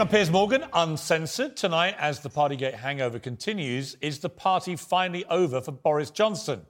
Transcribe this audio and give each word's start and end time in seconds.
I'm 0.00 0.08
Piers 0.08 0.28
Morgan, 0.28 0.64
uncensored. 0.72 1.56
Tonight, 1.56 1.94
as 2.00 2.18
the 2.18 2.28
Partygate 2.28 2.74
hangover 2.74 3.20
continues, 3.20 3.96
is 4.00 4.18
the 4.18 4.28
party 4.28 4.74
finally 4.74 5.24
over 5.26 5.60
for 5.60 5.70
Boris 5.70 6.10
Johnson? 6.10 6.62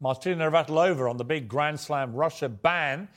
Martina 0.00 0.48
Navratilova 0.48 1.10
on 1.10 1.16
the 1.16 1.24
big 1.24 1.48
Grand 1.48 1.80
Slam 1.80 2.14
Russia 2.14 2.48
ban. 2.48 3.08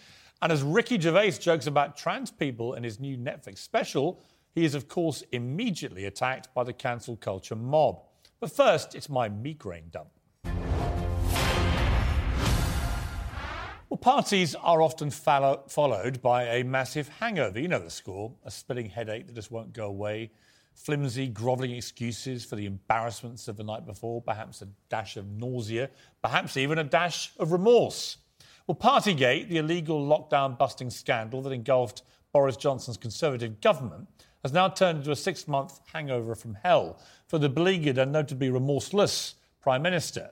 And 0.41 0.51
as 0.51 0.63
Ricky 0.63 0.99
Gervais 0.99 1.33
jokes 1.33 1.67
about 1.67 1.95
trans 1.95 2.31
people 2.31 2.73
in 2.73 2.83
his 2.83 2.99
new 2.99 3.15
Netflix 3.17 3.59
special, 3.59 4.19
he 4.55 4.65
is, 4.65 4.73
of 4.73 4.87
course, 4.87 5.23
immediately 5.31 6.05
attacked 6.05 6.51
by 6.55 6.63
the 6.63 6.73
cancel 6.73 7.15
culture 7.15 7.55
mob. 7.55 8.01
But 8.39 8.51
first, 8.51 8.95
it's 8.95 9.09
my 9.09 9.29
migraine 9.29 9.89
dump. 9.91 10.09
Well, 13.91 13.97
parties 13.97 14.55
are 14.55 14.81
often 14.81 15.11
follow- 15.11 15.63
followed 15.67 16.21
by 16.21 16.43
a 16.45 16.63
massive 16.63 17.09
hangover. 17.19 17.59
You 17.59 17.67
know 17.67 17.79
the 17.79 17.89
score 17.89 18.31
a 18.45 18.49
splitting 18.49 18.89
headache 18.89 19.27
that 19.27 19.35
just 19.35 19.51
won't 19.51 19.73
go 19.73 19.87
away, 19.87 20.31
flimsy, 20.73 21.27
grovelling 21.27 21.71
excuses 21.71 22.45
for 22.45 22.55
the 22.55 22.67
embarrassments 22.67 23.49
of 23.49 23.57
the 23.57 23.65
night 23.65 23.85
before, 23.85 24.21
perhaps 24.21 24.61
a 24.61 24.69
dash 24.87 25.17
of 25.17 25.29
nausea, 25.31 25.89
perhaps 26.21 26.55
even 26.55 26.77
a 26.77 26.85
dash 26.85 27.33
of 27.37 27.51
remorse. 27.51 28.19
Well, 28.65 28.77
Partygate, 28.77 29.49
the 29.49 29.57
illegal 29.57 30.07
lockdown 30.07 30.57
busting 30.57 30.89
scandal 30.89 31.41
that 31.41 31.51
engulfed 31.51 32.03
Boris 32.31 32.55
Johnson's 32.55 32.95
Conservative 32.95 33.59
government, 33.59 34.07
has 34.41 34.53
now 34.53 34.69
turned 34.69 34.99
into 34.99 35.11
a 35.11 35.17
six 35.17 35.49
month 35.49 35.81
hangover 35.91 36.33
from 36.33 36.57
hell 36.63 36.97
for 37.27 37.39
the 37.39 37.49
beleaguered 37.49 37.97
and 37.97 38.13
notably 38.13 38.49
remorseless 38.49 39.35
Prime 39.59 39.81
Minister. 39.81 40.31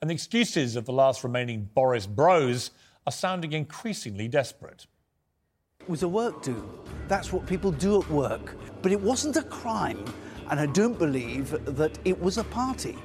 And 0.00 0.10
the 0.10 0.14
excuses 0.14 0.74
of 0.74 0.86
the 0.86 0.92
last 0.92 1.22
remaining 1.22 1.70
Boris 1.72 2.08
bros 2.08 2.72
are 3.06 3.12
sounding 3.12 3.52
increasingly 3.52 4.28
desperate. 4.28 4.86
It 5.80 5.88
was 5.88 6.02
a 6.02 6.08
work 6.08 6.42
do. 6.42 6.68
That's 7.06 7.32
what 7.32 7.46
people 7.46 7.70
do 7.70 8.02
at 8.02 8.10
work. 8.10 8.56
But 8.82 8.92
it 8.92 9.00
wasn't 9.00 9.36
a 9.36 9.42
crime, 9.42 10.04
and 10.50 10.58
I 10.58 10.66
don't 10.66 10.98
believe 10.98 11.50
that 11.76 11.98
it 12.04 12.20
was 12.20 12.38
a 12.38 12.44
party. 12.44 12.96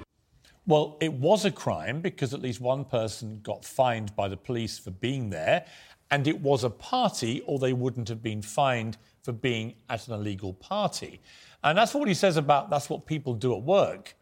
Well, 0.66 0.98
it 1.02 1.14
was 1.14 1.46
a 1.46 1.52
crime 1.52 2.02
because 2.02 2.34
at 2.34 2.42
least 2.42 2.62
one 2.62 2.86
person 2.86 3.40
got 3.44 3.66
fined 3.66 4.16
by 4.16 4.28
the 4.28 4.38
police 4.38 4.80
for 4.80 4.92
being 4.92 5.30
there, 5.30 5.66
and 6.10 6.28
it 6.28 6.40
was 6.42 6.64
a 6.64 6.70
party, 6.70 7.42
or 7.46 7.60
they 7.60 7.74
wouldn't 7.74 8.10
have 8.10 8.22
been 8.22 8.42
fined 8.42 8.98
for 9.24 9.32
being 9.32 9.76
at 9.90 10.08
an 10.08 10.14
illegal 10.14 10.54
party. 10.54 11.22
And 11.64 11.78
that's 11.78 11.94
what 11.94 12.08
he 12.08 12.14
says 12.14 12.38
about 12.38 12.70
that's 12.70 12.90
what 12.90 13.06
people 13.06 13.34
do 13.34 13.56
at 13.56 13.62
work. 13.62 14.16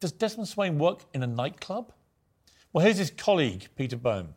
Does 0.00 0.12
Desmond 0.12 0.48
Swayne 0.48 0.78
work 0.78 1.04
in 1.14 1.22
a 1.22 1.26
nightclub? 1.26 1.92
Well, 2.72 2.84
here's 2.84 2.98
his 2.98 3.10
colleague, 3.10 3.68
Peter 3.76 3.96
Bone. 3.96 4.34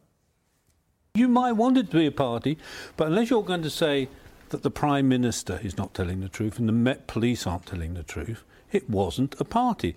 You 1.16 1.28
might 1.28 1.54
want 1.54 1.78
it 1.78 1.92
to 1.92 1.98
be 1.98 2.06
a 2.06 2.12
party, 2.12 2.58
but 2.96 3.08
unless 3.08 3.30
you're 3.30 3.44
going 3.44 3.64
to 3.64 3.70
say 3.70 4.10
that 4.50 4.64
the 4.64 4.72
Prime 4.72 5.08
Minister 5.08 5.60
is 5.64 5.78
not 5.78 5.94
telling 5.94 6.22
the 6.22 6.30
truth 6.30 6.60
and 6.60 6.68
the 6.68 6.74
Met 6.74 7.08
Police 7.08 7.46
aren't 7.46 7.66
telling 7.66 7.94
the 7.94 8.04
truth, 8.04 8.44
it 8.72 8.90
wasn't 8.90 9.36
a 9.40 9.44
party. 9.44 9.96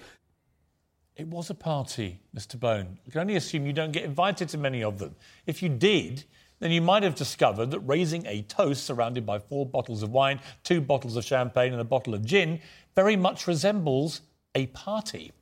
It 1.17 1.29
was 1.29 1.51
a 1.51 1.55
party, 1.55 2.21
Mr. 2.35 2.59
Bone. 2.59 2.99
I 3.07 3.11
can 3.11 3.21
only 3.21 3.37
assume 3.37 3.67
you 3.67 3.73
don't 3.73 3.93
get 3.93 4.05
invited 4.05 4.49
to 4.51 4.59
many 4.59 4.83
of 4.83 4.99
them. 4.99 5.15
If 5.47 5.63
you 5.63 5.69
did, 5.69 6.25
then 6.59 6.71
you 6.71 6.81
might 6.81 7.03
have 7.03 7.15
discovered 7.15 7.71
that 7.73 7.81
raising 7.81 8.25
a 8.27 8.43
toast 8.43 8.85
surrounded 8.85 9.27
by 9.27 9.39
four 9.39 9.67
bottles 9.67 10.03
of 10.03 10.11
wine, 10.11 10.41
two 10.65 10.81
bottles 10.81 11.17
of 11.17 11.25
champagne, 11.25 11.73
and 11.73 11.81
a 11.81 11.85
bottle 11.85 12.15
of 12.15 12.25
gin 12.25 12.61
very 12.95 13.17
much 13.17 13.47
resembles 13.47 14.23
a 14.55 14.67
party. 14.69 15.33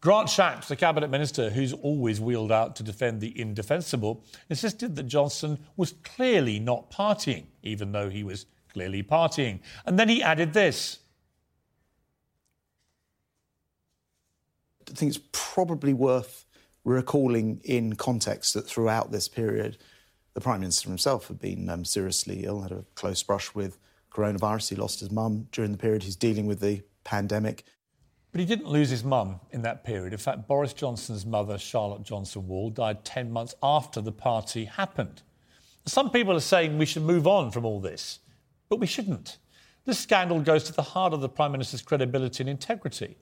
Grant 0.00 0.28
Shapps, 0.28 0.68
the 0.68 0.76
cabinet 0.76 1.10
minister 1.10 1.50
who's 1.50 1.72
always 1.72 2.20
wheeled 2.20 2.52
out 2.52 2.76
to 2.76 2.82
defend 2.82 3.20
the 3.20 3.38
indefensible, 3.38 4.24
insisted 4.50 4.94
that 4.96 5.04
Johnson 5.04 5.58
was 5.76 5.94
clearly 6.04 6.58
not 6.58 6.90
partying, 6.90 7.46
even 7.62 7.92
though 7.92 8.08
he 8.08 8.22
was 8.22 8.46
clearly 8.72 9.02
partying. 9.02 9.60
And 9.86 9.98
then 9.98 10.08
he 10.08 10.22
added 10.22 10.52
this. 10.52 10.98
I 14.88 14.92
think 14.92 15.16
it's 15.16 15.24
probably 15.32 15.94
worth 15.94 16.44
recalling 16.84 17.60
in 17.64 17.96
context 17.96 18.54
that 18.54 18.66
throughout 18.66 19.10
this 19.10 19.28
period, 19.28 19.78
the 20.34 20.40
Prime 20.40 20.60
Minister 20.60 20.88
himself 20.88 21.28
had 21.28 21.40
been 21.40 21.68
um, 21.68 21.84
seriously 21.84 22.44
ill, 22.44 22.60
had 22.60 22.70
a 22.70 22.84
close 22.94 23.22
brush 23.22 23.54
with 23.54 23.78
coronavirus. 24.12 24.68
He 24.68 24.76
lost 24.76 25.00
his 25.00 25.10
mum 25.10 25.48
during 25.50 25.72
the 25.72 25.78
period. 25.78 26.02
He's 26.02 26.14
dealing 26.14 26.46
with 26.46 26.60
the 26.60 26.82
pandemic. 27.02 27.64
But 28.36 28.40
he 28.40 28.54
didn't 28.54 28.68
lose 28.68 28.90
his 28.90 29.02
mum 29.02 29.40
in 29.50 29.62
that 29.62 29.82
period. 29.82 30.12
In 30.12 30.18
fact, 30.18 30.46
Boris 30.46 30.74
Johnson's 30.74 31.24
mother, 31.24 31.56
Charlotte 31.56 32.02
Johnson 32.02 32.46
Wall, 32.46 32.68
died 32.68 33.02
10 33.02 33.32
months 33.32 33.54
after 33.62 34.02
the 34.02 34.12
party 34.12 34.66
happened. 34.66 35.22
Some 35.86 36.10
people 36.10 36.34
are 36.36 36.40
saying 36.40 36.76
we 36.76 36.84
should 36.84 37.04
move 37.04 37.26
on 37.26 37.50
from 37.50 37.64
all 37.64 37.80
this, 37.80 38.18
but 38.68 38.78
we 38.78 38.86
shouldn't. 38.86 39.38
This 39.86 39.98
scandal 39.98 40.38
goes 40.40 40.64
to 40.64 40.74
the 40.74 40.82
heart 40.82 41.14
of 41.14 41.22
the 41.22 41.30
Prime 41.30 41.50
Minister's 41.50 41.80
credibility 41.80 42.42
and 42.42 42.50
integrity. 42.50 43.16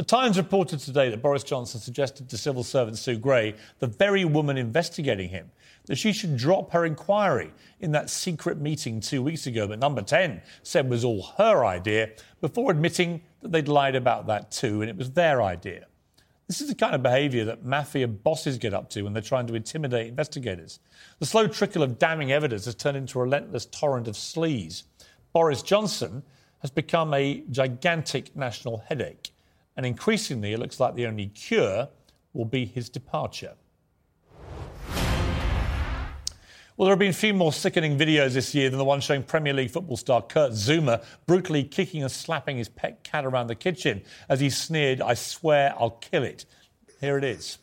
The 0.00 0.06
Times 0.06 0.38
reported 0.38 0.80
today 0.80 1.10
that 1.10 1.20
Boris 1.20 1.44
Johnson 1.44 1.78
suggested 1.78 2.26
to 2.30 2.38
civil 2.38 2.64
servant 2.64 2.96
Sue 2.96 3.18
Gray, 3.18 3.54
the 3.80 3.86
very 3.86 4.24
woman 4.24 4.56
investigating 4.56 5.28
him, 5.28 5.50
that 5.84 5.96
she 5.96 6.14
should 6.14 6.38
drop 6.38 6.70
her 6.70 6.86
inquiry 6.86 7.52
in 7.80 7.92
that 7.92 8.08
secret 8.08 8.58
meeting 8.58 9.00
two 9.00 9.22
weeks 9.22 9.46
ago 9.46 9.66
that 9.66 9.78
number 9.78 10.00
10 10.00 10.40
said 10.62 10.88
was 10.88 11.04
all 11.04 11.24
her 11.36 11.66
idea, 11.66 12.12
before 12.40 12.70
admitting 12.70 13.20
that 13.42 13.52
they'd 13.52 13.68
lied 13.68 13.94
about 13.94 14.26
that 14.28 14.50
too 14.50 14.80
and 14.80 14.88
it 14.88 14.96
was 14.96 15.10
their 15.10 15.42
idea. 15.42 15.84
This 16.46 16.62
is 16.62 16.68
the 16.68 16.74
kind 16.74 16.94
of 16.94 17.02
behaviour 17.02 17.44
that 17.44 17.66
mafia 17.66 18.08
bosses 18.08 18.56
get 18.56 18.72
up 18.72 18.88
to 18.92 19.02
when 19.02 19.12
they're 19.12 19.20
trying 19.20 19.48
to 19.48 19.54
intimidate 19.54 20.06
investigators. 20.06 20.80
The 21.18 21.26
slow 21.26 21.46
trickle 21.46 21.82
of 21.82 21.98
damning 21.98 22.32
evidence 22.32 22.64
has 22.64 22.74
turned 22.74 22.96
into 22.96 23.18
a 23.20 23.24
relentless 23.24 23.66
torrent 23.66 24.08
of 24.08 24.14
sleaze. 24.14 24.84
Boris 25.34 25.60
Johnson 25.60 26.22
has 26.60 26.70
become 26.70 27.12
a 27.12 27.44
gigantic 27.50 28.34
national 28.34 28.78
headache, 28.88 29.32
and 29.80 29.86
increasingly 29.86 30.52
it 30.52 30.58
looks 30.58 30.78
like 30.78 30.94
the 30.94 31.06
only 31.06 31.28
cure 31.28 31.88
will 32.34 32.44
be 32.44 32.66
his 32.66 32.90
departure. 32.90 33.54
Well, 36.76 36.84
there 36.84 36.90
have 36.90 36.98
been 36.98 37.08
a 37.08 37.14
few 37.14 37.32
more 37.32 37.50
sickening 37.50 37.96
videos 37.96 38.34
this 38.34 38.54
year 38.54 38.68
than 38.68 38.78
the 38.78 38.84
one 38.84 39.00
showing 39.00 39.22
Premier 39.22 39.54
League 39.54 39.70
football 39.70 39.96
star 39.96 40.20
Kurt 40.20 40.52
Zouma 40.52 41.02
brutally 41.26 41.64
kicking 41.64 42.02
and 42.02 42.12
slapping 42.12 42.58
his 42.58 42.68
pet 42.68 43.02
cat 43.04 43.24
around 43.24 43.46
the 43.46 43.54
kitchen 43.54 44.02
as 44.28 44.40
he 44.40 44.50
sneered, 44.50 45.00
I 45.00 45.14
swear 45.14 45.74
I'll 45.78 45.92
kill 45.92 46.24
it. 46.24 46.44
Here 47.00 47.16
it 47.16 47.24
is. 47.24 47.56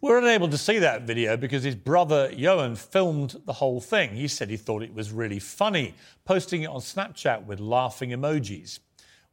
We're 0.00 0.18
unable 0.18 0.48
to 0.48 0.58
see 0.58 0.78
that 0.78 1.02
video 1.02 1.36
because 1.36 1.62
his 1.62 1.74
brother 1.74 2.30
Johan 2.32 2.76
filmed 2.76 3.36
the 3.44 3.52
whole 3.52 3.80
thing. 3.80 4.14
He 4.14 4.26
said 4.26 4.48
he 4.48 4.56
thought 4.56 4.82
it 4.82 4.94
was 4.94 5.12
really 5.12 5.38
funny, 5.38 5.94
posting 6.24 6.62
it 6.62 6.70
on 6.70 6.80
Snapchat 6.80 7.44
with 7.44 7.60
laughing 7.60 8.10
emojis. 8.10 8.78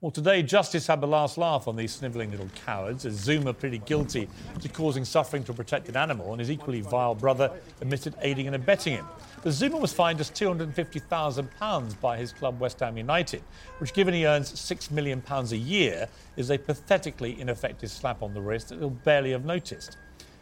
Well, 0.02 0.12
today, 0.12 0.44
justice 0.44 0.88
had 0.88 1.02
the 1.02 1.08
last 1.08 1.38
laugh 1.38 1.68
on 1.68 1.76
these 1.76 1.92
snivelling 1.92 2.32
little 2.32 2.48
cowards 2.66 3.06
as 3.06 3.20
Zouma 3.20 3.58
pleaded 3.58 3.84
guilty 3.84 4.30
to 4.62 4.70
causing 4.70 5.04
suffering 5.04 5.44
to 5.44 5.52
a 5.52 5.54
protected 5.54 5.98
animal 5.98 6.32
and 6.32 6.40
his 6.40 6.50
equally 6.50 6.80
vile 6.80 7.14
brother 7.14 7.52
admitted 7.82 8.16
aiding 8.22 8.48
and 8.48 8.56
abetting 8.56 8.94
him. 8.94 9.06
But 9.44 9.50
Zouma 9.50 9.78
was 9.78 9.92
fined 9.92 10.18
just 10.18 10.34
£250,000 10.36 12.00
by 12.00 12.16
his 12.16 12.32
club 12.32 12.62
West 12.62 12.80
Ham 12.80 12.96
United, 12.96 13.44
which, 13.80 13.92
given 13.92 14.14
he 14.14 14.26
earns 14.26 14.54
£6 14.54 14.90
million 14.90 15.22
a 15.28 15.44
year, 15.56 16.08
is 16.38 16.50
a 16.50 16.58
pathetically 16.58 17.38
ineffective 17.38 17.92
slap 17.92 18.24
on 18.24 18.34
the 18.34 18.40
wrist 18.40 18.70
that 18.70 18.80
he'll 18.80 18.92
barely 18.92 19.32
have 19.32 19.44
noticed. 19.44 19.98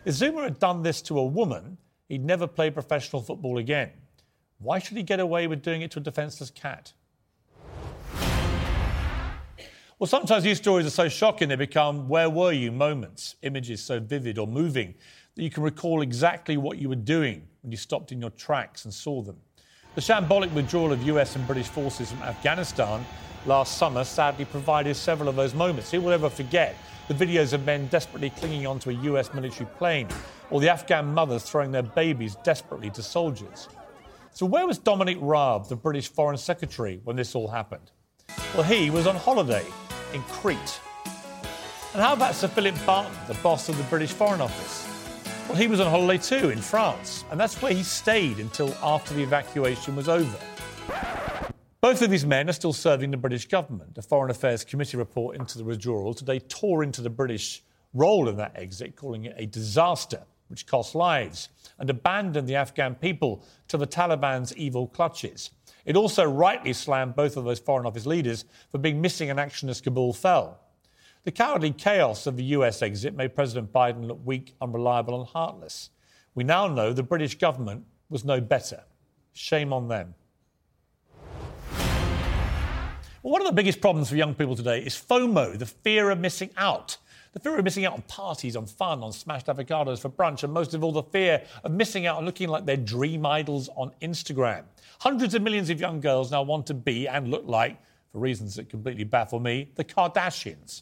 If 0.05 0.13
Zouma 0.13 0.43
had 0.43 0.59
done 0.59 0.83
this 0.83 1.01
to 1.01 1.17
a 1.17 1.25
woman, 1.25 1.79
he'd 2.09 2.23
never 2.23 2.45
play 2.45 2.69
professional 2.69 3.23
football 3.23 3.57
again. 3.57 3.89
Why 4.59 4.77
should 4.77 4.97
he 4.97 5.03
get 5.03 5.19
away 5.19 5.47
with 5.47 5.63
doing 5.63 5.81
it 5.81 5.89
to 5.91 5.99
a 5.99 6.03
defenceless 6.03 6.51
cat? 6.51 6.93
Well, 9.99 10.07
sometimes 10.07 10.43
these 10.43 10.59
stories 10.59 10.85
are 10.85 10.91
so 10.91 11.09
shocking 11.09 11.49
they 11.49 11.55
become 11.55 12.07
where 12.07 12.29
were 12.29 12.51
you 12.51 12.71
moments, 12.71 13.35
images 13.41 13.83
so 13.83 13.99
vivid 13.99 14.37
or 14.37 14.45
moving 14.45 14.93
that 15.33 15.41
you 15.41 15.49
can 15.49 15.63
recall 15.63 16.03
exactly 16.03 16.55
what 16.55 16.77
you 16.77 16.87
were 16.87 16.93
doing 16.93 17.47
when 17.63 17.71
you 17.71 17.77
stopped 17.79 18.11
in 18.11 18.21
your 18.21 18.29
tracks 18.29 18.85
and 18.85 18.93
saw 18.93 19.23
them. 19.23 19.37
The 19.95 20.01
shambolic 20.01 20.53
withdrawal 20.53 20.91
of 20.91 21.01
US 21.01 21.35
and 21.35 21.47
British 21.47 21.67
forces 21.67 22.11
from 22.11 22.21
Afghanistan 22.21 23.03
last 23.47 23.79
summer 23.79 24.03
sadly 24.03 24.45
provided 24.45 24.95
several 24.95 25.29
of 25.29 25.35
those 25.35 25.55
moments. 25.55 25.89
Who 25.89 26.01
will 26.01 26.11
ever 26.11 26.29
forget 26.29 26.75
the 27.07 27.15
videos 27.15 27.53
of 27.53 27.65
men 27.65 27.87
desperately 27.87 28.29
clinging 28.29 28.67
onto 28.67 28.91
a 28.91 28.93
US 28.93 29.33
military 29.33 29.67
plane 29.79 30.07
or 30.51 30.61
the 30.61 30.69
Afghan 30.69 31.11
mothers 31.11 31.41
throwing 31.41 31.71
their 31.71 31.81
babies 31.81 32.35
desperately 32.43 32.91
to 32.91 33.01
soldiers? 33.01 33.67
So, 34.31 34.45
where 34.45 34.67
was 34.67 34.77
Dominic 34.77 35.17
Raab, 35.19 35.69
the 35.69 35.75
British 35.75 36.07
Foreign 36.07 36.37
Secretary, 36.37 37.01
when 37.03 37.15
this 37.15 37.33
all 37.33 37.47
happened? 37.47 37.89
Well, 38.53 38.61
he 38.61 38.91
was 38.91 39.07
on 39.07 39.15
holiday 39.15 39.65
in 40.13 40.21
Crete. 40.23 40.79
And 41.93 42.01
how 42.01 42.13
about 42.13 42.35
Sir 42.35 42.47
Philip 42.47 42.75
Barton, 42.85 43.15
the 43.27 43.33
boss 43.35 43.69
of 43.69 43.77
the 43.77 43.83
British 43.83 44.11
Foreign 44.11 44.41
Office? 44.41 44.87
Well, 45.47 45.57
he 45.57 45.67
was 45.67 45.79
on 45.79 45.89
holiday 45.89 46.21
too 46.21 46.49
in 46.49 46.61
France, 46.61 47.23
and 47.31 47.39
that's 47.39 47.61
where 47.61 47.73
he 47.73 47.83
stayed 47.83 48.39
until 48.39 48.73
after 48.83 49.13
the 49.13 49.23
evacuation 49.23 49.95
was 49.95 50.09
over. 50.09 50.37
Both 51.79 52.01
of 52.01 52.09
these 52.09 52.25
men 52.25 52.49
are 52.49 52.53
still 52.53 52.73
serving 52.73 53.11
the 53.11 53.17
British 53.17 53.47
government. 53.47 53.97
A 53.97 54.01
Foreign 54.01 54.29
Affairs 54.31 54.65
Committee 54.65 54.97
report 54.97 55.37
into 55.37 55.57
the 55.57 55.63
withdrawal 55.63 56.13
today 56.13 56.39
tore 56.39 56.83
into 56.83 57.01
the 57.01 57.09
British 57.09 57.63
role 57.93 58.27
in 58.27 58.35
that 58.37 58.53
exit, 58.55 58.95
calling 58.95 59.25
it 59.25 59.35
a 59.37 59.45
disaster 59.45 60.23
which 60.49 60.65
cost 60.65 60.95
lives 60.95 61.49
and 61.79 61.89
abandoned 61.89 62.47
the 62.47 62.55
Afghan 62.55 62.95
people 62.95 63.43
to 63.67 63.77
the 63.77 63.87
Taliban's 63.87 64.55
evil 64.57 64.87
clutches. 64.87 65.51
It 65.87 65.95
also 65.95 66.25
rightly 66.25 66.73
slammed 66.73 67.15
both 67.15 67.37
of 67.37 67.45
those 67.45 67.59
Foreign 67.59 67.87
Office 67.87 68.05
leaders 68.05 68.43
for 68.69 68.77
being 68.77 68.99
missing 68.99 69.29
in 69.29 69.39
action 69.39 69.69
as 69.69 69.79
Kabul 69.79 70.11
fell. 70.11 70.59
The 71.23 71.31
cowardly 71.31 71.71
chaos 71.71 72.27
of 72.27 72.35
the 72.35 72.43
US 72.43 72.81
exit 72.81 73.15
made 73.15 73.33
President 73.33 73.71
Biden 73.71 74.05
look 74.05 74.19
weak, 74.25 74.53
unreliable, 74.61 75.17
and 75.17 75.29
heartless. 75.29 75.91
We 76.35 76.43
now 76.43 76.67
know 76.67 76.91
the 76.91 77.03
British 77.03 77.37
government 77.37 77.85
was 78.09 78.25
no 78.25 78.41
better. 78.41 78.83
Shame 79.31 79.71
on 79.71 79.87
them. 79.87 80.13
Well, 83.23 83.31
one 83.31 83.41
of 83.41 83.47
the 83.47 83.53
biggest 83.53 83.79
problems 83.79 84.09
for 84.09 84.17
young 84.17 84.35
people 84.35 84.57
today 84.57 84.81
is 84.81 84.93
FOMO, 84.93 85.57
the 85.57 85.65
fear 85.65 86.09
of 86.09 86.19
missing 86.19 86.49
out. 86.57 86.97
The 87.37 87.43
fear 87.51 87.59
of 87.59 87.65
missing 87.65 87.85
out 87.85 87.93
on 87.93 88.01
parties, 88.07 88.55
on 88.55 88.65
fun, 88.65 89.03
on 89.03 89.13
smashed 89.13 89.45
avocados 89.45 89.99
for 89.99 90.09
brunch, 90.09 90.43
and 90.43 90.51
most 90.51 90.73
of 90.73 90.83
all, 90.83 90.91
the 90.91 91.03
fear 91.03 91.43
of 91.63 91.71
missing 91.71 92.07
out 92.07 92.17
on 92.17 92.25
looking 92.25 92.49
like 92.49 92.65
their 92.65 92.77
dream 92.77 93.27
idols 93.27 93.69
on 93.75 93.91
Instagram. 94.01 94.63
Hundreds 95.01 95.35
of 95.35 95.43
millions 95.43 95.69
of 95.69 95.79
young 95.79 96.01
girls 96.01 96.31
now 96.31 96.41
want 96.41 96.65
to 96.65 96.73
be 96.73 97.07
and 97.07 97.27
look 97.27 97.43
like, 97.45 97.77
for 98.11 98.17
reasons 98.17 98.55
that 98.55 98.69
completely 98.69 99.03
baffle 99.03 99.39
me, 99.39 99.69
the 99.75 99.83
Kardashians. 99.83 100.81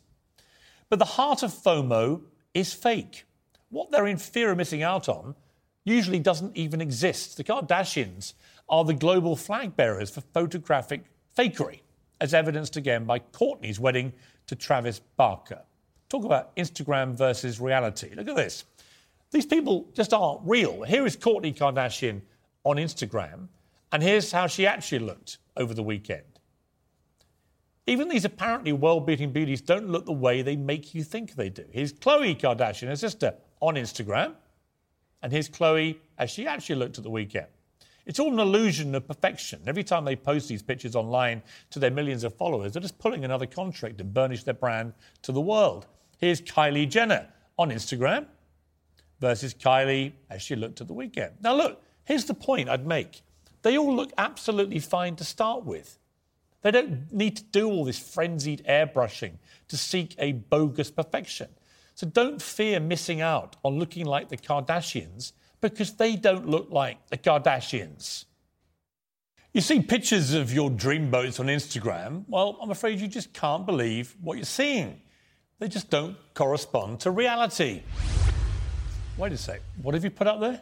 But 0.87 0.99
the 0.99 1.03
heart 1.03 1.43
of 1.43 1.51
FOMO 1.51 2.21
is 2.53 2.71
fake. 2.71 3.25
What 3.67 3.91
they're 3.91 4.07
in 4.07 4.15
fear 4.15 4.51
of 4.51 4.57
missing 4.57 4.81
out 4.81 5.09
on 5.09 5.35
usually 5.83 6.19
doesn't 6.19 6.55
even 6.55 6.79
exist. 6.79 7.35
The 7.35 7.43
Kardashians 7.43 8.31
are 8.69 8.85
the 8.85 8.93
global 8.93 9.35
flag 9.35 9.75
bearers 9.75 10.09
for 10.09 10.21
photographic 10.21 11.03
fakery, 11.37 11.81
as 12.21 12.33
evidenced 12.33 12.77
again 12.77 13.03
by 13.03 13.19
Kourtney's 13.19 13.77
wedding 13.77 14.13
to 14.47 14.55
Travis 14.55 15.01
Barker. 15.17 15.61
Talk 16.09 16.23
about 16.23 16.55
Instagram 16.55 17.13
versus 17.15 17.59
reality. 17.59 18.13
Look 18.15 18.27
at 18.27 18.35
this. 18.35 18.65
These 19.31 19.45
people 19.45 19.87
just 19.93 20.13
aren't 20.13 20.41
real. 20.45 20.83
Here 20.83 21.05
is 21.05 21.17
Kourtney 21.17 21.55
Kardashian 21.55 22.21
on 22.63 22.77
Instagram. 22.77 23.47
And 23.91 24.03
here's 24.03 24.31
how 24.31 24.47
she 24.47 24.67
actually 24.67 24.99
looked 24.99 25.37
over 25.57 25.73
the 25.73 25.83
weekend. 25.83 26.23
Even 27.87 28.09
these 28.09 28.25
apparently 28.25 28.73
well 28.73 28.99
beaten 28.99 29.31
beauties 29.31 29.61
don't 29.61 29.89
look 29.89 30.05
the 30.05 30.11
way 30.11 30.41
they 30.41 30.55
make 30.55 30.95
you 30.95 31.03
think 31.03 31.35
they 31.35 31.49
do. 31.49 31.65
Here's 31.71 31.93
Khloe 31.93 32.39
Kardashian, 32.39 32.87
her 32.87 32.95
sister, 32.95 33.35
on 33.59 33.75
Instagram. 33.75 34.33
And 35.21 35.31
here's 35.31 35.49
Khloe 35.49 35.97
as 36.17 36.31
she 36.31 36.47
actually 36.47 36.75
looked 36.75 36.97
at 36.97 37.03
the 37.03 37.09
weekend. 37.09 37.47
It's 38.05 38.19
all 38.19 38.31
an 38.31 38.39
illusion 38.39 38.93
of 38.93 39.07
perfection. 39.07 39.61
Every 39.65 39.83
time 39.83 40.05
they 40.05 40.15
post 40.15 40.47
these 40.47 40.61
pictures 40.61 40.95
online 40.95 41.41
to 41.71 41.79
their 41.79 41.89
millions 41.89 42.23
of 42.23 42.35
followers, 42.35 42.73
they're 42.73 42.81
just 42.81 42.99
pulling 42.99 43.25
another 43.25 43.47
contract 43.47 43.97
to 43.97 44.03
burnish 44.03 44.43
their 44.43 44.53
brand 44.53 44.93
to 45.23 45.31
the 45.31 45.41
world. 45.41 45.87
Here's 46.19 46.41
Kylie 46.41 46.89
Jenner 46.89 47.27
on 47.57 47.71
Instagram 47.71 48.27
versus 49.19 49.53
Kylie 49.53 50.13
as 50.29 50.41
she 50.41 50.55
looked 50.55 50.81
at 50.81 50.87
the 50.87 50.93
weekend. 50.93 51.33
Now, 51.41 51.55
look, 51.55 51.81
here's 52.03 52.25
the 52.25 52.33
point 52.33 52.69
I'd 52.69 52.85
make 52.85 53.21
they 53.63 53.79
all 53.79 53.95
look 53.95 54.11
absolutely 54.19 54.77
fine 54.77 55.15
to 55.15 55.23
start 55.23 55.65
with. 55.65 55.97
They 56.61 56.69
don't 56.69 57.11
need 57.11 57.37
to 57.37 57.43
do 57.43 57.67
all 57.67 57.83
this 57.83 57.97
frenzied 57.97 58.63
airbrushing 58.69 59.33
to 59.69 59.77
seek 59.77 60.13
a 60.19 60.33
bogus 60.33 60.91
perfection. 60.91 61.49
So 61.95 62.05
don't 62.05 62.39
fear 62.39 62.79
missing 62.79 63.21
out 63.21 63.55
on 63.63 63.79
looking 63.79 64.05
like 64.05 64.29
the 64.29 64.37
Kardashians 64.37 65.31
because 65.61 65.93
they 65.93 66.15
don't 66.15 66.47
look 66.47 66.69
like 66.71 67.09
the 67.09 67.17
Kardashians. 67.17 68.25
You 69.53 69.61
see 69.61 69.81
pictures 69.81 70.33
of 70.33 70.51
your 70.51 70.69
dreamboats 70.69 71.39
on 71.39 71.47
Instagram, 71.47 72.25
well, 72.27 72.57
I'm 72.61 72.71
afraid 72.71 72.99
you 72.99 73.07
just 73.07 73.33
can't 73.33 73.65
believe 73.65 74.15
what 74.21 74.37
you're 74.37 74.45
seeing. 74.45 74.99
They 75.59 75.69
just 75.69 75.89
don't 75.89 76.17
correspond 76.33 76.99
to 77.01 77.11
reality. 77.11 77.83
Wait 79.17 79.31
a 79.31 79.37
sec, 79.37 79.61
what 79.81 79.93
have 79.93 80.03
you 80.03 80.09
put 80.09 80.27
up 80.27 80.41
there? 80.41 80.59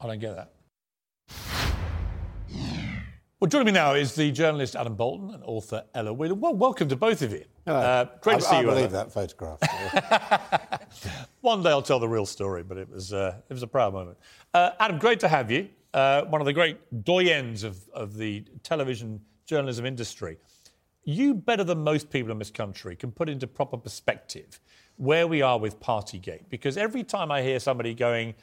I 0.00 0.06
don't 0.08 0.18
get 0.18 0.34
that. 0.34 0.50
Well, 3.40 3.48
joining 3.48 3.66
me 3.68 3.72
now 3.72 3.94
is 3.94 4.14
the 4.14 4.30
journalist 4.32 4.76
Adam 4.76 4.96
Boulton 4.96 5.30
and 5.30 5.42
author 5.44 5.82
Ella 5.94 6.12
Whelan. 6.12 6.40
Well, 6.40 6.52
welcome 6.52 6.90
to 6.90 6.96
both 6.96 7.22
of 7.22 7.32
you. 7.32 7.46
Uh, 7.66 8.04
great 8.20 8.34
I, 8.34 8.38
to 8.38 8.44
see 8.44 8.56
I 8.56 8.60
you. 8.60 8.70
I 8.70 8.74
believe 8.74 8.90
that 8.90 9.10
photograph. 9.10 9.60
One 11.40 11.62
day 11.62 11.70
I'll 11.70 11.80
tell 11.80 11.98
the 11.98 12.06
real 12.06 12.26
story, 12.26 12.62
but 12.62 12.76
it 12.76 12.90
was 12.90 13.14
uh, 13.14 13.36
it 13.48 13.52
was 13.54 13.62
a 13.62 13.66
proud 13.66 13.94
moment. 13.94 14.18
Uh, 14.52 14.72
Adam, 14.78 14.98
great 14.98 15.20
to 15.20 15.28
have 15.28 15.50
you. 15.50 15.70
Uh, 15.94 16.24
one 16.24 16.42
of 16.42 16.44
the 16.44 16.52
great 16.52 16.76
doyens 17.02 17.64
of, 17.64 17.78
of 17.94 18.14
the 18.14 18.44
television 18.62 19.18
journalism 19.46 19.86
industry. 19.86 20.36
You, 21.04 21.32
better 21.32 21.64
than 21.64 21.82
most 21.82 22.10
people 22.10 22.30
in 22.32 22.38
this 22.38 22.50
country, 22.50 22.94
can 22.94 23.10
put 23.10 23.30
into 23.30 23.46
proper 23.46 23.78
perspective 23.78 24.60
where 24.98 25.26
we 25.26 25.40
are 25.40 25.58
with 25.58 25.80
Partygate. 25.80 26.50
Because 26.50 26.76
every 26.76 27.04
time 27.04 27.32
I 27.32 27.40
hear 27.40 27.58
somebody 27.58 27.94
going, 27.94 28.34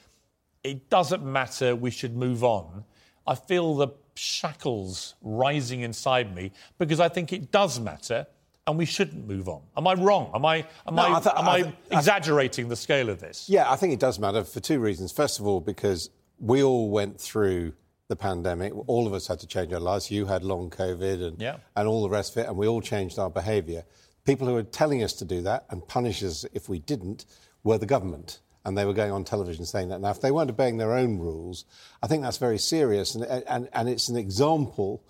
it 0.63 0.89
doesn't 0.89 1.23
matter, 1.23 1.75
we 1.75 1.91
should 1.91 2.17
move 2.17 2.43
on, 2.43 2.83
I 3.27 3.35
feel 3.35 3.75
the 3.75 3.89
shackles 4.17 5.15
rising 5.21 5.81
inside 5.81 6.35
me 6.35 6.51
because 6.77 6.99
I 6.99 7.09
think 7.09 7.31
it 7.33 7.51
does 7.51 7.79
matter 7.79 8.27
and 8.65 8.77
we 8.77 8.85
shouldn't 8.85 9.25
move 9.27 9.47
on. 9.47 9.61
Am 9.77 9.87
I 9.87 9.93
wrong? 9.93 10.31
Am 10.35 10.45
I, 10.45 10.65
am 10.85 10.95
No, 10.95 11.01
I, 11.03 11.17
I 11.17 11.19
th- 11.21 11.35
am 11.35 11.47
I 11.47 11.51
I, 11.53 11.61
th- 11.61 11.73
exaggerating 11.91 12.67
the 12.67 12.75
scale 12.75 13.09
of 13.09 13.19
this? 13.21 13.47
yeah, 13.49 13.71
I 13.71 13.75
think 13.77 13.93
it 13.93 13.99
does 13.99 14.19
matter 14.19 14.43
for 14.43 14.59
two 14.59 14.79
reasons. 14.79 15.11
First 15.11 15.39
of 15.39 15.47
all, 15.47 15.61
because 15.61 16.09
we 16.39 16.61
all 16.63 16.89
went 16.89 17.19
through 17.19 17.73
the 18.09 18.15
pandemic. 18.15 18.71
All 18.87 19.05
of 19.05 19.13
us 19.13 19.27
had 19.27 19.39
to 19.41 19.47
change 19.47 19.73
our 19.73 19.79
lives. 19.81 20.09
You 20.09 20.25
had 20.27 20.43
long 20.43 20.69
COVID 20.69 21.27
and, 21.27 21.41
Yeah. 21.41 21.57
and 21.75 21.87
all 21.89 22.03
the 22.03 22.09
rest 22.09 22.37
of 22.37 22.43
it, 22.43 22.47
and 22.47 22.57
we 22.57 22.65
all 22.67 22.79
changed 22.81 23.19
our 23.19 23.29
behaviour. 23.29 23.83
People 24.23 24.47
who 24.47 24.53
were 24.53 24.63
telling 24.63 25.03
us 25.03 25.11
to 25.13 25.25
do 25.25 25.41
that 25.41 25.65
and 25.69 25.85
punish 25.87 26.23
us 26.23 26.45
if 26.53 26.69
we 26.69 26.79
didn't 26.79 27.25
were 27.63 27.77
the 27.77 27.85
government. 27.85 28.39
And 28.67 28.77
they 28.77 28.83
were 28.83 28.93
going 28.93 29.13
on 29.13 29.23
television 29.23 29.65
saying 29.65 29.87
that. 29.89 30.01
Now, 30.01 30.09
if 30.09 30.19
they 30.19 30.29
weren't 30.29 30.49
obeying 30.49 30.75
their 30.75 30.91
own 30.91 31.19
rules, 31.19 31.63
I 32.03 32.07
think 32.07 32.21
that's 32.21 32.37
very 32.37 32.57
serious. 32.57 33.15
And, 33.15 33.23
and, 33.23 33.69
and 33.71 33.87
it's 33.87 34.09
an 34.09 34.17
example 34.17 35.05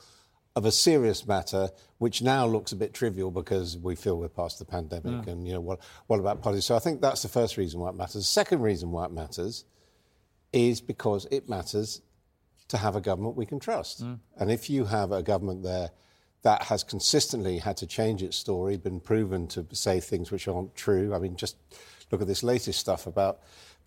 of 0.56 0.66
a 0.66 0.72
serious 0.72 1.26
matter, 1.26 1.70
which 1.98 2.22
now 2.22 2.46
looks 2.46 2.72
a 2.72 2.76
bit 2.76 2.94
trivial 2.94 3.32
because 3.32 3.76
we 3.76 3.96
feel 3.96 4.16
we're 4.16 4.30
past 4.30 4.60
the 4.60 4.66
pandemic. 4.66 5.26
And, 5.26 5.48
you 5.48 5.54
know, 5.54 5.60
what, 5.60 5.80
what 6.06 6.20
about 6.20 6.44
policy? 6.44 6.62
So 6.62 6.76
I 6.76 6.80
think 6.80 7.02
that's 7.02 7.24
the 7.24 7.30
first 7.30 7.58
reason 7.58 7.80
why 7.80 7.90
it 7.90 7.96
matters. 7.96 8.14
The 8.14 8.22
second 8.22 8.62
reason 8.62 8.92
why 8.92 9.06
it 9.06 9.12
matters 9.12 9.66
is 10.54 10.80
because 10.80 11.26
it 11.32 11.50
matters 11.50 12.02
to 12.68 12.78
have 12.78 12.96
a 12.96 13.02
government 13.02 13.38
we 13.38 13.48
can 13.48 13.60
trust. 13.60 14.04
Mm. 14.04 14.20
And 14.38 14.52
if 14.52 14.70
you 14.70 14.86
have 14.86 15.12
a 15.12 15.24
government 15.24 15.64
there 15.64 15.90
that 16.44 16.62
has 16.64 16.84
consistently 16.84 17.58
had 17.58 17.78
to 17.78 17.88
change 17.88 18.22
its 18.22 18.38
story, 18.38 18.78
been 18.78 19.00
proven 19.00 19.48
to 19.48 19.66
say 19.72 20.00
things 20.00 20.30
which 20.30 20.48
aren't 20.48 20.76
true, 20.76 21.16
I 21.16 21.18
mean, 21.18 21.36
just 21.36 21.56
look 22.12 22.22
at 22.22 22.28
this 22.28 22.44
latest 22.44 22.80
stuff 22.80 23.08
about 23.08 23.40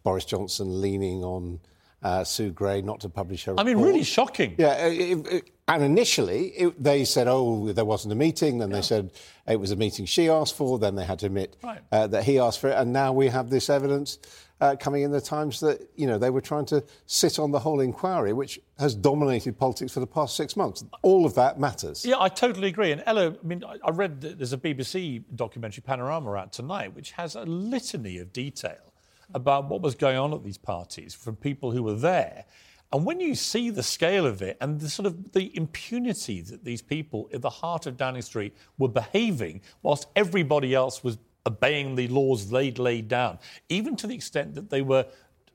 Boris 0.02 0.24
Johnson 0.24 0.80
leaning 0.80 1.22
on 1.24 1.60
uh, 2.02 2.24
Sue 2.24 2.50
Gray 2.50 2.80
not 2.80 3.00
to 3.00 3.08
publish 3.08 3.44
her 3.44 3.54
I 3.58 3.62
mean, 3.64 3.78
really 3.78 4.02
shocking. 4.04 4.54
Yeah, 4.58 4.86
it, 4.86 5.26
it, 5.26 5.50
and 5.68 5.82
initially 5.82 6.46
it, 6.48 6.82
they 6.82 7.04
said, 7.04 7.28
oh, 7.28 7.72
there 7.72 7.84
wasn't 7.84 8.12
a 8.12 8.16
meeting. 8.16 8.58
Then 8.58 8.70
they 8.70 8.80
said 8.82 9.10
it 9.46 9.60
was 9.60 9.70
a 9.70 9.76
meeting 9.76 10.06
she 10.06 10.28
asked 10.30 10.56
for. 10.56 10.78
Then 10.78 10.94
they 10.94 11.04
had 11.04 11.18
to 11.20 11.26
admit 11.26 11.56
Right. 11.62 11.80
uh, 11.92 12.06
that 12.06 12.24
he 12.24 12.38
asked 12.38 12.60
for 12.60 12.68
it. 12.70 12.76
And 12.78 12.92
now 12.92 13.12
we 13.12 13.28
have 13.28 13.50
this 13.50 13.68
evidence 13.68 14.18
uh, 14.60 14.76
coming 14.78 15.02
in 15.02 15.10
the 15.10 15.20
Times 15.20 15.60
that, 15.60 15.88
you 15.96 16.06
know, 16.06 16.18
they 16.18 16.30
were 16.30 16.40
trying 16.40 16.66
to 16.66 16.84
sit 17.06 17.38
on 17.38 17.50
the 17.50 17.58
whole 17.58 17.80
inquiry, 17.80 18.32
which 18.32 18.60
has 18.78 18.94
dominated 18.94 19.58
politics 19.58 19.92
for 19.92 20.00
the 20.00 20.06
past 20.06 20.36
six 20.36 20.56
months. 20.56 20.84
All 21.02 21.24
of 21.24 21.34
that 21.34 21.58
matters. 21.58 22.04
Yeah, 22.04 22.16
I 22.18 22.28
totally 22.28 22.68
agree. 22.68 22.92
And 22.92 23.02
Ella, 23.06 23.34
I 23.42 23.46
mean, 23.46 23.64
I- 23.64 23.90
read 23.90 24.20
there's 24.20 24.52
a 24.52 24.58
BBC 24.58 25.24
documentary, 25.34 25.82
Panorama, 25.82 26.32
out 26.34 26.52
tonight, 26.52 26.94
which 26.94 27.12
has 27.12 27.34
a 27.36 27.42
litany 27.42 28.18
of 28.18 28.32
detail 28.32 28.92
about 29.34 29.68
what 29.68 29.80
was 29.80 29.94
going 29.94 30.16
on 30.16 30.32
at 30.32 30.42
these 30.44 30.58
parties 30.58 31.14
from 31.14 31.36
people 31.36 31.70
who 31.70 31.82
were 31.82 31.94
there. 31.94 32.44
And 32.92 33.04
when 33.06 33.20
you 33.20 33.36
see 33.36 33.70
the 33.70 33.84
scale 33.84 34.26
of 34.26 34.42
it 34.42 34.56
and 34.60 34.80
the 34.80 34.88
sort 34.88 35.06
of 35.06 35.32
the 35.32 35.56
impunity 35.56 36.40
that 36.40 36.64
these 36.64 36.82
people 36.82 37.28
at 37.32 37.40
the 37.40 37.50
heart 37.50 37.86
of 37.86 37.96
Downing 37.96 38.22
Street 38.22 38.56
were 38.78 38.88
behaving, 38.88 39.60
whilst 39.82 40.08
everybody 40.16 40.74
else 40.74 41.04
was 41.04 41.16
obeying 41.50 41.94
the 41.94 42.08
laws 42.08 42.48
they'd 42.50 42.78
laid 42.78 43.08
down, 43.08 43.38
even 43.68 43.96
to 43.96 44.06
the 44.06 44.14
extent 44.14 44.54
that 44.54 44.70
they 44.70 44.82
were 44.82 45.04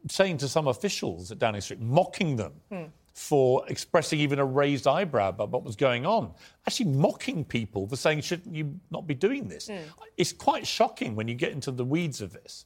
saying 0.10 0.38
to 0.38 0.48
some 0.48 0.68
officials 0.68 1.32
at 1.32 1.40
Downing 1.40 1.62
Street, 1.62 1.82
mocking 1.82 2.36
them 2.36 2.54
for 3.16 3.64
expressing 3.70 4.20
even 4.20 4.40
a 4.40 4.46
raised 4.46 4.88
eyebrow 4.88 5.30
about 5.30 5.50
what 5.50 5.64
was 5.64 5.78
going 5.78 6.06
on, 6.06 6.32
actually 6.68 6.92
mocking 6.92 7.46
people 7.46 7.88
for 7.88 7.96
saying, 7.96 8.20
shouldn't 8.22 8.54
you 8.54 8.78
not 8.92 9.08
be 9.08 9.14
doing 9.14 9.48
this? 9.48 9.68
Hmm. 9.68 9.78
It's 10.18 10.34
quite 10.34 10.68
shocking 10.68 11.16
when 11.16 11.28
you 11.28 11.36
get 11.36 11.54
into 11.54 11.72
the 11.72 11.86
weeds 11.86 12.20
of 12.22 12.34
this. 12.34 12.66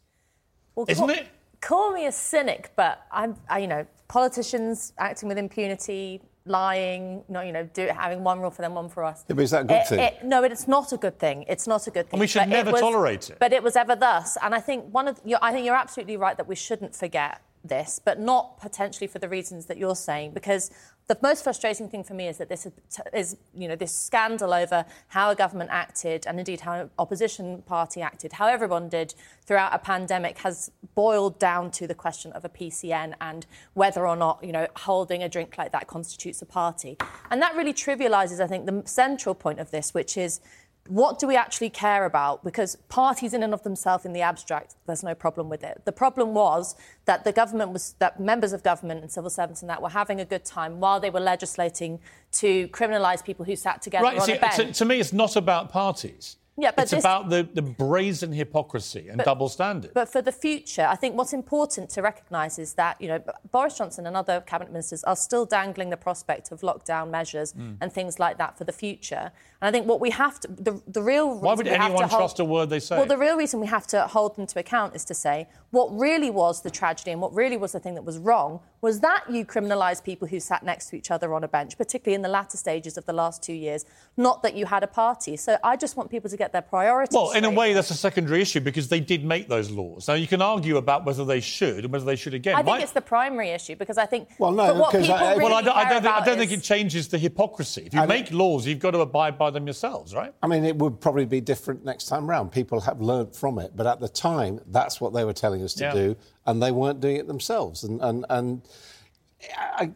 Well, 0.74 0.88
Isn't 0.90 1.08
call, 1.08 1.16
it? 1.16 1.28
Call 1.62 1.94
me 1.94 2.08
a 2.08 2.12
cynic, 2.12 2.72
but 2.76 3.06
I'm, 3.12 3.36
I, 3.48 3.60
you 3.60 3.68
know, 3.68 3.86
politicians 4.08 4.92
acting 4.98 5.30
with 5.30 5.38
impunity, 5.38 6.20
lying, 6.46 7.24
not, 7.30 7.46
you 7.46 7.52
know, 7.52 7.64
do, 7.74 7.88
having 7.88 8.24
one 8.24 8.40
rule 8.40 8.50
for 8.52 8.62
them, 8.62 8.74
one 8.74 8.90
for 8.90 9.04
us. 9.04 9.24
Yeah, 9.28 9.36
but 9.36 9.44
is 9.44 9.52
that 9.52 9.62
a 9.62 9.66
good 9.66 9.78
It- 9.78 9.88
thing? 9.88 10.00
it- 10.00 10.24
no, 10.24 10.44
it's 10.44 10.68
not 10.68 10.92
a 10.92 10.98
good 10.98 11.20
thing. 11.20 11.46
It's 11.48 11.68
not 11.68 11.86
a 11.88 11.92
good 11.92 12.10
thing. 12.10 12.20
we 12.20 12.28
should 12.28 12.40
But 12.40 12.48
it 12.48 12.52
never 12.52 12.72
was- 12.72 12.82
tolerate 12.82 13.30
it. 13.30 13.38
But 13.40 13.54
it 13.54 13.62
was 13.64 13.76
ever 13.76 13.96
thus, 13.96 14.38
and 14.42 14.56
I 14.56 14.60
think 14.60 14.86
one 14.94 15.08
of, 15.08 15.20
you're, 15.24 15.40
I 15.42 15.52
think 15.52 15.66
you're 15.66 15.76
absolutely 15.76 16.18
right 16.18 16.38
that 16.38 16.48
we 16.48 16.56
shouldn't 16.56 16.96
forget 16.96 17.42
this, 17.64 18.00
but 18.04 18.20
not 18.20 18.58
potentially 18.60 19.08
for 19.08 19.20
the 19.20 19.28
reasons 19.30 19.66
that 19.68 19.78
you're 19.78 19.96
saying, 19.96 20.32
because 20.32 20.72
the 21.10 21.18
most 21.24 21.44
frustrating 21.44 21.90
thing 21.90 22.04
for 22.04 22.14
me 22.14 22.28
is 22.28 22.38
that 22.38 22.50
this 22.50 22.68
is, 23.14 23.36
you 23.56 23.68
know, 23.68 23.76
this 23.76 23.92
scandal 23.92 24.54
over 24.54 24.86
how 25.08 25.32
a 25.32 25.36
government 25.36 25.72
acted 25.74 26.28
and 26.28 26.38
indeed 26.38 26.62
how 26.62 26.74
an 26.74 26.90
opposition 27.00 27.64
party 27.64 28.00
acted, 28.00 28.34
how 28.34 28.46
everyone 28.46 28.90
did 28.90 29.16
throughout 29.44 29.74
a 29.74 29.80
pandemic, 29.80 30.38
has 30.38 30.70
boiled 30.94 31.40
down 31.40 31.72
to 31.72 31.88
the 31.88 31.96
question 31.96 32.32
of 32.34 32.46
a 32.46 32.50
PCN 32.50 33.16
and 33.20 33.48
whether 33.74 34.08
or 34.08 34.16
not, 34.16 34.44
you 34.44 34.52
know, 34.52 34.68
holding 34.76 35.24
a 35.24 35.28
drink 35.28 35.58
like 35.58 35.72
that 35.72 35.88
constitutes 35.88 36.44
a 36.44 36.46
party. 36.46 36.96
And 37.32 37.42
that 37.42 37.56
really 37.56 37.74
trivialises, 37.74 38.40
I 38.40 38.46
think, 38.46 38.68
the 38.68 38.84
central 38.86 39.34
point 39.34 39.60
of 39.60 39.72
this, 39.72 39.96
which 39.96 40.16
is 40.16 40.42
what 40.90 41.20
do 41.20 41.28
we 41.28 41.36
actually 41.36 41.70
care 41.70 42.04
about? 42.06 42.44
Because 42.44 42.76
parties, 42.90 43.34
in 43.34 43.44
and 43.44 43.54
of 43.54 43.62
themselves, 43.64 44.06
in 44.06 44.14
the 44.14 44.22
abstract, 44.22 44.76
there's 44.88 45.04
no 45.04 45.14
problem 45.14 45.48
with 45.48 45.64
it. 45.64 45.82
The 45.86 45.92
problem 45.92 46.34
was 46.34 46.76
that 47.06 47.24
the 47.24 47.32
government 47.32 47.72
was 47.72 47.94
that 48.00 48.20
members 48.20 48.54
of 48.54 48.64
government 48.64 49.02
and 49.02 49.12
civil 49.12 49.30
servants 49.30 49.62
and 49.62 49.70
that 49.70 49.82
were 49.82 49.90
having 49.90 50.20
a 50.20 50.26
good 50.26 50.44
time 50.46 50.80
while 50.80 51.00
they 51.00 51.12
were 51.12 51.20
legislating 51.20 52.00
to 52.34 52.68
criminalise 52.70 53.24
people 53.24 53.46
who 53.46 53.56
sat 53.56 53.82
together 53.84 54.04
Right, 54.06 54.18
on 54.20 54.26
see, 54.26 54.34
a 54.34 54.40
bench. 54.40 54.56
to, 54.56 54.74
to 54.74 54.86
me, 54.86 55.00
it's 55.00 55.14
not 55.14 55.36
about 55.36 55.70
parties. 55.72 56.38
Yeah, 56.58 56.72
but 56.76 56.82
it's 56.84 56.92
this- 56.92 57.00
about 57.06 57.30
the, 57.30 57.48
the 57.54 57.62
brazen 57.62 58.34
hypocrisy 58.34 59.08
and 59.08 59.22
double 59.24 59.48
standard. 59.48 59.92
But 59.94 60.10
for 60.12 60.22
the 60.22 60.34
future, 60.34 60.86
I 60.90 60.98
think 60.98 61.16
what's 61.16 61.32
important 61.32 61.90
to 61.92 62.02
recognise 62.02 62.60
is 62.60 62.74
that 62.74 63.00
you 63.00 63.08
know 63.08 63.24
Boris 63.52 63.78
Johnson 63.78 64.06
and 64.06 64.18
other 64.18 64.42
cabinet 64.42 64.70
ministers 64.74 65.02
are 65.06 65.16
still 65.16 65.46
dangling 65.46 65.90
the 65.90 65.96
prospect 65.98 66.52
of 66.52 66.60
lockdown 66.60 67.12
measures 67.12 67.54
Hmm. 67.54 67.76
and 67.80 67.94
things 67.94 68.20
like 68.20 68.38
that 68.40 68.58
for 68.58 68.66
the 68.66 68.74
future. 68.74 69.32
And 69.62 69.68
I 69.68 69.72
think 69.78 69.88
what 69.88 70.00
we 70.00 70.10
have 70.12 70.40
to 70.40 70.48
the, 70.48 70.82
the 70.88 71.02
real 71.04 71.28
Why 71.38 71.52
reason 71.52 71.58
would 71.58 71.66
we 71.66 71.72
have 71.72 71.82
anyone 71.92 72.04
to 72.04 72.08
hold- 72.08 72.22
trust 72.22 72.40
a 72.40 72.46
word 72.46 72.70
they 72.70 72.80
say? 72.80 72.96
Well, 72.98 73.06
the 73.06 73.18
real 73.18 73.36
reason 73.36 73.60
we 73.60 73.68
have 73.68 73.86
to 73.88 74.08
hold 74.08 74.36
them 74.38 74.48
to 74.48 74.60
account 74.60 74.96
is 74.96 75.04
to 75.06 75.14
say 75.14 75.48
what 75.72 75.88
really 75.98 76.30
was 76.30 76.62
the 76.62 76.72
tragedy 76.72 77.12
and 77.12 77.22
what 77.22 77.34
really 77.34 77.58
was 77.58 77.74
the 77.74 77.80
thing 77.80 77.96
that 77.96 78.04
was 78.06 78.18
wrong 78.18 78.62
was 78.82 79.02
that 79.02 79.26
you 79.30 79.46
criminalised 79.46 80.04
people 80.06 80.26
who 80.30 80.40
sat 80.40 80.64
next 80.64 80.90
to 80.90 80.96
each 80.96 81.12
other 81.12 81.34
on 81.34 81.44
a 81.44 81.48
bench, 81.50 81.78
particularly 81.78 82.16
in 82.16 82.22
the 82.22 82.30
latter 82.30 82.56
stages 82.56 82.98
of 82.98 83.06
the 83.06 83.12
last 83.12 83.44
two 83.44 83.54
years, 83.54 83.84
not 84.16 84.42
that 84.42 84.56
you 84.56 84.66
had 84.66 84.82
a 84.84 84.88
party. 84.88 85.36
So 85.36 85.58
I 85.62 85.76
just 85.76 85.98
want 85.98 86.10
people 86.10 86.30
to 86.30 86.38
get 86.38 86.54
their 86.54 86.62
priorities. 86.62 87.14
Well, 87.14 87.32
in 87.34 87.44
a 87.44 87.50
way, 87.50 87.74
that's 87.74 87.92
a 87.92 87.96
secondary 87.96 88.42
issue 88.42 88.62
because 88.62 88.88
they 88.88 89.02
did 89.02 89.26
make 89.26 89.50
those 89.50 89.70
laws. 89.70 90.08
Now, 90.08 90.14
you 90.14 90.28
can 90.28 90.42
argue 90.42 90.78
about 90.78 91.06
whether 91.06 91.26
they 91.26 91.42
should 91.42 91.84
and 91.84 91.92
whether 91.92 92.06
they 92.06 92.16
should 92.16 92.34
again. 92.34 92.56
I 92.56 92.60
think 92.64 92.68
My- 92.78 92.80
it's 92.82 92.94
the 92.94 93.02
primary 93.02 93.50
issue 93.50 93.76
because 93.76 93.98
I 93.98 94.06
think. 94.06 94.30
Well, 94.40 94.54
no, 94.54 94.74
what 94.76 94.94
because 94.94 95.08
people 95.08 95.26
I- 95.28 95.32
really 95.34 95.44
well, 95.44 95.54
I 95.56 95.62
don't, 95.62 95.76
I 95.76 95.90
don't, 95.90 96.02
think, 96.02 96.14
I 96.16 96.26
don't 96.26 96.38
think 96.38 96.52
it 96.54 96.64
changes 96.64 97.10
the 97.10 97.18
hypocrisy. 97.18 97.84
If 97.88 97.94
you 97.94 98.00
I 98.00 98.06
mean- 98.06 98.22
make 98.22 98.32
laws, 98.32 98.66
you've 98.66 98.80
got 98.80 98.92
to 98.92 99.02
abide 99.02 99.38
by 99.38 99.49
them 99.54 99.66
yourselves, 99.68 100.14
right? 100.16 100.34
I 100.44 100.48
mean, 100.48 100.64
it 100.66 100.76
would 100.78 101.00
probably 101.02 101.26
be 101.26 101.42
different 101.42 101.84
next 101.86 102.06
time 102.06 102.30
round. 102.30 102.52
People 102.52 102.80
have 102.82 103.02
learned 103.02 103.36
from 103.36 103.60
it, 103.60 103.72
but 103.76 103.86
at 103.88 104.00
the 104.00 104.10
time, 104.10 104.60
that's 104.68 105.00
what 105.02 105.14
they 105.14 105.24
were 105.26 105.34
telling 105.34 105.62
us 105.64 105.74
to 105.76 105.84
Yeah. 105.86 105.94
do, 105.94 106.16
and 106.46 106.62
they 106.62 106.72
weren't 106.72 107.00
doing 107.00 107.18
it 107.18 107.28
themselves. 107.28 107.84
And 107.84 108.02
and 108.02 108.26
and 108.30 108.62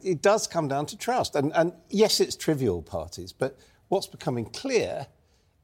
it 0.02 0.22
does 0.22 0.48
come 0.48 0.68
down 0.68 0.86
to 0.88 0.98
trust. 0.98 1.36
And 1.36 1.52
and 1.56 1.74
yes, 1.90 2.20
it's 2.20 2.36
trivial 2.36 2.82
parties, 2.82 3.34
but 3.34 3.58
what's 3.90 4.08
becoming 4.08 4.46
clear 4.46 5.08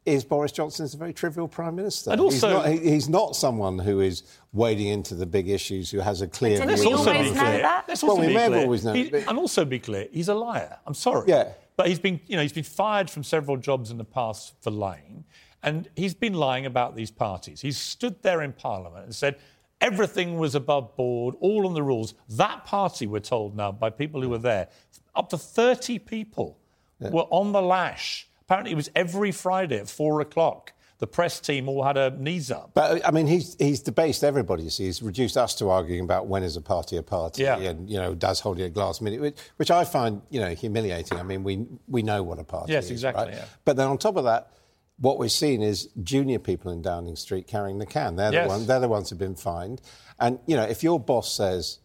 is 0.06 0.24
Boris 0.24 0.52
Johnson 0.52 0.86
is 0.86 0.94
a 0.94 0.98
very 0.98 1.14
trivial 1.14 1.48
prime 1.48 1.76
minister. 1.76 2.12
And 2.12 2.20
he's, 2.22 2.44
also- 2.44 2.50
not, 2.62 2.70
he- 2.70 2.90
he's 2.92 3.10
not 3.10 3.36
someone 3.36 3.78
who 3.78 4.00
is 4.00 4.24
wading 4.54 4.88
into 4.88 5.14
the 5.14 5.26
big 5.26 5.50
issues, 5.50 5.92
who 5.92 6.00
has 6.00 6.22
a 6.22 6.28
clear 6.28 6.58
Didn't 6.58 6.70
Let's 6.70 6.86
also 6.86 7.12
always 7.12 7.32
be 7.32 7.38
clear. 7.38 7.62
that? 7.62 7.86
Let's 7.88 8.02
Well, 8.02 8.12
also 8.14 8.22
we 8.22 8.28
be 8.30 8.34
may 8.34 8.42
have 8.44 8.54
always 8.54 8.84
known 8.86 8.96
He- 8.96 9.10
but- 9.10 9.28
and 9.28 9.38
also 9.38 9.66
be 9.66 9.78
clear. 9.78 10.08
He's 10.12 10.30
a 10.30 10.34
liar. 10.34 10.78
I'm 10.88 10.94
sorry. 10.96 11.26
Yeah. 11.30 11.50
But 11.80 11.88
he's 11.88 11.98
been, 11.98 12.20
you 12.28 12.36
know, 12.36 12.42
he's 12.42 12.52
been 12.52 12.66
fired 12.66 13.10
from 13.10 13.24
several 13.24 13.56
jobs 13.56 13.90
in 13.90 13.98
the 13.98 14.04
past 14.04 14.54
for 14.62 14.70
lying, 14.70 15.24
and 15.64 15.88
he's 15.96 16.14
been 16.14 16.34
lying 16.34 16.66
about 16.66 16.94
these 16.94 17.10
parties. 17.10 17.62
He's 17.62 17.78
stood 17.78 18.22
there 18.22 18.42
in 18.42 18.52
Parliament 18.52 19.06
and 19.06 19.16
said 19.16 19.38
everything 19.80 20.38
was 20.38 20.56
above 20.56 20.98
board, 20.98 21.36
all 21.40 21.66
on 21.66 21.74
the 21.76 21.82
rules. 21.82 22.16
That 22.28 22.66
party, 22.66 23.08
we're 23.08 23.22
told 23.22 23.56
now 23.56 23.72
by 23.72 23.92
people 23.92 24.22
who 24.22 24.28
were 24.28 24.40
there, 24.40 24.68
up 25.16 25.30
to 25.30 25.38
30 25.38 26.00
people 26.00 26.60
were 27.00 27.28
on 27.30 27.54
the 27.54 27.62
lash. 27.62 28.28
Apparently, 28.42 28.74
it 28.74 28.76
was 28.76 28.92
every 28.94 29.32
Friday 29.32 29.80
at 29.80 29.88
four 29.88 30.20
o'clock. 30.20 30.74
The 31.00 31.08
press 31.08 31.40
team 31.40 31.70
all 31.70 31.82
had 31.84 31.96
a 31.96 32.12
knees 32.12 32.52
up. 32.52 32.72
But 32.74 33.08
I 33.08 33.12
mean, 33.12 33.26
he's 33.26 33.56
he's 33.58 33.80
debased 33.82 34.24
everybody. 34.24 34.64
You 34.64 34.70
see, 34.70 34.86
he's 34.86 35.02
reduced 35.02 35.38
us 35.38 35.56
to 35.56 35.70
arguing 35.70 36.04
about 36.04 36.28
when 36.28 36.44
is 36.44 36.58
a 36.58 36.62
party 36.62 36.98
a 36.98 37.04
party, 37.04 37.44
Yeah. 37.44 37.58
and 37.58 37.90
you 37.90 37.98
know, 37.98 38.14
does 38.14 38.42
holding 38.42 38.66
a 38.66 38.70
glass 38.70 39.00
minute, 39.00 39.22
which, 39.22 39.38
which 39.56 39.72
I 39.72 39.86
find 39.86 40.22
you 40.30 40.42
know 40.42 40.50
humiliating. 40.54 41.18
I 41.18 41.24
mean, 41.24 41.44
we 41.44 41.66
we 41.88 42.02
know 42.04 42.22
what 42.22 42.38
a 42.38 42.44
party 42.44 42.74
Yes, 42.74 42.86
is, 42.86 42.92
exactly, 42.92 43.26
right? 43.26 43.34
yeah. 43.34 43.46
But 43.64 43.78
then 43.78 43.88
on 43.88 43.98
top 43.98 44.18
of 44.18 44.26
that, 44.26 44.52
what 45.00 45.18
we're 45.18 45.30
seeing 45.30 45.62
is 45.62 45.88
junior 46.04 46.38
people 46.40 46.70
in 46.70 46.82
Downing 46.82 47.16
Street 47.16 47.48
carrying 47.48 47.80
the 47.80 47.86
can. 47.86 48.18
They're 48.18 48.34
Yes. 48.34 48.44
the 48.46 48.50
ones. 48.50 48.68
They're 48.68 48.82
the 48.82 48.90
ones 48.90 49.10
who've 49.10 49.18
been 49.20 49.36
fined. 49.36 49.82
And 50.20 50.40
you 50.48 50.58
know, 50.58 50.64
if 50.64 50.84
your 50.84 51.00
boss 51.00 51.32
says 51.34 51.80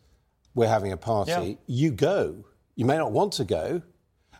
we're 0.56 0.66
having 0.68 0.90
a 0.90 0.96
party, 0.96 1.30
Yeah. 1.30 1.54
you 1.68 1.92
go. 1.92 2.44
You 2.74 2.84
may 2.84 2.96
not 2.96 3.12
want 3.12 3.34
to 3.34 3.44
go. 3.44 3.82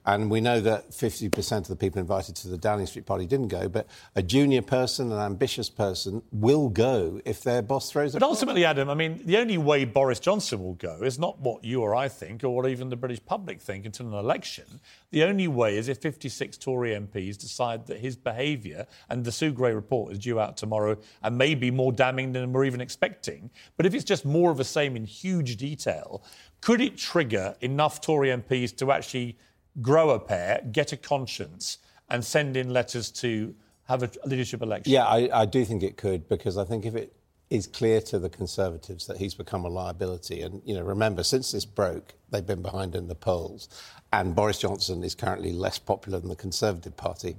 And 0.07 0.31
we 0.31 0.43
know 0.43 0.61
that 0.61 0.91
50% 0.91 1.59
of 1.59 1.69
the 1.69 1.77
people 1.77 1.99
invited 1.99 2.37
to 2.37 2.49
the 2.49 2.59
Downing 2.59 2.87
Street 2.87 3.07
party 3.07 3.25
didn't 3.25 3.49
go, 3.49 3.71
but 3.71 3.87
a 4.15 4.23
junior 4.23 4.61
person, 4.61 5.11
an 5.11 5.19
ambitious 5.19 5.71
person, 5.71 6.23
will 6.31 6.69
go 6.69 7.23
if 7.25 7.43
their 7.43 7.63
boss 7.63 7.91
throws 7.91 8.15
a 8.15 8.21
But 8.21 8.27
ultimately, 8.27 8.67
Adam, 8.67 8.91
I 8.91 8.95
mean, 8.95 9.23
the 9.25 9.39
only 9.39 9.57
way 9.57 9.87
Boris 9.87 10.21
Johnson 10.21 10.63
will 10.63 10.75
go 10.75 11.03
is 11.03 11.19
not 11.19 11.41
what 11.41 11.65
you 11.65 11.81
or 11.81 11.95
I 11.95 12.09
think, 12.09 12.45
or 12.45 12.51
what 12.51 12.69
even 12.69 12.91
the 12.91 12.97
British 12.97 13.25
public 13.25 13.63
think 13.63 13.87
until 13.87 14.09
an 14.09 14.13
election. 14.13 14.67
The 15.11 15.25
only 15.25 15.49
way 15.49 15.79
is 15.79 15.89
if 15.89 15.99
56 15.99 16.59
Tory 16.59 16.91
MPs 16.91 17.39
decide 17.39 17.87
that 17.87 17.99
his 17.99 18.15
behaviour, 18.15 18.87
and 19.09 19.25
the 19.25 19.33
Sue 19.33 19.53
Gray 19.53 19.73
report 19.73 20.13
is 20.13 20.19
due 20.19 20.39
out 20.39 20.59
tomorrow, 20.59 20.99
and 21.23 21.39
may 21.39 21.55
be 21.55 21.71
more 21.71 21.93
damning 21.93 22.33
than 22.33 22.53
we're 22.53 22.67
even 22.67 22.83
expecting. 22.83 23.51
But 23.79 23.87
if 23.87 23.95
it's 23.95 24.05
just 24.05 24.27
more 24.27 24.51
of 24.51 24.59
the 24.59 24.65
same 24.65 24.97
in 24.97 25.07
huge 25.07 25.57
detail, 25.57 26.23
could 26.61 26.83
it 26.83 26.99
trigger 26.99 27.57
enough 27.63 28.03
Tory 28.03 28.29
MPs 28.29 28.77
to 28.77 28.93
actually 28.93 29.39
grow 29.81 30.11
a 30.11 30.19
pair, 30.19 30.63
get 30.71 30.93
a 30.93 30.97
conscience, 30.97 31.79
and 32.09 32.25
send 32.25 32.57
in 32.57 32.73
letters 32.73 33.11
to 33.11 33.55
have 33.85 34.03
a 34.03 34.11
leadership 34.25 34.63
election? 34.63 34.93
Yeah, 34.93 35.05
I, 35.05 35.29
I 35.43 35.47
do 35.47 35.65
think 35.65 35.83
it 35.83 35.97
could 35.97 36.29
because 36.29 36.57
I 36.57 36.65
think 36.65 36.85
if 36.87 36.95
it 36.95 37.15
is 37.51 37.67
clear 37.67 38.01
to 38.01 38.19
the 38.19 38.31
Conservatives 38.31 39.07
that 39.07 39.19
he's 39.19 39.35
become 39.35 39.65
a 39.65 39.69
liability, 39.69 40.41
and 40.43 40.63
you 40.65 40.75
know, 40.75 40.83
remember 40.83 41.23
since 41.23 41.53
this 41.53 41.65
broke, 41.65 42.15
they've 42.31 42.47
been 42.47 42.63
behind 42.63 42.95
in 42.95 43.09
the 43.09 43.15
polls, 43.15 43.69
and 44.13 44.35
Boris 44.35 44.59
Johnson 44.59 45.05
is 45.05 45.15
currently 45.15 45.53
less 45.53 45.79
popular 45.79 46.19
than 46.21 46.29
the 46.29 46.37
Conservative 46.37 46.97
Party. 46.97 47.37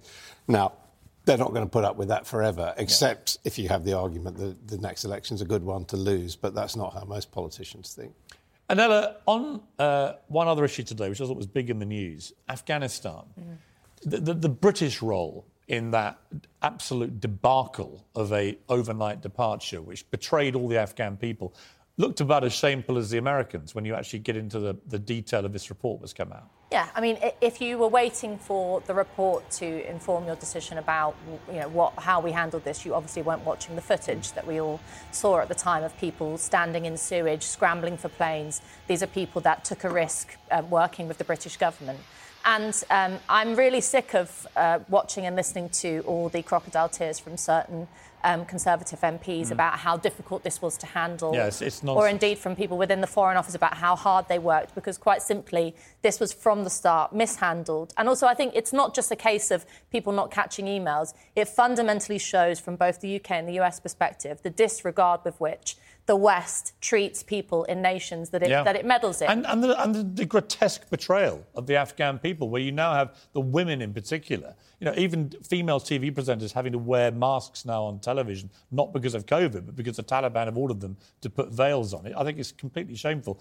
Now. 0.48 0.74
They're 1.26 1.40
not 1.40 1.54
going 1.56 1.66
to 1.66 1.70
put 1.72 1.84
up 1.84 1.96
with 1.96 2.10
that 2.10 2.28
forever, 2.28 2.76
except 2.78 3.40
if 3.44 3.58
you 3.58 3.68
have 3.70 3.84
the 3.84 3.94
argument 3.98 4.38
that 4.38 4.68
the 4.68 4.78
next 4.78 5.06
election's 5.06 5.42
a 5.42 5.46
good 5.46 5.64
one 5.64 5.84
to 5.86 5.98
lose, 5.98 6.36
but 6.36 6.54
that's 6.54 6.76
not 6.76 6.94
how 6.94 7.04
most 7.04 7.32
politicians 7.32 7.96
think. 7.96 8.14
Anella, 8.70 9.16
on 9.26 9.62
uh, 9.78 10.14
one 10.28 10.48
other 10.48 10.66
issue 10.66 10.84
today, 10.84 11.10
which 11.10 11.22
I 11.22 11.26
thought 11.26 11.38
was 11.38 11.48
big 11.48 11.70
in 11.70 11.80
the 11.80 11.86
news 11.86 12.34
Afghanistan. 12.50 13.24
The, 14.04 14.18
the, 14.20 14.34
the 14.34 14.50
British 14.50 15.02
role 15.02 15.46
in 15.68 15.92
that 15.92 16.20
absolute 16.62 17.20
debacle 17.20 18.06
of 18.16 18.32
a 18.34 18.58
overnight 18.70 19.22
departure, 19.22 19.82
which 19.82 20.10
betrayed 20.12 20.56
all 20.56 20.68
the 20.68 20.78
Afghan 20.78 21.18
people. 21.18 21.54
Looked 21.98 22.20
about 22.20 22.44
as 22.44 22.54
shameful 22.54 22.98
as 22.98 23.10
the 23.10 23.18
Americans 23.18 23.74
when 23.74 23.86
you 23.86 23.96
actually 23.96 24.20
get 24.20 24.36
into 24.36 24.60
the, 24.60 24.76
the 24.88 25.00
detail 25.00 25.46
of 25.46 25.54
this 25.54 25.70
report 25.70 26.02
that's 26.02 26.14
come 26.14 26.32
out. 26.32 26.50
Yeah, 26.72 26.90
I 26.96 27.00
mean, 27.00 27.18
if 27.42 27.62
you 27.62 27.78
were 27.78 27.88
waiting 27.88 28.38
for 28.38 28.82
the 28.82 28.94
report 28.94 29.50
to 29.52 29.90
inform 29.90 30.26
your 30.26 30.36
decision 30.36 30.78
about, 30.78 31.16
you 31.48 31.60
know, 31.60 31.70
what, 31.70 31.94
how 31.98 32.20
we 32.20 32.32
handled 32.32 32.66
this, 32.66 32.86
you 32.86 32.94
obviously 32.94 33.22
weren't 33.22 33.46
watching 33.46 33.76
the 33.76 33.82
footage 33.82 34.34
that 34.34 34.46
we 34.46 34.60
all 34.60 34.82
saw 35.12 35.40
at 35.40 35.48
the 35.48 35.56
time 35.56 35.84
of 35.84 35.96
people 35.98 36.38
standing 36.38 36.86
in 36.86 36.98
sewage, 36.98 37.44
scrambling 37.44 37.98
for 37.98 38.10
planes. 38.10 38.62
These 38.88 39.04
are 39.04 39.08
people 39.08 39.42
that 39.42 39.64
took 39.64 39.84
a 39.84 39.90
risk 39.90 40.36
um, 40.52 40.70
working 40.70 41.08
with 41.08 41.18
the 41.18 41.24
British 41.24 41.56
government. 41.56 42.00
And 42.44 42.84
um, 42.90 43.20
I'm 43.30 43.56
really 43.56 43.82
sick 43.82 44.14
of 44.14 44.48
uh, 44.56 44.80
watching 44.90 45.26
and 45.26 45.36
listening 45.36 45.70
to 45.70 46.04
all 46.06 46.30
the 46.30 46.44
crocodile 46.44 46.90
tears 46.90 47.20
from 47.20 47.38
certain 47.38 47.88
um, 48.26 48.44
Conservative 48.46 49.00
MPs 49.00 49.48
mm. 49.48 49.52
about 49.52 49.78
how 49.78 49.96
difficult 49.96 50.44
this 50.44 50.62
was 50.62 50.78
to 50.78 50.86
handle. 50.88 51.34
Yes, 51.34 51.62
it's 51.62 51.84
not. 51.84 51.96
Or 51.96 52.10
indeed 52.10 52.40
from 52.40 52.56
people 52.56 52.78
within 52.78 53.00
the 53.00 53.08
Foreign 53.08 53.38
Office 53.38 53.56
about 53.56 53.76
how 53.76 53.96
hard 53.96 54.28
they 54.28 54.40
worked, 54.40 54.76
because 54.76 54.98
quite 54.98 55.22
simply, 55.22 55.76
this 56.02 56.20
was 56.20 56.34
from 56.34 56.64
the 56.64 56.70
start 56.70 57.14
mishandled. 57.14 57.94
And 57.98 58.10
also, 58.10 58.26
I 58.28 58.34
think 58.34 58.54
it's 58.56 58.74
not 58.74 58.96
just 58.96 59.12
a 59.12 59.16
case 59.16 59.52
of 59.52 59.66
people 59.92 60.12
not 60.12 60.32
catching 60.32 60.66
emails. 60.66 61.14
It 61.36 61.48
fundamentally 61.48 62.18
shows, 62.18 62.60
from 62.60 62.76
both 62.76 63.00
the 63.00 63.16
UK 63.16 63.32
and 63.32 63.48
the 63.48 63.60
US 63.62 63.80
perspective, 63.80 64.42
the 64.42 64.50
disregard 64.50 65.22
with 65.24 65.40
which 65.40 65.78
the 66.08 66.16
West 66.16 66.74
treats 66.82 67.24
people 67.24 67.64
in 67.64 67.82
nations 67.82 68.30
that 68.30 68.44
it, 68.44 68.50
yeah. 68.50 68.64
that 68.64 68.76
it 68.76 68.86
meddles 68.86 69.22
in. 69.22 69.30
And, 69.30 69.46
and, 69.48 69.64
the, 69.64 69.82
and 69.82 69.96
the, 69.96 70.04
the, 70.04 70.26
grotesque 70.26 70.90
betrayal 70.90 71.44
of 71.56 71.66
the 71.66 71.76
Afghan 71.76 72.20
people, 72.20 72.50
where 72.50 72.62
you 72.62 72.72
now 72.72 72.94
have 72.94 73.16
the 73.34 73.42
women 73.42 73.82
in 73.82 73.94
particular, 73.94 74.56
you 74.80 74.86
know, 74.86 74.94
even 74.98 75.32
female 75.44 75.80
TV 75.80 76.14
presenters 76.14 76.52
having 76.52 76.72
to 76.72 76.78
wear 76.78 77.12
masks 77.12 77.66
now 77.66 77.84
on 77.84 78.00
television, 78.00 78.50
not 78.72 78.94
because 78.94 79.14
of 79.14 79.26
COVID, 79.26 79.66
but 79.66 79.76
because 79.76 79.98
the 79.98 80.04
Taliban 80.04 80.46
have 80.46 80.58
ordered 80.58 80.82
them 80.82 80.98
to 81.22 81.30
put 81.30 81.52
veils 81.52 81.94
on 81.94 82.06
it. 82.06 82.14
I 82.18 82.24
think 82.24 82.40
it's 82.40 82.52
completely 82.52 82.96
shameful. 82.96 83.40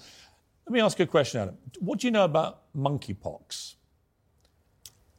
Let 0.66 0.72
me 0.72 0.80
ask 0.80 0.98
you 0.98 1.04
a 1.04 1.08
question, 1.08 1.40
Adam. 1.40 1.58
What 1.80 2.00
do 2.00 2.06
you 2.06 2.10
know 2.10 2.24
about 2.24 2.72
monkeypox? 2.74 3.74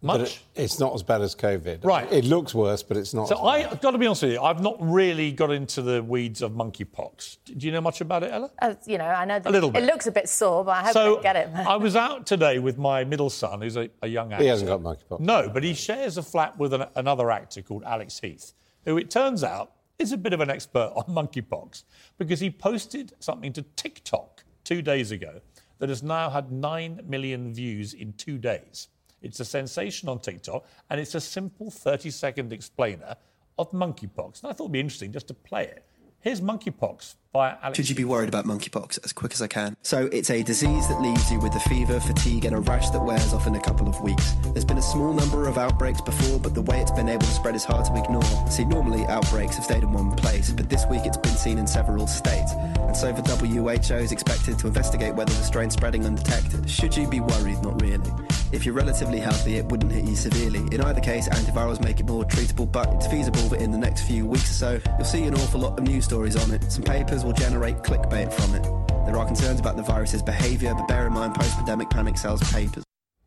Much? 0.06 0.22
It, 0.22 0.64
it's 0.64 0.80
not 0.80 0.94
as 0.94 1.04
bad 1.04 1.22
as 1.22 1.36
COVID. 1.36 1.84
Right. 1.84 2.12
It 2.12 2.26
looks 2.26 2.54
worse, 2.54 2.84
but 2.84 2.96
it's 2.96 3.14
not. 3.14 3.28
So 3.28 3.44
I've 3.44 3.82
got 3.82 3.92
to 3.92 3.98
be 3.98 4.06
honest 4.06 4.22
with 4.22 4.34
you. 4.34 4.42
I've 4.42 4.62
not 4.62 4.78
really 4.80 5.32
got 5.32 5.52
into 5.52 5.82
the 5.82 6.04
weeds 6.04 6.42
of 6.42 6.52
monkeypox. 6.52 7.38
Do 7.58 7.66
you 7.66 7.72
know 7.72 7.82
much 7.82 8.02
about 8.02 8.24
it, 8.24 8.32
Ella? 8.32 8.52
Uh, 8.62 8.76
you 8.86 8.98
know, 8.98 9.06
I 9.06 9.26
know 9.26 9.42
a 9.44 9.52
little 9.52 9.72
bit. 9.72 9.84
It 9.84 9.88
looks 9.88 10.06
a 10.08 10.12
bit 10.12 10.30
sore, 10.30 10.64
but 10.64 10.72
I 10.72 10.84
hope 10.84 10.94
so 10.94 11.20
I 11.20 11.22
get 11.24 11.36
it. 11.36 11.50
I 11.56 11.76
was 11.88 11.96
out 11.96 12.28
today 12.28 12.60
with 12.60 12.78
my 12.78 13.04
middle 13.04 13.30
son, 13.30 13.62
who's 13.62 13.78
a, 13.78 13.90
a, 14.04 14.08
young 14.08 14.32
actor. 14.32 14.44
He 14.44 14.50
hasn't 14.50 14.70
got 14.70 14.82
monkeypox. 14.82 15.20
No, 15.20 15.50
but 15.50 15.64
he 15.64 15.74
shares 15.74 16.18
a 16.18 16.24
flat 16.24 16.58
with 16.58 16.74
an, 16.74 16.86
another 16.96 17.32
actor 17.32 17.62
called 17.64 17.84
Alex 17.84 18.20
Heath, 18.20 18.54
who 18.86 18.98
it 18.98 19.10
turns 19.10 19.44
out 19.44 19.72
is 19.98 20.12
a 20.12 20.18
bit 20.18 20.34
of 20.34 20.42
an 20.42 20.50
expert 20.50 20.92
on 20.96 21.06
monkeypox 21.06 21.84
because 22.18 22.40
he 22.40 22.52
posted 22.52 23.14
something 23.20 23.54
to 23.54 23.64
TikTok 23.76 24.44
two 24.64 24.82
days 24.82 25.12
ago 25.12 25.42
that 25.80 25.90
has 25.90 26.04
now 26.04 26.30
had 26.30 26.52
nine 26.52 27.02
million 27.08 27.54
views 27.54 27.94
in 27.94 28.14
two 28.14 28.38
days. 28.38 28.90
It's 29.26 29.40
a 29.40 29.46
sensation 29.46 30.08
on 30.08 30.20
TikTok, 30.20 30.66
and 30.90 31.00
it's 31.00 31.16
a 31.16 31.20
simple 31.20 31.72
30 31.72 32.12
second 32.12 32.54
explainer 32.54 33.16
of 33.58 33.72
monkeypox. 33.72 34.44
And 34.44 34.52
I 34.52 34.54
thought 34.54 34.66
it'd 34.66 34.72
be 34.72 34.80
interesting 34.80 35.12
just 35.12 35.28
to 35.30 35.34
play 35.34 35.64
it. 35.64 35.84
Here's 36.20 36.42
monkeypox 36.42 37.16
Alex. 37.36 37.76
Should 37.76 37.90
you 37.90 37.96
be 37.96 38.06
worried 38.06 38.30
about 38.30 38.46
monkeypox 38.46 39.04
as 39.04 39.14
quick 39.14 39.34
as 39.34 39.42
I 39.42 39.48
can? 39.48 39.76
So, 39.82 40.10
it's 40.12 40.30
a 40.30 40.44
disease 40.44 40.88
that 40.88 41.02
leaves 41.02 41.32
you 41.32 41.40
with 41.40 41.54
a 41.56 41.60
fever, 41.62 42.00
fatigue, 42.00 42.46
and 42.46 42.56
a 42.56 42.60
rash 42.60 42.90
that 42.92 43.04
wears 43.04 43.34
off 43.34 43.48
in 43.48 43.56
a 43.56 43.60
couple 43.60 43.88
of 43.88 44.00
weeks. 44.02 44.34
There's 44.54 44.66
been 44.66 44.78
a 44.78 44.82
small 44.82 45.14
number 45.14 45.48
of 45.48 45.58
outbreaks 45.58 46.02
before, 46.02 46.40
but 46.40 46.54
the 46.54 46.62
way 46.62 46.80
it's 46.82 46.92
been 46.92 47.10
able 47.10 47.26
to 47.26 47.32
spread 47.32 47.56
is 47.56 47.64
hard 47.64 47.86
to 47.86 47.96
ignore. 47.96 48.24
See, 48.50 48.66
normally 48.66 49.06
outbreaks 49.06 49.56
have 49.56 49.66
stayed 49.66 49.84
in 49.84 49.92
one 49.92 50.12
place, 50.16 50.52
but 50.52 50.70
this 50.70 50.86
week 50.90 51.02
it's 51.06 51.18
been 51.18 51.36
seen 51.36 51.58
in 51.58 51.68
several 51.68 52.08
states. 52.08 52.52
And 52.54 52.96
so, 52.96 53.12
the 53.12 53.22
WHO 53.22 53.96
is 53.96 54.12
expected 54.12 54.58
to 54.60 54.68
investigate 54.68 55.16
whether 55.16 55.34
the 55.34 55.44
strain's 55.44 55.74
spreading 55.74 56.06
undetected. 56.06 56.70
Should 56.70 56.96
you 56.96 57.08
be 57.08 57.20
worried? 57.20 57.62
Not 57.62 57.82
really. 57.82 58.12
If 58.52 58.66
you're 58.66 58.76
relatively 58.76 59.20
healthy, 59.20 59.58
it 59.58 59.66
wouldn't 59.66 59.92
hit 59.92 60.06
you 60.06 60.16
severely. 60.16 60.60
In 60.72 60.80
either 60.80 61.02
case, 61.02 61.28
antivirals 61.28 61.84
make 61.84 62.00
it 62.00 62.06
more 62.06 62.24
treatable, 62.24 62.72
but 62.72 62.88
it's 62.94 63.08
feasible 63.08 63.42
that 63.50 63.60
in 63.60 63.72
the 63.72 63.78
next 63.78 64.04
few 64.04 64.26
weeks 64.26 64.50
or 64.52 64.54
so, 64.54 64.80
you'll 64.98 65.06
see 65.06 65.24
an 65.24 65.34
awful 65.34 65.60
lot 65.60 65.78
of 65.78 65.84
news 65.84 66.06
stories 66.06 66.36
on 66.36 66.52
it. 66.52 66.72
Some 66.72 66.84
papers 66.84 67.25
will 67.26 67.34
generate 67.34 67.78
clickbait 67.78 68.32
from 68.32 68.54
it. 68.54 68.64
There 69.08 69.18
are 69.18 69.26
concerns 69.26 69.60
about 69.60 69.78
the 69.78 69.82
virus's 69.82 70.22
behaviour, 70.22 70.76
but 70.76 70.88
bear 70.88 71.08
in 71.08 71.14
mind 71.14 71.34
post-pandemic 71.34 71.90
panic 71.90 72.18
sells 72.18 72.42
papers. 72.52 72.84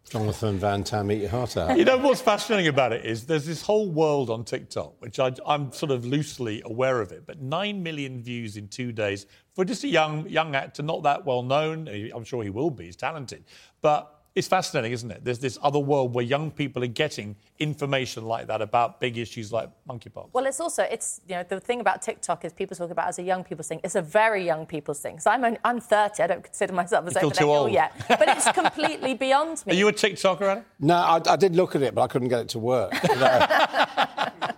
Jonathan 0.09 0.57
Van 0.57 0.85
Tam, 0.85 1.11
eat 1.11 1.21
your 1.21 1.31
heart 1.31 1.57
out. 1.57 1.77
You 1.77 1.85
know 1.85 1.99
what's 1.99 2.21
fascinating 2.21 2.69
about 2.69 2.93
it 2.93 3.05
is 3.05 3.27
there's 3.27 3.45
this 3.45 3.61
whole 3.61 3.91
world 3.91 4.31
on 4.31 4.45
TikTok, 4.45 4.95
which 5.01 5.19
I, 5.19 5.33
am 5.47 5.73
sort 5.73 5.91
of 5.91 6.07
loosely 6.07 6.63
aware 6.65 7.01
of 7.01 7.13
it, 7.13 7.27
but 7.27 7.43
nine 7.43 7.83
million 7.83 8.23
views 8.23 8.57
in 8.57 8.69
two 8.69 8.93
days 8.93 9.27
for 9.53 9.65
just 9.65 9.85
a 9.85 9.89
young 9.89 10.29
young 10.29 10.55
actor, 10.55 10.83
not 10.83 11.03
that 11.03 11.27
well 11.27 11.43
known. 11.43 11.89
I'm 11.89 12.25
sure 12.25 12.43
he 12.43 12.51
will 12.51 12.71
be. 12.71 12.87
He's 12.87 12.97
talented, 12.97 13.45
but 13.83 14.18
it's 14.35 14.47
fascinating, 14.47 14.93
isn't 14.93 15.11
it? 15.11 15.25
There's 15.25 15.41
this 15.41 15.59
other 15.63 15.79
world 15.79 16.15
where 16.15 16.25
young 16.25 16.51
people 16.51 16.85
are 16.85 16.89
getting 16.89 17.35
information 17.59 18.25
like 18.27 18.47
that 18.47 18.63
about 18.63 19.01
big 19.01 19.19
issues 19.19 19.53
like 19.53 19.69
monkeypox. 19.89 20.29
Well, 20.33 20.47
it's 20.47 20.61
also 20.61 20.85
it's 20.85 21.21
you 21.29 21.35
know 21.35 21.43
the 21.49 21.61
thing 21.61 21.81
about 21.81 22.03
TikTok 22.03 22.45
is 22.45 22.53
people 22.53 22.77
talk 22.77 22.91
about 22.91 23.07
it 23.07 23.09
as 23.09 23.19
a 23.19 23.23
young 23.23 23.43
people's 23.43 23.69
thing. 23.69 23.81
It's 23.83 23.97
a 23.97 24.03
very 24.03 24.45
young 24.45 24.65
people's 24.65 25.01
thing. 25.01 25.19
So 25.19 25.31
I'm 25.31 25.45
only, 25.45 25.59
I'm 25.65 25.81
30. 25.81 26.23
I 26.23 26.27
don't 26.27 26.45
consider 26.45 26.73
myself 26.73 27.07
as 27.07 27.17
over 27.17 27.35
too 27.35 27.51
old 27.51 27.73
yet, 27.73 27.93
but 28.09 28.29
it's 28.29 28.51
completely 28.53 29.15
beyond 29.27 29.65
me. 29.67 29.73
Are 29.73 29.77
you 29.77 29.89
a 29.89 29.93
TikToker, 29.93 30.43
Adam? 30.43 30.65
No, 30.79 30.95
I, 30.95 31.21
I, 31.27 31.37
did 31.37 31.57
look 31.57 31.75
at 31.75 31.83
it, 31.83 31.95
but 31.95 32.03
I 32.03 32.07
couldn't 32.07 32.29
get 32.29 32.41
it 32.41 32.49
to 32.51 32.59
work. 32.59 32.93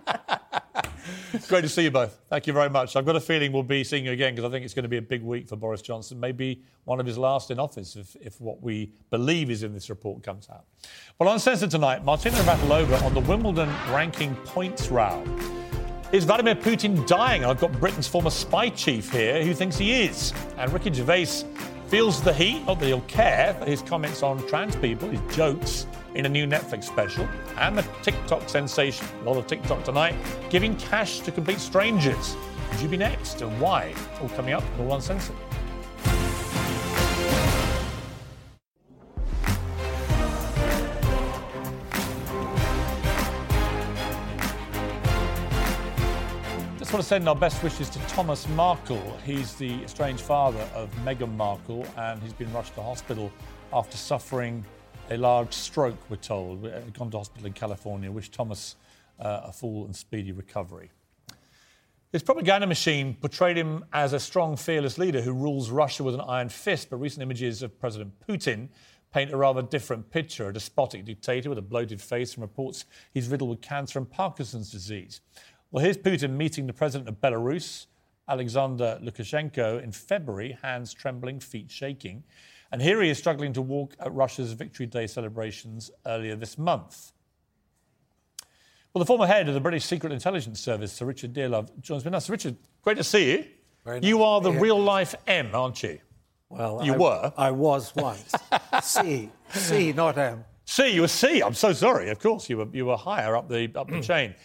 Great 1.47 1.61
to 1.61 1.69
see 1.69 1.83
you 1.83 1.91
both. 1.91 2.19
Thank 2.29 2.47
you 2.47 2.53
very 2.53 2.69
much. 2.69 2.95
I've 2.95 3.05
got 3.05 3.15
a 3.15 3.21
feeling 3.21 3.51
we'll 3.51 3.63
be 3.63 3.83
seeing 3.83 4.05
you 4.05 4.11
again 4.11 4.35
because 4.35 4.49
I 4.49 4.51
think 4.51 4.65
it's 4.65 4.73
going 4.73 4.83
to 4.83 4.89
be 4.89 4.97
a 4.97 5.01
big 5.01 5.23
week 5.23 5.47
for 5.47 5.55
Boris 5.55 5.81
Johnson, 5.81 6.19
maybe 6.19 6.61
one 6.83 6.99
of 6.99 7.05
his 7.05 7.17
last 7.17 7.51
in 7.51 7.59
office 7.59 7.95
if, 7.95 8.15
if 8.21 8.41
what 8.41 8.61
we 8.61 8.91
believe 9.09 9.49
is 9.49 9.63
in 9.63 9.73
this 9.73 9.89
report 9.89 10.23
comes 10.23 10.49
out. 10.49 10.65
Well, 11.19 11.31
Uncensored 11.31 11.71
tonight, 11.71 12.03
Martina 12.03 12.35
Navratilova 12.37 13.01
on 13.03 13.13
the 13.13 13.21
Wimbledon 13.21 13.69
ranking 13.91 14.35
points 14.37 14.89
row. 14.89 15.23
Is 16.11 16.25
Vladimir 16.25 16.55
Putin 16.55 17.07
dying? 17.07 17.45
I've 17.45 17.59
got 17.59 17.71
Britain's 17.79 18.07
former 18.07 18.29
spy 18.29 18.67
chief 18.69 19.09
here 19.11 19.43
who 19.45 19.53
thinks 19.53 19.77
he 19.77 20.03
is. 20.03 20.33
And 20.57 20.71
Ricky 20.73 20.91
Gervais 20.91 21.45
feels 21.87 22.21
the 22.21 22.33
heat, 22.33 22.65
not 22.65 22.79
that 22.79 22.87
he'll 22.87 23.01
care, 23.01 23.53
for 23.53 23.65
his 23.65 23.81
comments 23.81 24.21
on 24.21 24.45
trans 24.47 24.75
people, 24.75 25.09
his 25.09 25.35
jokes 25.35 25.87
in 26.15 26.25
a 26.25 26.29
new 26.29 26.45
Netflix 26.45 26.85
special, 26.85 27.27
and 27.57 27.77
the 27.77 27.85
TikTok 28.03 28.49
sensation, 28.49 29.07
a 29.21 29.23
lot 29.23 29.37
of 29.37 29.47
TikTok 29.47 29.83
tonight, 29.83 30.15
giving 30.49 30.75
cash 30.77 31.19
to 31.21 31.31
complete 31.31 31.59
strangers. 31.59 32.35
Could 32.71 32.81
you 32.81 32.89
be 32.89 32.97
next, 32.97 33.41
and 33.41 33.59
why? 33.59 33.93
All 34.21 34.29
coming 34.29 34.53
up 34.53 34.63
in 34.77 34.85
All 34.85 34.95
Uncensored. 34.95 35.35
just 46.91 46.97
want 46.97 47.03
to 47.03 47.07
send 47.07 47.29
our 47.29 47.35
best 47.37 47.63
wishes 47.63 47.89
to 47.89 47.99
Thomas 48.09 48.49
Markle. 48.49 49.17
He's 49.23 49.55
the 49.55 49.81
estranged 49.81 50.23
father 50.23 50.67
of 50.75 50.93
Meghan 51.05 51.33
Markle, 51.37 51.85
and 51.95 52.21
he's 52.21 52.33
been 52.33 52.51
rushed 52.51 52.75
to 52.75 52.81
hospital 52.81 53.31
after 53.71 53.95
suffering 53.95 54.65
a 55.11 55.17
large 55.17 55.51
stroke, 55.51 55.97
we're 56.09 56.15
told. 56.15 56.61
We've 56.61 56.73
uh, 56.73 56.79
gone 56.93 57.11
to 57.11 57.17
hospital 57.17 57.45
in 57.45 57.51
California. 57.51 58.09
Wish 58.09 58.29
Thomas 58.29 58.77
uh, 59.19 59.41
a 59.43 59.51
full 59.51 59.83
and 59.83 59.93
speedy 59.93 60.31
recovery. 60.31 60.89
His 62.13 62.23
propaganda 62.23 62.65
machine 62.65 63.15
portrayed 63.19 63.57
him 63.57 63.83
as 63.91 64.13
a 64.13 64.19
strong, 64.21 64.55
fearless 64.55 64.97
leader 64.97 65.21
who 65.21 65.33
rules 65.33 65.69
Russia 65.69 66.03
with 66.03 66.15
an 66.15 66.21
iron 66.21 66.47
fist, 66.47 66.89
but 66.89 66.95
recent 66.95 67.21
images 67.23 67.61
of 67.61 67.77
President 67.77 68.13
Putin 68.25 68.69
paint 69.13 69.31
a 69.31 69.37
rather 69.37 69.61
different 69.61 70.09
picture 70.09 70.47
a 70.47 70.53
despotic 70.53 71.03
dictator 71.03 71.49
with 71.49 71.57
a 71.57 71.61
bloated 71.61 72.01
face 72.01 72.35
and 72.35 72.41
reports 72.41 72.85
he's 73.13 73.27
riddled 73.27 73.49
with 73.49 73.61
cancer 73.61 73.99
and 73.99 74.09
Parkinson's 74.09 74.71
disease. 74.71 75.19
Well, 75.71 75.83
here's 75.83 75.97
Putin 75.97 76.37
meeting 76.37 76.67
the 76.67 76.73
president 76.73 77.09
of 77.09 77.19
Belarus, 77.19 77.87
Alexander 78.29 78.97
Lukashenko, 79.03 79.83
in 79.83 79.91
February, 79.91 80.57
hands 80.61 80.93
trembling, 80.93 81.41
feet 81.41 81.69
shaking. 81.69 82.23
And 82.71 82.81
here 82.81 83.01
he 83.01 83.09
is 83.09 83.17
struggling 83.17 83.53
to 83.53 83.61
walk 83.61 83.95
at 83.99 84.13
Russia's 84.13 84.53
Victory 84.53 84.85
Day 84.85 85.07
celebrations 85.07 85.91
earlier 86.05 86.35
this 86.35 86.57
month. 86.57 87.11
Well, 88.93 88.99
the 88.99 89.05
former 89.05 89.27
head 89.27 89.47
of 89.47 89.53
the 89.53 89.59
British 89.59 89.85
Secret 89.85 90.11
Intelligence 90.11 90.59
Service, 90.59 90.91
Sir 90.91 91.05
Richard 91.05 91.33
Dearlove, 91.33 91.69
joins 91.81 92.03
me 92.05 92.11
now. 92.11 92.19
Sir 92.19 92.33
Richard, 92.33 92.57
great 92.81 92.97
to 92.97 93.03
see 93.03 93.31
you. 93.31 93.45
Nice 93.85 94.03
you 94.03 94.23
are 94.23 94.41
the 94.41 94.51
real 94.51 94.79
life 94.79 95.15
M, 95.27 95.49
aren't 95.53 95.81
you? 95.81 95.99
Well, 96.49 96.81
you 96.83 96.93
I, 96.93 96.97
were. 96.97 97.33
I 97.37 97.51
was 97.51 97.95
once. 97.95 98.33
C, 98.83 99.29
C, 99.49 99.93
not 99.93 100.17
M. 100.17 100.43
C, 100.65 100.89
you 100.89 101.01
were 101.01 101.07
C. 101.07 101.41
I'm 101.41 101.53
so 101.53 101.73
sorry. 101.73 102.09
Of 102.09 102.19
course, 102.19 102.49
you 102.49 102.57
were 102.57 102.67
you 102.71 102.85
were 102.85 102.97
higher 102.97 103.35
up 103.35 103.47
the 103.49 103.71
up 103.75 103.87
the 103.87 103.95
mm. 103.95 104.03
chain. 104.03 104.35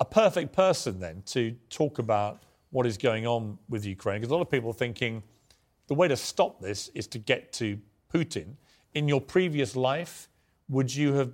A 0.00 0.04
perfect 0.04 0.52
person 0.54 0.98
then 0.98 1.22
to 1.26 1.54
talk 1.68 1.98
about 1.98 2.42
what 2.70 2.86
is 2.86 2.96
going 2.96 3.26
on 3.26 3.58
with 3.68 3.84
Ukraine, 3.84 4.20
because 4.20 4.30
a 4.30 4.34
lot 4.34 4.42
of 4.42 4.50
people 4.50 4.70
are 4.70 4.74
thinking 4.74 5.22
the 5.90 5.94
way 5.94 6.06
to 6.06 6.16
stop 6.16 6.60
this 6.60 6.88
is 6.94 7.08
to 7.08 7.18
get 7.18 7.52
to 7.52 7.76
Putin. 8.14 8.54
In 8.94 9.08
your 9.08 9.20
previous 9.20 9.74
life, 9.74 10.28
would 10.68 10.94
you 10.94 11.14
have 11.14 11.32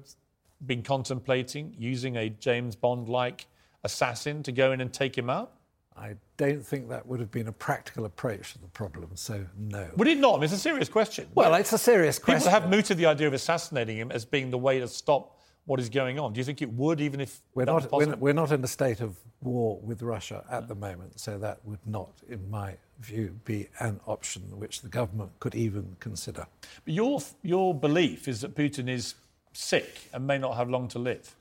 been 0.64 0.82
contemplating 0.82 1.74
using 1.76 2.16
a 2.16 2.30
James 2.30 2.74
Bond 2.74 3.06
like 3.06 3.48
assassin 3.84 4.42
to 4.44 4.52
go 4.52 4.72
in 4.72 4.80
and 4.80 4.90
take 4.90 5.16
him 5.16 5.28
out? 5.28 5.52
I 5.94 6.14
don't 6.38 6.64
think 6.64 6.88
that 6.88 7.06
would 7.06 7.20
have 7.20 7.30
been 7.30 7.48
a 7.48 7.52
practical 7.52 8.06
approach 8.06 8.54
to 8.54 8.58
the 8.58 8.68
problem, 8.68 9.10
so 9.14 9.44
no. 9.58 9.90
Would 9.98 10.08
it 10.08 10.18
not? 10.18 10.32
I 10.32 10.36
mean, 10.36 10.44
it's 10.44 10.54
a 10.54 10.58
serious 10.58 10.88
question. 10.88 11.28
Well, 11.34 11.54
it's 11.54 11.74
a 11.74 11.78
serious 11.78 12.18
question. 12.18 12.40
People 12.40 12.58
have 12.58 12.70
mooted 12.70 12.96
the 12.96 13.06
idea 13.06 13.26
of 13.26 13.34
assassinating 13.34 13.98
him 13.98 14.10
as 14.10 14.24
being 14.24 14.50
the 14.50 14.58
way 14.58 14.80
to 14.80 14.88
stop 14.88 15.35
what 15.66 15.80
is 15.80 15.88
going 15.88 16.18
on. 16.18 16.32
Do 16.32 16.38
you 16.38 16.44
think 16.44 16.62
it 16.62 16.72
would, 16.72 17.00
even 17.00 17.20
if 17.20 17.42
We're 17.54 17.64
not, 17.64 17.90
we're, 18.20 18.32
not 18.32 18.52
in 18.52 18.62
a 18.62 18.68
state 18.68 19.00
of 19.00 19.16
war 19.42 19.78
with 19.82 20.00
Russia 20.00 20.44
at 20.50 20.68
the 20.68 20.74
moment, 20.74 21.20
so 21.20 21.38
that 21.38 21.58
would 21.64 21.84
not, 21.84 22.12
in 22.28 22.48
my 22.48 22.76
view, 23.00 23.38
be 23.44 23.68
an 23.80 24.00
option 24.06 24.42
which 24.58 24.80
the 24.80 24.88
government 24.88 25.32
could 25.40 25.54
even 25.54 25.96
consider. 26.00 26.46
But 26.84 26.94
your 26.94 27.20
your 27.42 27.74
belief 27.74 28.28
is 28.28 28.40
that 28.40 28.54
Putin 28.54 28.88
is 28.88 29.14
sick 29.52 30.08
and 30.12 30.26
may 30.26 30.38
not 30.38 30.56
have 30.56 30.70
long 30.70 30.88
to 30.88 30.98
live. 30.98 31.34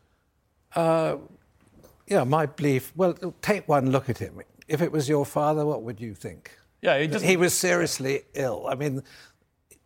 Uh, 0.75 1.17
yeah, 2.07 2.23
my 2.23 2.47
belief. 2.47 2.91
Well, 2.95 3.13
take 3.41 3.67
one 3.67 3.91
look 3.91 4.09
at 4.09 4.17
him. 4.17 4.41
If 4.67 4.81
it 4.81 4.91
was 4.91 5.07
your 5.07 5.25
father, 5.25 5.65
what 5.65 5.83
would 5.83 6.01
you 6.01 6.15
think? 6.15 6.51
Yeah, 6.81 6.99
he 6.99 7.07
he 7.19 7.37
was 7.37 7.53
seriously 7.53 8.23
ill. 8.33 8.65
I 8.67 8.75
mean, 8.75 9.03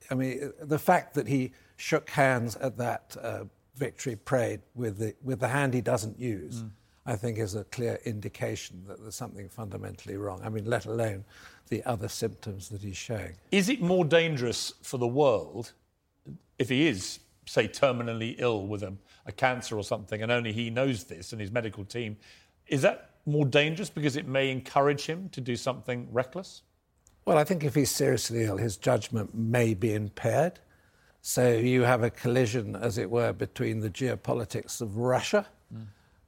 I 0.10 0.16
mean, 0.16 0.54
the 0.62 0.80
fact 0.80 1.14
that 1.16 1.28
he 1.28 1.52
shook 1.76 2.10
hands 2.10 2.56
at 2.58 2.78
that 2.78 3.16
uh, 3.22 3.44
victory 3.80 4.16
parade 4.16 4.60
with 4.76 4.98
the 4.98 5.16
with 5.24 5.40
the 5.40 5.48
hand 5.48 5.74
he 5.74 5.82
doesn't 5.82 6.20
use, 6.20 6.62
mm. 6.62 6.70
I 7.06 7.16
think, 7.16 7.40
is 7.40 7.56
a 7.56 7.64
clear 7.64 8.00
indication 8.06 8.84
that 8.88 9.02
there's 9.02 9.16
something 9.16 9.50
fundamentally 9.50 10.18
wrong. 10.18 10.42
I 10.44 10.50
mean, 10.50 10.66
let 10.66 10.86
alone 10.86 11.24
the 11.70 11.84
other 11.86 12.08
symptoms 12.08 12.70
that 12.70 12.82
he's 12.82 12.98
showing. 12.98 13.36
Is 13.52 13.70
it 13.70 13.82
more 13.82 14.06
dangerous 14.06 14.74
for 14.84 14.98
the 14.98 15.08
world 15.08 15.72
if 16.58 16.70
he 16.70 16.88
is, 16.88 17.20
say, 17.46 17.68
terminally 17.68 18.36
ill 18.38 18.68
with 18.68 18.84
a, 18.84 18.94
a 19.26 19.32
cancer 19.32 19.78
or 19.78 19.84
something, 19.84 20.22
and 20.22 20.32
only 20.32 20.52
he 20.52 20.70
knows 20.70 21.06
this 21.06 21.32
and 21.32 21.42
his 21.42 21.52
medical 21.52 21.86
team? 21.86 22.18
Is 22.68 22.82
that 22.82 23.12
more 23.26 23.46
dangerous 23.46 23.90
because 23.90 24.16
it 24.16 24.28
may 24.28 24.52
encourage 24.52 25.06
him 25.06 25.30
to 25.30 25.42
do 25.42 25.56
something 25.56 26.08
reckless? 26.12 26.64
Well, 27.26 27.38
I 27.38 27.44
think 27.44 27.64
if 27.64 27.76
he's 27.76 27.92
seriously 27.92 28.44
ill, 28.44 28.58
his 28.58 28.78
judgment 28.78 29.36
may 29.36 29.74
be 29.74 29.94
impaired. 29.94 30.60
So 31.22 31.52
you 31.52 31.82
have 31.84 32.04
a 32.04 32.10
collision, 32.10 32.76
as 32.76 32.98
it 32.98 33.10
were, 33.10 33.34
between 33.34 33.82
the 33.82 33.90
geopolitics 33.90 34.82
of 34.82 34.98
Russia 34.98 35.46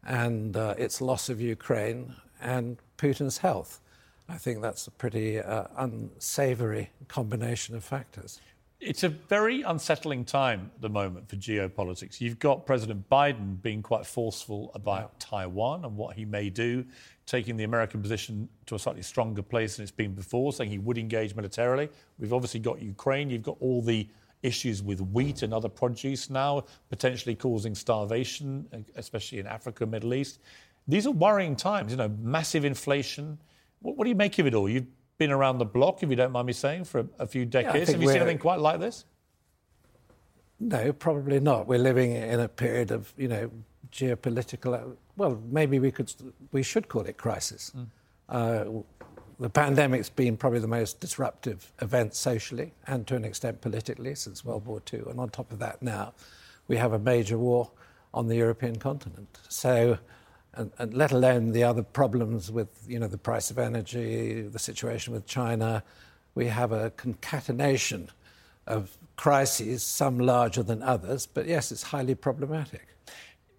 and 0.05 0.55
uh, 0.55 0.75
its 0.77 0.99
loss 1.01 1.29
of 1.29 1.39
Ukraine 1.39 2.13
and 2.41 2.77
Putin's 2.97 3.37
health. 3.37 3.79
I 4.27 4.37
think 4.37 4.61
that's 4.61 4.87
a 4.87 4.91
pretty 4.91 5.39
uh, 5.39 5.65
unsavory 5.77 6.89
combination 7.07 7.75
of 7.75 7.83
factors. 7.83 8.41
It's 8.79 9.03
a 9.03 9.09
very 9.09 9.61
unsettling 9.61 10.25
time 10.25 10.71
at 10.75 10.81
the 10.81 10.89
moment 10.89 11.29
for 11.29 11.35
geopolitics. 11.35 12.19
You've 12.19 12.39
got 12.39 12.65
President 12.65 13.07
Biden 13.09 13.61
being 13.61 13.83
quite 13.83 14.07
forceful 14.07 14.71
about 14.73 15.19
Taiwan 15.19 15.85
and 15.85 15.95
what 15.95 16.15
he 16.15 16.25
may 16.25 16.49
do, 16.49 16.83
taking 17.27 17.57
the 17.57 17.63
American 17.63 18.01
position 18.01 18.49
to 18.65 18.75
a 18.75 18.79
slightly 18.79 19.03
stronger 19.03 19.43
place 19.43 19.75
than 19.75 19.83
it's 19.83 19.91
been 19.91 20.15
before, 20.15 20.51
saying 20.51 20.71
he 20.71 20.79
would 20.79 20.97
engage 20.97 21.35
militarily. 21.35 21.89
We've 22.17 22.33
obviously 22.33 22.59
got 22.59 22.81
Ukraine. 22.81 23.29
You've 23.29 23.43
got 23.43 23.57
all 23.59 23.83
the 23.83 24.07
issues 24.43 24.81
with 24.81 25.01
wheat 25.01 25.43
and 25.43 25.53
other 25.53 25.69
produce 25.69 26.29
now, 26.29 26.63
potentially 26.89 27.35
causing 27.35 27.75
starvation, 27.75 28.67
especially 28.95 29.39
in 29.39 29.47
Africa, 29.47 29.85
Middle 29.85 30.13
East. 30.13 30.39
These 30.87 31.05
are 31.05 31.11
worrying 31.11 31.55
times, 31.55 31.91
you 31.91 31.97
know, 31.97 32.09
massive 32.21 32.65
inflation. 32.65 33.37
What, 33.81 33.97
what 33.97 34.05
do 34.05 34.09
you 34.09 34.15
make 34.15 34.39
of 34.39 34.47
it 34.47 34.53
all? 34.55 34.67
You've 34.67 34.87
been 35.17 35.31
around 35.31 35.59
the 35.59 35.65
block, 35.65 36.01
if 36.01 36.09
you 36.09 36.15
don't 36.15 36.31
mind 36.31 36.47
me 36.47 36.53
saying, 36.53 36.85
for 36.85 37.01
a, 37.01 37.05
a 37.19 37.27
few 37.27 37.45
decades. 37.45 37.85
think 37.85 37.89
Have 37.89 38.01
you 38.01 38.07
seen 38.07 38.17
anything 38.17 38.39
quite 38.39 38.59
like 38.59 38.79
this? 38.79 39.05
No, 40.59 40.93
probably 40.93 41.39
not. 41.39 41.67
We're 41.67 41.79
living 41.79 42.11
in 42.13 42.39
a 42.39 42.47
period 42.47 42.91
of, 42.91 43.13
you 43.17 43.27
know, 43.27 43.51
geopolitical. 43.91 44.95
Well, 45.17 45.41
maybe 45.49 45.79
we 45.79 45.91
could, 45.91 46.13
we 46.51 46.63
should 46.63 46.87
call 46.87 47.01
it 47.03 47.17
crisis. 47.17 47.71
Uh, 48.29 48.65
the 49.41 49.49
pandemic's 49.49 50.09
been 50.09 50.37
probably 50.37 50.59
the 50.59 50.67
most 50.67 50.99
disruptive 50.99 51.73
event 51.81 52.13
socially 52.13 52.73
and 52.85 53.07
to 53.07 53.15
an 53.15 53.25
extent 53.25 53.59
politically 53.59 54.13
since 54.13 54.45
World 54.45 54.67
War 54.67 54.83
II. 54.93 55.01
And 55.09 55.19
on 55.19 55.29
top 55.29 55.51
of 55.51 55.57
that, 55.57 55.81
now 55.81 56.13
we 56.67 56.77
have 56.77 56.93
a 56.93 56.99
major 56.99 57.39
war 57.39 57.71
on 58.13 58.27
the 58.27 58.35
European 58.35 58.75
continent. 58.75 59.39
So, 59.49 59.97
and, 60.53 60.71
and 60.77 60.93
let 60.93 61.11
alone 61.11 61.53
the 61.53 61.63
other 61.63 61.81
problems 61.81 62.51
with, 62.51 62.67
you 62.87 62.99
know, 62.99 63.07
the 63.07 63.17
price 63.17 63.49
of 63.49 63.57
energy, 63.57 64.43
the 64.43 64.59
situation 64.59 65.11
with 65.11 65.25
China, 65.25 65.83
we 66.35 66.45
have 66.45 66.71
a 66.71 66.91
concatenation 66.91 68.09
of 68.67 68.95
crises, 69.15 69.81
some 69.81 70.19
larger 70.19 70.61
than 70.61 70.83
others. 70.83 71.25
But 71.25 71.47
yes, 71.47 71.71
it's 71.71 71.83
highly 71.83 72.13
problematic. 72.13 72.90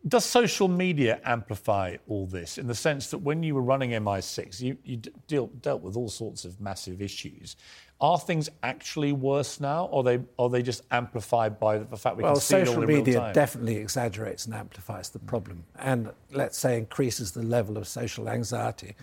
Does 0.07 0.25
social 0.25 0.67
media 0.67 1.21
amplify 1.25 1.97
all 2.09 2.27
this 2.27 2.59
in 2.59 2.67
the 2.67 2.75
sense 2.75 3.11
that 3.11 3.19
when 3.19 3.45
you 3.45 3.55
were 3.55 3.62
running 3.62 3.91
MI6, 3.91 4.61
you, 4.61 4.77
you 4.85 4.97
d- 4.97 5.12
deal, 5.29 5.47
dealt 5.61 5.81
with 5.81 5.97
all 5.97 6.09
sorts 6.09 6.45
of 6.45 6.61
massive 6.61 7.01
issues? 7.01 7.57
Are 8.01 8.19
things 8.19 8.49
actually 8.65 9.12
worse 9.12 9.61
now, 9.61 9.85
or 9.85 10.01
are 10.01 10.03
they 10.03 10.21
are 10.37 10.51
they 10.51 10.61
just 10.61 10.83
amplified 10.91 11.61
by 11.61 11.79
the 11.79 11.97
fact 11.97 12.17
we 12.17 12.25
well, 12.25 12.33
can 12.33 12.41
see 12.41 12.57
it 12.57 12.67
all 12.67 12.83
in 12.83 12.88
real 12.88 12.97
time? 12.97 12.97
Well, 12.97 13.05
social 13.05 13.17
media 13.21 13.33
definitely 13.33 13.77
exaggerates 13.77 14.47
and 14.47 14.55
amplifies 14.57 15.11
the 15.11 15.21
problem, 15.21 15.62
and 15.79 16.11
let's 16.33 16.59
say 16.59 16.79
increases 16.79 17.31
the 17.31 17.45
level 17.45 17.79
of 17.79 17.87
social 17.87 18.29
anxiety 18.29 18.97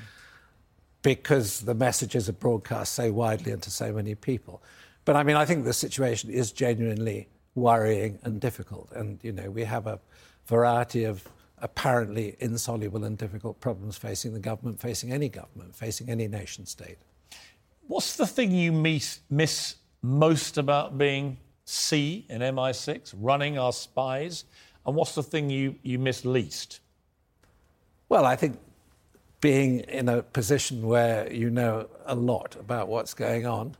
because 1.01 1.61
the 1.61 1.73
messages 1.73 2.27
are 2.27 2.33
broadcast 2.33 2.91
so 2.91 3.13
widely 3.13 3.53
and 3.53 3.63
to 3.63 3.71
so 3.71 3.93
many 3.93 4.15
people. 4.15 4.61
But 5.05 5.15
I 5.15 5.23
mean, 5.23 5.37
I 5.37 5.45
think 5.45 5.63
the 5.63 5.71
situation 5.71 6.29
is 6.29 6.51
genuinely 6.51 7.29
worrying 7.55 8.19
and 8.23 8.41
difficult, 8.41 8.91
and 8.91 9.17
you 9.23 9.31
know, 9.31 9.49
we 9.49 9.63
have 9.63 9.87
a 9.87 9.97
variety 10.49 11.03
of 11.03 11.23
apparently 11.59 12.35
insoluble 12.39 13.03
and 13.03 13.17
difficult 13.17 13.59
problems 13.59 13.97
facing 13.97 14.33
the 14.33 14.39
government, 14.39 14.79
facing 14.79 15.13
any 15.13 15.29
government, 15.29 15.75
facing 15.75 16.09
any 16.09 16.27
nation 16.27 16.65
state. 16.65 16.97
What's 17.87 18.15
the 18.15 18.25
thing 18.25 18.51
you 18.51 18.71
miss, 18.71 19.19
miss 19.29 19.75
most 20.01 20.57
about 20.57 20.97
being 20.97 21.37
C 21.65 22.25
in 22.29 22.41
MI6, 22.41 23.13
running 23.19 23.59
our 23.59 23.71
spies, 23.71 24.45
and 24.85 24.95
what's 24.95 25.13
the 25.13 25.23
thing 25.23 25.51
you, 25.51 25.75
you 25.83 25.99
miss 25.99 26.25
least? 26.25 26.79
Well, 28.07 28.25
I 28.25 28.35
think 28.35 28.57
being 29.41 29.81
in 29.81 30.09
a 30.09 30.23
position 30.23 30.87
where 30.87 31.31
you 31.31 31.51
know 31.51 31.87
a 32.07 32.15
lot 32.15 32.55
about 32.55 32.87
what's 32.87 33.13
going 33.13 33.45
on, 33.45 33.75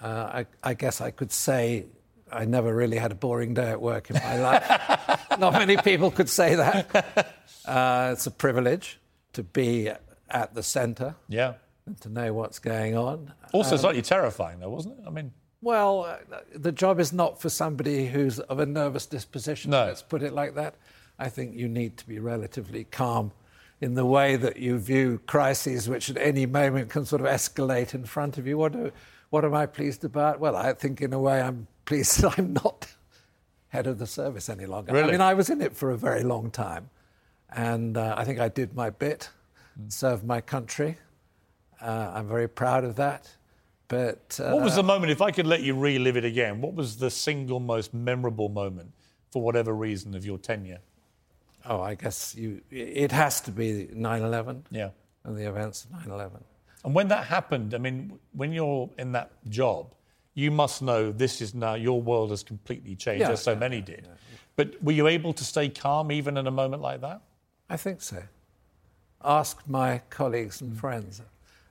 uh, 0.00 0.44
I, 0.44 0.46
I 0.62 0.74
guess 0.74 1.00
I 1.00 1.10
could 1.10 1.32
say 1.32 1.86
I 2.32 2.44
never 2.44 2.74
really 2.74 2.96
had 2.98 3.12
a 3.12 3.14
boring 3.14 3.54
day 3.54 3.70
at 3.70 3.80
work 3.80 4.10
in 4.10 4.16
my 4.16 4.38
life. 4.38 5.20
Not 5.38 5.52
many 5.52 5.76
people 5.76 6.10
could 6.10 6.28
say 6.28 6.54
that. 6.56 7.28
Uh, 7.64 8.10
it's 8.12 8.26
a 8.26 8.30
privilege 8.32 8.98
to 9.34 9.44
be 9.44 9.88
at 10.28 10.52
the 10.52 10.64
centre 10.64 11.14
Yeah. 11.28 11.54
and 11.86 11.96
to 12.00 12.08
know 12.08 12.32
what's 12.32 12.58
going 12.58 12.96
on. 12.96 13.32
Also, 13.52 13.76
Um, 13.76 13.78
slightly 13.82 14.02
terrifying, 14.02 14.58
though, 14.58 14.68
wasn't 14.70 14.98
it? 14.98 15.04
I 15.06 15.10
mean, 15.10 15.30
Well, 15.60 16.00
uh, 16.32 16.38
the 16.56 16.72
job 16.72 16.98
is 16.98 17.12
not 17.12 17.40
for 17.40 17.48
somebody 17.50 18.08
who's 18.08 18.40
of 18.40 18.58
a 18.58 18.66
nervous 18.66 19.06
disposition. 19.06 19.70
No. 19.70 19.84
Let's 19.84 20.02
put 20.02 20.24
it 20.24 20.32
like 20.32 20.56
that. 20.56 20.74
I 21.20 21.28
think 21.28 21.54
you 21.54 21.68
need 21.68 21.98
to 21.98 22.06
be 22.08 22.18
relatively 22.18 22.82
calm 22.82 23.30
in 23.80 23.94
the 23.94 24.06
way 24.06 24.34
that 24.34 24.56
you 24.56 24.78
view 24.80 25.20
crises, 25.28 25.88
which 25.88 26.10
at 26.10 26.16
any 26.16 26.46
moment 26.46 26.90
can 26.90 27.04
sort 27.04 27.20
of 27.22 27.28
escalate 27.28 27.94
in 27.94 28.04
front 28.06 28.38
of 28.38 28.46
you. 28.48 28.58
What, 28.58 28.72
do, 28.72 28.90
what 29.32 29.46
am 29.46 29.54
I 29.54 29.64
pleased 29.64 30.04
about? 30.04 30.40
Well, 30.40 30.54
I 30.54 30.74
think 30.74 31.00
in 31.00 31.14
a 31.14 31.18
way 31.18 31.40
I'm 31.40 31.66
pleased 31.86 32.20
that 32.20 32.38
I'm 32.38 32.52
not 32.52 32.86
head 33.68 33.86
of 33.86 33.98
the 33.98 34.06
service 34.06 34.50
any 34.50 34.66
longer. 34.66 34.92
Really? 34.92 35.08
I 35.08 35.12
mean, 35.12 35.20
I 35.22 35.32
was 35.32 35.48
in 35.48 35.62
it 35.62 35.74
for 35.74 35.90
a 35.90 35.96
very 35.96 36.22
long 36.22 36.50
time, 36.50 36.90
and 37.50 37.96
uh, 37.96 38.14
I 38.16 38.24
think 38.26 38.40
I 38.40 38.48
did 38.50 38.74
my 38.74 38.90
bit, 38.90 39.30
served 39.88 40.22
my 40.22 40.42
country. 40.42 40.98
Uh, 41.80 42.12
I'm 42.14 42.28
very 42.28 42.46
proud 42.46 42.84
of 42.84 42.96
that. 42.96 43.34
But 43.88 44.38
uh, 44.38 44.50
what 44.52 44.64
was 44.64 44.76
the 44.76 44.82
moment, 44.82 45.10
if 45.12 45.22
I 45.22 45.30
could 45.30 45.46
let 45.46 45.62
you 45.62 45.74
relive 45.78 46.18
it 46.18 46.26
again, 46.26 46.60
what 46.60 46.74
was 46.74 46.98
the 46.98 47.10
single 47.10 47.58
most 47.58 47.94
memorable 47.94 48.50
moment, 48.50 48.92
for 49.30 49.40
whatever 49.40 49.72
reason, 49.72 50.14
of 50.14 50.26
your 50.26 50.36
tenure? 50.36 50.80
Oh, 51.64 51.80
I 51.80 51.94
guess 51.94 52.34
you. 52.34 52.60
It 52.70 53.12
has 53.12 53.40
to 53.42 53.50
be 53.50 53.88
9/11 53.94 54.64
Yeah. 54.70 54.90
and 55.24 55.38
the 55.38 55.48
events 55.48 55.84
of 55.86 55.90
9/11. 55.92 56.42
And 56.84 56.94
when 56.94 57.08
that 57.08 57.26
happened, 57.26 57.74
I 57.74 57.78
mean, 57.78 58.18
when 58.32 58.52
you're 58.52 58.90
in 58.98 59.12
that 59.12 59.30
job, 59.48 59.94
you 60.34 60.50
must 60.50 60.82
know 60.82 61.12
this 61.12 61.40
is 61.40 61.54
now 61.54 61.74
your 61.74 62.00
world 62.00 62.30
has 62.30 62.42
completely 62.42 62.96
changed, 62.96 63.20
Yeah, 63.20 63.30
as 63.30 63.42
so 63.42 63.52
yeah, 63.52 63.58
many 63.58 63.80
did. 63.80 64.08
But 64.56 64.82
were 64.82 64.92
you 64.92 65.06
able 65.06 65.32
to 65.34 65.44
stay 65.44 65.68
calm 65.68 66.10
even 66.10 66.36
in 66.36 66.46
a 66.46 66.50
moment 66.50 66.82
like 66.82 67.00
that? 67.02 67.22
I 67.68 67.76
think 67.76 68.02
so. 68.02 68.22
Ask 69.24 69.62
my 69.68 70.02
colleagues 70.10 70.60
and 70.60 70.76
friends. 70.78 71.22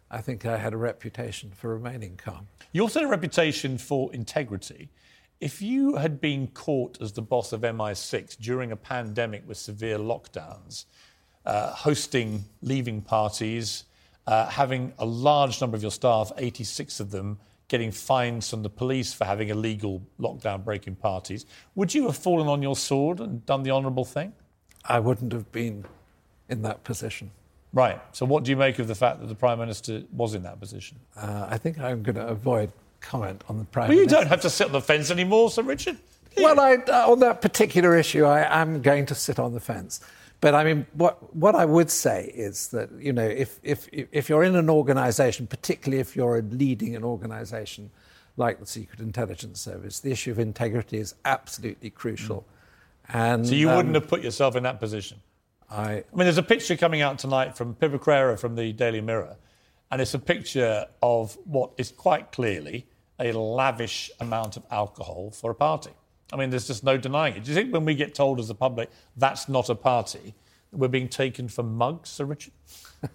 I 0.09 0.21
think 0.21 0.45
I 0.45 0.57
had 0.57 0.73
a 0.73 0.77
reputation 0.77 1.51
for 1.51 1.73
remaining 1.73 2.17
calm. 2.17 2.47
You 2.71 2.81
also 2.81 2.99
had 2.99 3.07
a 3.07 3.09
reputation 3.11 3.77
for 3.77 4.13
integrity. 4.13 4.89
If 5.39 5.61
you 5.61 5.95
had 5.95 6.21
been 6.21 6.47
caught 6.47 7.01
as 7.01 7.13
the 7.13 7.21
boss 7.21 7.51
of 7.51 7.61
MI6 7.61 8.37
during 8.37 8.71
a 8.71 8.75
pandemic 8.75 9.47
with 9.47 9.57
severe 9.57 9.97
lockdowns, 9.97 10.85
uh, 11.45 11.71
hosting 11.71 12.45
leaving 12.61 13.01
parties, 13.01 13.85
having 14.27 14.93
a 14.99 15.05
large 15.05 15.61
number 15.61 15.75
of 15.75 15.81
your 15.81 15.91
staff, 15.91 16.31
86 16.37 16.99
of 16.99 17.11
them, 17.11 17.39
getting 17.67 17.91
fines 17.91 18.49
from 18.49 18.63
the 18.63 18.69
police 18.69 19.13
for 19.13 19.23
having 19.25 19.47
illegal 19.49 20.01
lockdown 20.19 20.63
breaking 20.63 20.95
parties, 20.95 21.45
would 21.75 21.93
you 21.93 22.05
have 22.05 22.17
fallen 22.17 22.47
on 22.47 22.61
your 22.61 22.75
sword 22.75 23.19
and 23.19 23.45
done 23.45 23.63
the 23.63 23.71
honourable 23.71 24.03
thing? 24.05 24.33
I 24.83 24.99
wouldn't 24.99 25.31
have 25.31 25.51
been 25.51 25.85
in 26.49 26.63
that 26.63 26.83
position. 26.83 27.31
Right. 27.73 28.01
So, 28.11 28.25
what 28.25 28.43
do 28.43 28.51
you 28.51 28.57
make 28.57 28.79
of 28.79 28.87
the 28.89 28.95
fact 28.95 29.21
that 29.21 29.27
the 29.27 29.35
Prime 29.35 29.57
Minister 29.57 30.03
was 30.11 30.33
in 30.33 30.43
that 30.43 30.59
position? 30.59 30.99
Uh, 31.15 31.47
I 31.49 31.57
think 31.57 31.79
I'm 31.79 32.03
going 32.03 32.15
to 32.15 32.27
avoid 32.27 32.71
comment 32.99 33.43
on 33.47 33.57
the 33.57 33.63
Prime 33.65 33.87
Well, 33.87 33.95
you 33.95 34.01
Minister. 34.01 34.17
don't 34.19 34.27
have 34.27 34.41
to 34.41 34.49
sit 34.49 34.67
on 34.67 34.73
the 34.73 34.81
fence 34.81 35.09
anymore, 35.09 35.49
Sir 35.49 35.63
Richard. 35.63 35.97
Well, 36.37 36.59
I, 36.59 36.75
uh, 36.75 37.11
on 37.11 37.19
that 37.19 37.41
particular 37.41 37.97
issue, 37.97 38.25
I 38.25 38.61
am 38.61 38.81
going 38.81 39.05
to 39.07 39.15
sit 39.15 39.39
on 39.39 39.53
the 39.53 39.59
fence. 39.59 40.01
But 40.41 40.55
I 40.55 40.63
mean, 40.63 40.87
what, 40.93 41.35
what 41.35 41.53
I 41.53 41.65
would 41.65 41.91
say 41.91 42.31
is 42.33 42.69
that, 42.69 42.89
you 42.99 43.13
know, 43.13 43.23
if, 43.23 43.59
if, 43.61 43.87
if 43.91 44.27
you're 44.27 44.43
in 44.43 44.55
an 44.55 44.71
organization, 44.71 45.45
particularly 45.45 46.01
if 46.01 46.15
you're 46.15 46.41
leading 46.41 46.95
an 46.95 47.03
organization 47.03 47.91
like 48.37 48.59
the 48.59 48.65
Secret 48.65 48.99
Intelligence 48.99 49.61
Service, 49.61 49.99
the 49.99 50.11
issue 50.11 50.31
of 50.31 50.39
integrity 50.39 50.97
is 50.97 51.13
absolutely 51.25 51.91
crucial. 51.91 52.47
And, 53.07 53.45
So, 53.47 53.53
you 53.53 53.69
um, 53.69 53.77
wouldn't 53.77 53.95
have 53.95 54.07
put 54.07 54.23
yourself 54.23 54.55
in 54.55 54.63
that 54.63 54.79
position? 54.79 55.19
I, 55.69 55.91
I 55.91 55.93
mean, 55.93 56.25
there's 56.25 56.39
a 56.39 56.43
picture 56.43 56.75
coming 56.75 57.01
out 57.01 57.19
tonight 57.19 57.55
from 57.55 57.75
Pippa 57.75 57.99
Crerar 57.99 58.37
from 58.39 58.55
the 58.55 58.73
Daily 58.73 59.01
Mirror, 59.01 59.37
and 59.91 60.01
it's 60.01 60.15
a 60.15 60.19
picture 60.19 60.87
of 61.03 61.37
what 61.45 61.71
is 61.77 61.91
quite 61.91 62.31
clearly 62.31 62.87
a 63.19 63.31
lavish 63.31 64.09
amount 64.19 64.57
of 64.57 64.63
alcohol 64.71 65.29
for 65.29 65.51
a 65.51 65.55
party. 65.55 65.91
I 66.31 66.37
mean, 66.37 66.49
there's 66.49 66.67
just 66.67 66.83
no 66.83 66.97
denying 66.97 67.35
it. 67.35 67.43
Do 67.43 67.51
you 67.51 67.55
think 67.55 67.73
when 67.73 67.85
we 67.85 67.95
get 67.95 68.15
told 68.15 68.39
as 68.39 68.47
the 68.47 68.55
public 68.55 68.89
that's 69.17 69.49
not 69.49 69.69
a 69.69 69.75
party, 69.75 70.33
we're 70.71 70.87
being 70.87 71.09
taken 71.09 71.47
for 71.47 71.63
mugs, 71.63 72.09
Sir 72.09 72.25
Richard? 72.25 72.53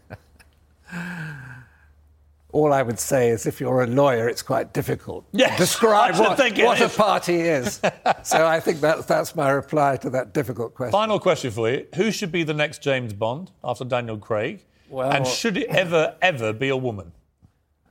all 2.56 2.72
I 2.72 2.82
would 2.82 2.98
say 2.98 3.28
is 3.28 3.46
if 3.46 3.60
you're 3.60 3.82
a 3.82 3.86
lawyer, 3.86 4.28
it's 4.28 4.42
quite 4.42 4.72
difficult 4.72 5.26
Yes, 5.32 5.52
to 5.52 5.56
describe 5.64 6.14
what, 6.18 6.38
what 6.38 6.80
a 6.80 6.88
party 6.88 7.40
is. 7.40 7.80
so 8.22 8.46
I 8.46 8.60
think 8.60 8.80
that, 8.80 9.06
that's 9.06 9.36
my 9.36 9.50
reply 9.50 9.96
to 9.98 10.10
that 10.10 10.32
difficult 10.32 10.74
question. 10.74 10.92
Final 10.92 11.18
question 11.18 11.50
for 11.50 11.70
you 11.70 11.86
Who 11.96 12.10
should 12.10 12.32
be 12.32 12.44
the 12.44 12.54
next 12.54 12.82
James 12.82 13.12
Bond 13.12 13.50
after 13.62 13.84
Daniel 13.84 14.16
Craig? 14.16 14.64
Well- 14.88 15.10
and 15.10 15.26
should 15.26 15.56
it 15.56 15.68
ever, 15.68 16.16
ever 16.22 16.52
be 16.52 16.68
a 16.68 16.76
woman? 16.76 17.12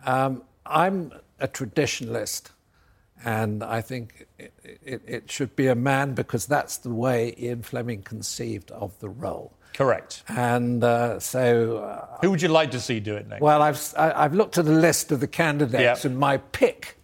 Um, 0.05 0.43
I'm 0.65 1.11
a 1.39 1.47
traditionalist, 1.47 2.49
and 3.23 3.63
I 3.63 3.81
think 3.81 4.25
it, 4.37 4.53
it, 4.83 5.01
it 5.07 5.31
should 5.31 5.55
be 5.55 5.67
a 5.67 5.75
man 5.75 6.13
because 6.13 6.45
that's 6.45 6.77
the 6.77 6.89
way 6.91 7.33
Ian 7.37 7.61
Fleming 7.63 8.01
conceived 8.03 8.71
of 8.71 8.97
the 8.99 9.09
role. 9.09 9.53
Correct. 9.73 10.23
And 10.29 10.83
uh, 10.83 11.19
so, 11.19 11.77
uh, 11.77 12.17
Who 12.21 12.31
would 12.31 12.41
you 12.41 12.47
like 12.47 12.71
to 12.71 12.79
see 12.79 12.99
do 12.99 13.15
it 13.15 13.27
next? 13.27 13.41
well, 13.41 13.61
I've, 13.61 13.93
I- 13.97 14.23
I've 14.23 14.33
looked 14.33 14.57
at 14.57 14.65
a 14.65 14.69
list 14.71 15.11
of 15.11 15.19
the 15.19 15.27
candidates, 15.27 16.03
Yeah. 16.03 16.09
and 16.09 16.17
my 16.19 16.37
pick 16.37 16.97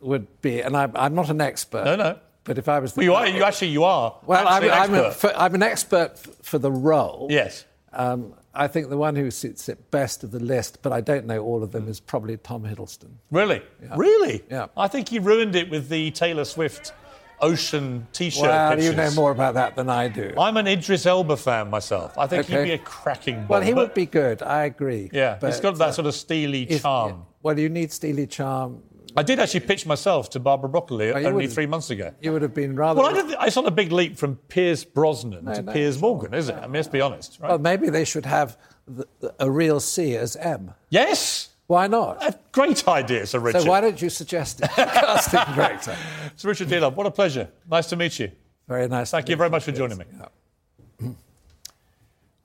would 0.00 0.40
be, 0.42 0.60
and 0.60 0.76
I'm, 0.76 0.92
I'm 0.96 1.14
not 1.14 1.30
an 1.30 1.40
expert. 1.40 1.84
No, 1.84 1.96
no. 1.96 2.18
But 2.44 2.58
if 2.58 2.68
I 2.68 2.78
was, 2.78 2.92
the, 2.92 3.08
well, 3.08 3.26
you 3.26 3.32
are. 3.32 3.38
You 3.38 3.42
actually 3.44 3.68
you 3.68 3.84
are. 3.84 4.18
well, 4.26 4.46
I'm, 4.46 4.62
an 4.64 4.70
I'm, 4.70 4.94
a, 4.94 5.02
expert. 5.06 5.30
for, 5.30 5.36
I'm 5.38 5.54
an 5.54 5.62
expert 5.62 6.12
f- 6.14 6.28
for 6.42 6.58
the 6.58 6.70
role. 6.70 7.26
Yes. 7.30 7.64
Um, 7.92 8.34
I 8.54 8.68
think 8.68 8.88
the 8.88 8.96
one 8.96 9.16
who 9.16 9.30
suits 9.30 9.68
it 9.68 9.90
best 9.90 10.22
of 10.24 10.30
the 10.30 10.40
list, 10.40 10.78
but 10.82 10.92
I 10.92 11.00
don't 11.00 11.26
know 11.26 11.40
all 11.42 11.62
of 11.62 11.72
them, 11.72 11.88
is 11.88 12.00
probably 12.00 12.36
Tom 12.36 12.62
Hiddleston. 12.62 13.10
Really? 13.30 13.62
Really? 13.96 14.42
Yeah. 14.50 14.66
I 14.76 14.88
think 14.88 15.08
he 15.08 15.18
ruined 15.18 15.56
it 15.56 15.70
with 15.70 15.88
the 15.88 16.10
Taylor 16.12 16.44
Swift 16.44 16.92
ocean 17.40 18.06
T-shirt 18.12 18.42
Well, 18.42 18.70
pictures. 18.70 18.86
you 18.90 18.96
know 18.96 19.10
more 19.12 19.30
about 19.30 19.54
that 19.54 19.76
than 19.76 19.88
I 19.90 20.08
do. 20.08 20.32
I'm 20.38 20.56
an 20.56 20.66
Idris 20.66 21.04
Elba 21.04 21.36
fan 21.36 21.68
myself. 21.68 22.16
I 22.16 22.26
think 22.26 22.46
he'd 22.46 22.62
be 22.64 22.72
a 22.72 22.78
cracking 22.78 23.36
Bond. 23.36 23.48
Well, 23.48 23.60
he 23.60 23.74
would 23.74 23.92
be 23.94 24.06
good. 24.06 24.42
I 24.42 24.64
agree. 24.64 25.10
Yeah, 25.12 25.38
he's 25.40 25.60
got 25.60 25.76
that 25.78 25.88
uh, 25.88 25.92
sort 25.92 26.06
of 26.06 26.14
steely 26.14 26.66
charm. 26.66 27.26
Well, 27.42 27.58
you 27.58 27.68
need 27.68 27.92
steely 27.92 28.26
charm. 28.26 28.82
I 29.16 29.22
did 29.22 29.38
actually 29.38 29.60
pitch 29.60 29.86
myself 29.86 30.30
to 30.30 30.40
Barbara 30.40 30.68
Broccoli 30.68 31.12
Oh, 31.12 31.22
only 31.24 31.46
three 31.46 31.66
months 31.66 31.90
ago. 31.90 32.12
You 32.20 32.32
would 32.32 32.42
have 32.42 32.54
been 32.54 32.74
rather. 32.76 33.00
Well, 33.00 33.10
I 33.16 33.22
did, 33.22 33.36
it's 33.42 33.56
not 33.56 33.66
a 33.66 33.70
big 33.70 33.92
leap 33.92 34.16
from 34.16 34.36
Pierce 34.48 34.84
Brosnan 34.84 35.44
No, 35.44 35.54
to 35.54 35.62
no, 35.62 35.72
Piers. 35.72 36.00
Morgan, 36.00 36.34
is 36.34 36.48
it? 36.48 36.56
I 36.56 36.62
mean, 36.62 36.74
let's 36.74 36.88
be 36.88 37.00
honest, 37.00 37.38
right? 37.40 37.48
Well, 37.50 37.58
maybe 37.58 37.90
they 37.90 38.04
should 38.04 38.26
have 38.26 38.56
the, 38.86 39.06
a 39.38 39.50
real 39.50 39.80
C 39.80 40.16
as 40.16 40.36
M. 40.36 40.72
yes, 40.90 41.50
Why 41.66 41.86
not? 41.86 42.22
a 42.26 42.38
great 42.52 42.86
idea, 42.88 43.24
Sir 43.26 43.38
Richard. 43.38 43.62
So 43.62 43.68
why 43.70 43.80
don't 43.80 44.00
you 44.02 44.10
suggest 44.10 44.60
it? 44.60 44.70
Casting 44.76 45.54
director. 45.54 45.96
Sir 46.36 46.48
Richard 46.48 46.68
Dearlove, 46.68 46.94
what 46.94 47.06
a 47.06 47.10
pleasure. 47.10 47.48
Nice 47.70 47.86
to 47.88 47.96
meet 47.96 48.18
you. 48.18 48.30
Very 48.68 48.88
nice. 48.88 49.10
Thank 49.10 49.28
you 49.28 49.36
very 49.36 49.50
much 49.50 49.64
for 49.64 49.72
joining 49.72 49.98
me. 49.98 50.04
Yeah. 50.18 50.26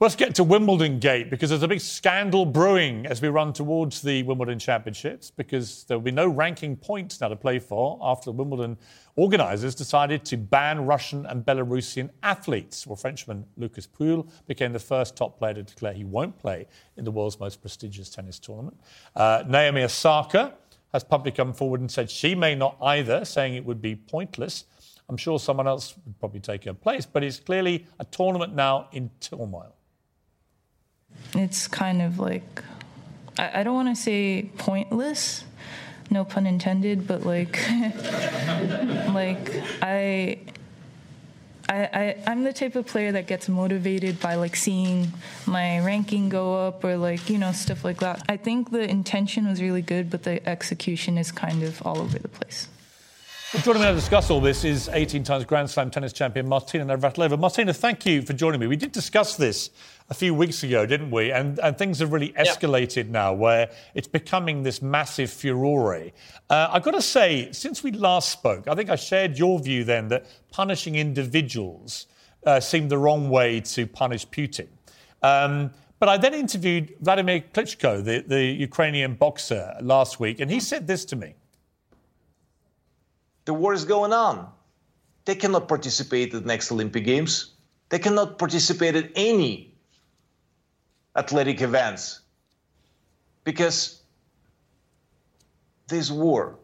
Let's 0.01 0.15
get 0.15 0.33
to 0.35 0.45
Wimbledon 0.45 0.99
Gate 0.99 1.29
because 1.29 1.49
there's 1.49 1.61
a 1.61 1.67
big 1.67 1.81
scandal 1.81 2.45
brewing 2.45 3.05
as 3.05 3.21
we 3.21 3.27
run 3.27 3.51
towards 3.51 4.01
the 4.01 4.23
Wimbledon 4.23 4.57
Championships 4.57 5.29
because 5.29 5.83
there 5.83 5.97
will 5.97 6.05
be 6.05 6.09
no 6.09 6.25
ranking 6.25 6.77
points 6.77 7.19
now 7.19 7.27
to 7.27 7.35
play 7.35 7.59
for 7.59 7.99
after 8.01 8.27
the 8.27 8.31
Wimbledon 8.31 8.77
organisers 9.17 9.75
decided 9.75 10.23
to 10.23 10.37
ban 10.37 10.85
Russian 10.85 11.25
and 11.25 11.45
Belarusian 11.45 12.11
athletes. 12.23 12.87
Well, 12.87 12.95
Frenchman 12.95 13.45
Lucas 13.57 13.87
Pouille 13.87 14.25
became 14.47 14.71
the 14.71 14.79
first 14.79 15.17
top 15.17 15.37
player 15.37 15.55
to 15.55 15.63
declare 15.63 15.91
he 15.91 16.05
won't 16.05 16.39
play 16.39 16.67
in 16.95 17.03
the 17.03 17.11
world's 17.11 17.37
most 17.37 17.59
prestigious 17.59 18.09
tennis 18.09 18.39
tournament. 18.39 18.77
Uh, 19.17 19.43
Naomi 19.49 19.83
Osaka 19.83 20.53
has 20.93 21.03
publicly 21.03 21.35
come 21.35 21.51
forward 21.51 21.81
and 21.81 21.91
said 21.91 22.09
she 22.09 22.35
may 22.35 22.55
not 22.55 22.77
either, 22.81 23.25
saying 23.25 23.55
it 23.55 23.65
would 23.65 23.81
be 23.81 23.97
pointless. 23.97 24.63
I'm 25.09 25.17
sure 25.17 25.39
someone 25.39 25.67
else 25.67 25.95
would 26.05 26.17
probably 26.21 26.39
take 26.39 26.63
her 26.63 26.73
place, 26.73 27.05
but 27.05 27.21
it's 27.21 27.41
clearly 27.41 27.85
a 27.99 28.05
tournament 28.05 28.55
now 28.55 28.87
in 28.93 29.11
turmoil. 29.19 29.75
It's 31.33 31.67
kind 31.67 32.01
of 32.01 32.19
like 32.19 32.63
I, 33.37 33.59
I 33.59 33.63
don't 33.63 33.75
want 33.75 33.95
to 33.95 34.01
say 34.01 34.49
pointless 34.57 35.43
no 36.09 36.23
pun 36.23 36.47
intended 36.47 37.07
but 37.07 37.25
like 37.25 37.59
like 39.13 39.51
I, 39.81 40.39
I 41.69 41.75
I 41.75 42.23
I'm 42.25 42.43
the 42.43 42.53
type 42.53 42.75
of 42.75 42.87
player 42.87 43.11
that 43.11 43.27
gets 43.27 43.47
motivated 43.47 44.19
by 44.19 44.35
like 44.35 44.55
seeing 44.55 45.11
my 45.45 45.79
ranking 45.79 46.29
go 46.29 46.67
up 46.67 46.83
or 46.83 46.97
like 46.97 47.29
you 47.29 47.37
know 47.37 47.51
stuff 47.51 47.83
like 47.83 47.99
that. 47.99 48.23
I 48.27 48.37
think 48.37 48.71
the 48.71 48.89
intention 48.89 49.47
was 49.47 49.61
really 49.61 49.83
good, 49.83 50.09
but 50.09 50.23
the 50.23 50.47
execution 50.49 51.17
is 51.17 51.31
kind 51.31 51.61
of 51.61 51.85
all 51.85 51.99
over 51.99 52.17
the 52.17 52.27
place. 52.27 52.67
Well, 53.51 53.63
joining 53.63 53.81
me 53.81 53.87
now 53.87 53.93
to 53.93 53.99
discuss 53.99 54.29
all 54.29 54.39
this 54.39 54.63
is 54.63 54.89
18 54.89 55.23
times 55.23 55.43
Grand 55.43 55.67
Slam 55.71 55.89
tennis 55.89 56.13
champion 56.13 56.47
Martina 56.47 56.85
Navratilova. 56.85 57.39
Martina, 57.39 57.73
thank 57.73 58.05
you 58.05 58.21
for 58.21 58.33
joining 58.33 58.59
me. 58.59 58.67
We 58.67 58.75
did 58.75 58.91
discuss 58.91 59.37
this 59.37 59.71
a 60.11 60.13
few 60.13 60.35
weeks 60.35 60.61
ago, 60.61 60.85
didn't 60.85 61.09
we? 61.09 61.31
And, 61.31 61.57
and 61.57 61.75
things 61.75 61.97
have 61.97 62.13
really 62.13 62.29
escalated 62.33 63.09
now 63.09 63.33
where 63.33 63.71
it's 63.95 64.07
becoming 64.07 64.61
this 64.61 64.83
massive 64.83 65.31
furore. 65.31 66.11
Uh, 66.47 66.69
I've 66.71 66.83
got 66.83 66.91
to 66.91 67.01
say, 67.01 67.51
since 67.51 67.81
we 67.81 67.91
last 67.91 68.31
spoke, 68.31 68.67
I 68.67 68.75
think 68.75 68.91
I 68.91 68.95
shared 68.95 69.39
your 69.39 69.57
view 69.59 69.83
then 69.83 70.09
that 70.09 70.27
punishing 70.51 70.93
individuals 70.93 72.05
uh, 72.45 72.59
seemed 72.59 72.91
the 72.91 72.99
wrong 72.99 73.31
way 73.31 73.61
to 73.61 73.87
punish 73.87 74.27
Putin. 74.27 74.67
Um, 75.23 75.71
but 75.97 76.07
I 76.07 76.17
then 76.17 76.35
interviewed 76.35 76.93
Vladimir 77.01 77.43
Klitschko, 77.51 78.03
the, 78.03 78.23
the 78.27 78.43
Ukrainian 78.43 79.15
boxer, 79.15 79.75
last 79.81 80.19
week, 80.19 80.39
and 80.39 80.51
he 80.51 80.59
said 80.59 80.85
this 80.85 81.03
to 81.05 81.15
me. 81.15 81.33
The 83.49 83.53
war 83.55 83.73
is 83.73 83.83
going 83.83 84.13
on. 84.13 84.47
They 85.25 85.33
cannot 85.33 85.67
participate 85.67 86.35
at 86.35 86.43
the 86.43 86.47
next 86.47 86.71
Olympic 86.71 87.03
Games. 87.03 87.55
They 87.89 87.97
cannot 87.97 88.37
participate 88.37 88.95
at 88.95 89.09
any 89.15 89.73
athletic 91.15 91.59
events 91.59 92.21
because 93.43 94.03
this 95.87 96.11
war 96.11 96.59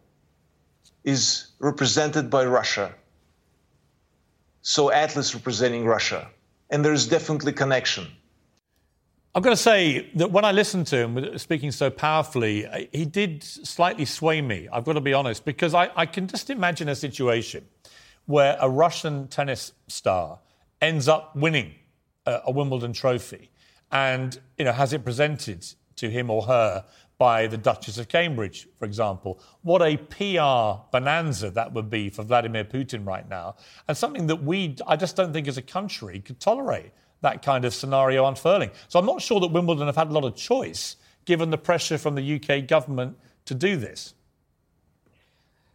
is 1.04 1.48
represented 1.58 2.30
by 2.30 2.46
Russia. 2.46 2.94
So 4.62 4.92
athletes 4.92 5.34
representing 5.34 5.88
Russia. 5.88 6.28
And 6.70 6.86
there's 6.86 7.08
definitely 7.08 7.54
connection. 7.54 8.06
I've 9.36 9.44
got 9.44 9.50
to 9.50 9.58
say 9.58 10.10
that 10.16 10.32
when 10.32 10.46
I 10.46 10.54
listened 10.54 10.88
to 10.88 10.98
him 10.98 11.38
speaking 11.38 11.70
so 11.72 11.90
powerfully, 11.90 12.66
he 12.94 13.04
did 13.04 13.44
slightly 13.44 14.06
sway 14.06 14.42
me. 14.42 14.70
I've 14.72 14.86
got 14.86 14.94
to 14.94 15.02
be 15.02 15.14
honest, 15.14 15.44
because 15.44 15.74
I, 15.74 15.92
I 15.94 16.06
can 16.06 16.26
just 16.26 16.50
imagine 16.50 16.88
a 16.88 16.96
situation 16.96 17.66
where 18.28 18.56
a 18.62 18.70
Russian 18.70 19.28
tennis 19.28 19.74
star 19.90 20.40
ends 20.82 21.10
up 21.10 21.36
winning 21.36 21.76
a, 22.26 22.44
a 22.46 22.52
Wimbledon 22.52 22.94
trophy 22.94 23.52
and 23.92 24.40
you 24.58 24.64
know 24.64 24.72
has 24.72 24.94
it 24.94 25.04
presented 25.04 25.66
to 25.98 26.10
him 26.10 26.30
or 26.30 26.44
her 26.44 26.86
by 27.18 27.48
the 27.48 27.58
Duchess 27.58 27.98
of 27.98 28.08
Cambridge, 28.08 28.70
for 28.80 28.86
example. 28.86 29.42
What 29.64 29.82
a 29.82 29.98
PR 29.98 30.82
bonanza 30.94 31.50
that 31.52 31.74
would 31.74 31.90
be 31.90 32.10
for 32.10 32.24
Vladimir 32.24 32.64
Putin 32.64 33.06
right 33.06 33.28
now, 33.28 33.58
and 33.90 33.98
something 33.98 34.28
that 34.28 34.44
we, 34.44 34.78
I 34.88 34.96
just 34.96 35.18
don't 35.18 35.34
think 35.34 35.50
as 35.50 35.58
a 35.58 35.62
country 35.62 36.22
could 36.22 36.40
tolerate 36.40 36.94
that 37.26 37.42
kind 37.42 37.66
of 37.66 37.74
scenario 37.74 38.26
unfurling. 38.26 38.70
So 38.88 39.00
I'm 39.00 39.06
not 39.06 39.22
sure 39.22 39.40
that 39.40 39.48
Wimbledon 39.48 39.88
have 39.88 39.96
had 39.96 40.10
a 40.10 40.14
lot 40.14 40.24
of 40.24 40.36
choice 40.36 40.96
given 41.26 41.50
the 41.50 41.58
pressure 41.58 41.98
from 41.98 42.14
the 42.16 42.26
UK 42.36 42.68
government 42.68 43.18
to 43.46 43.56
do 43.56 43.76
this. 43.78 44.14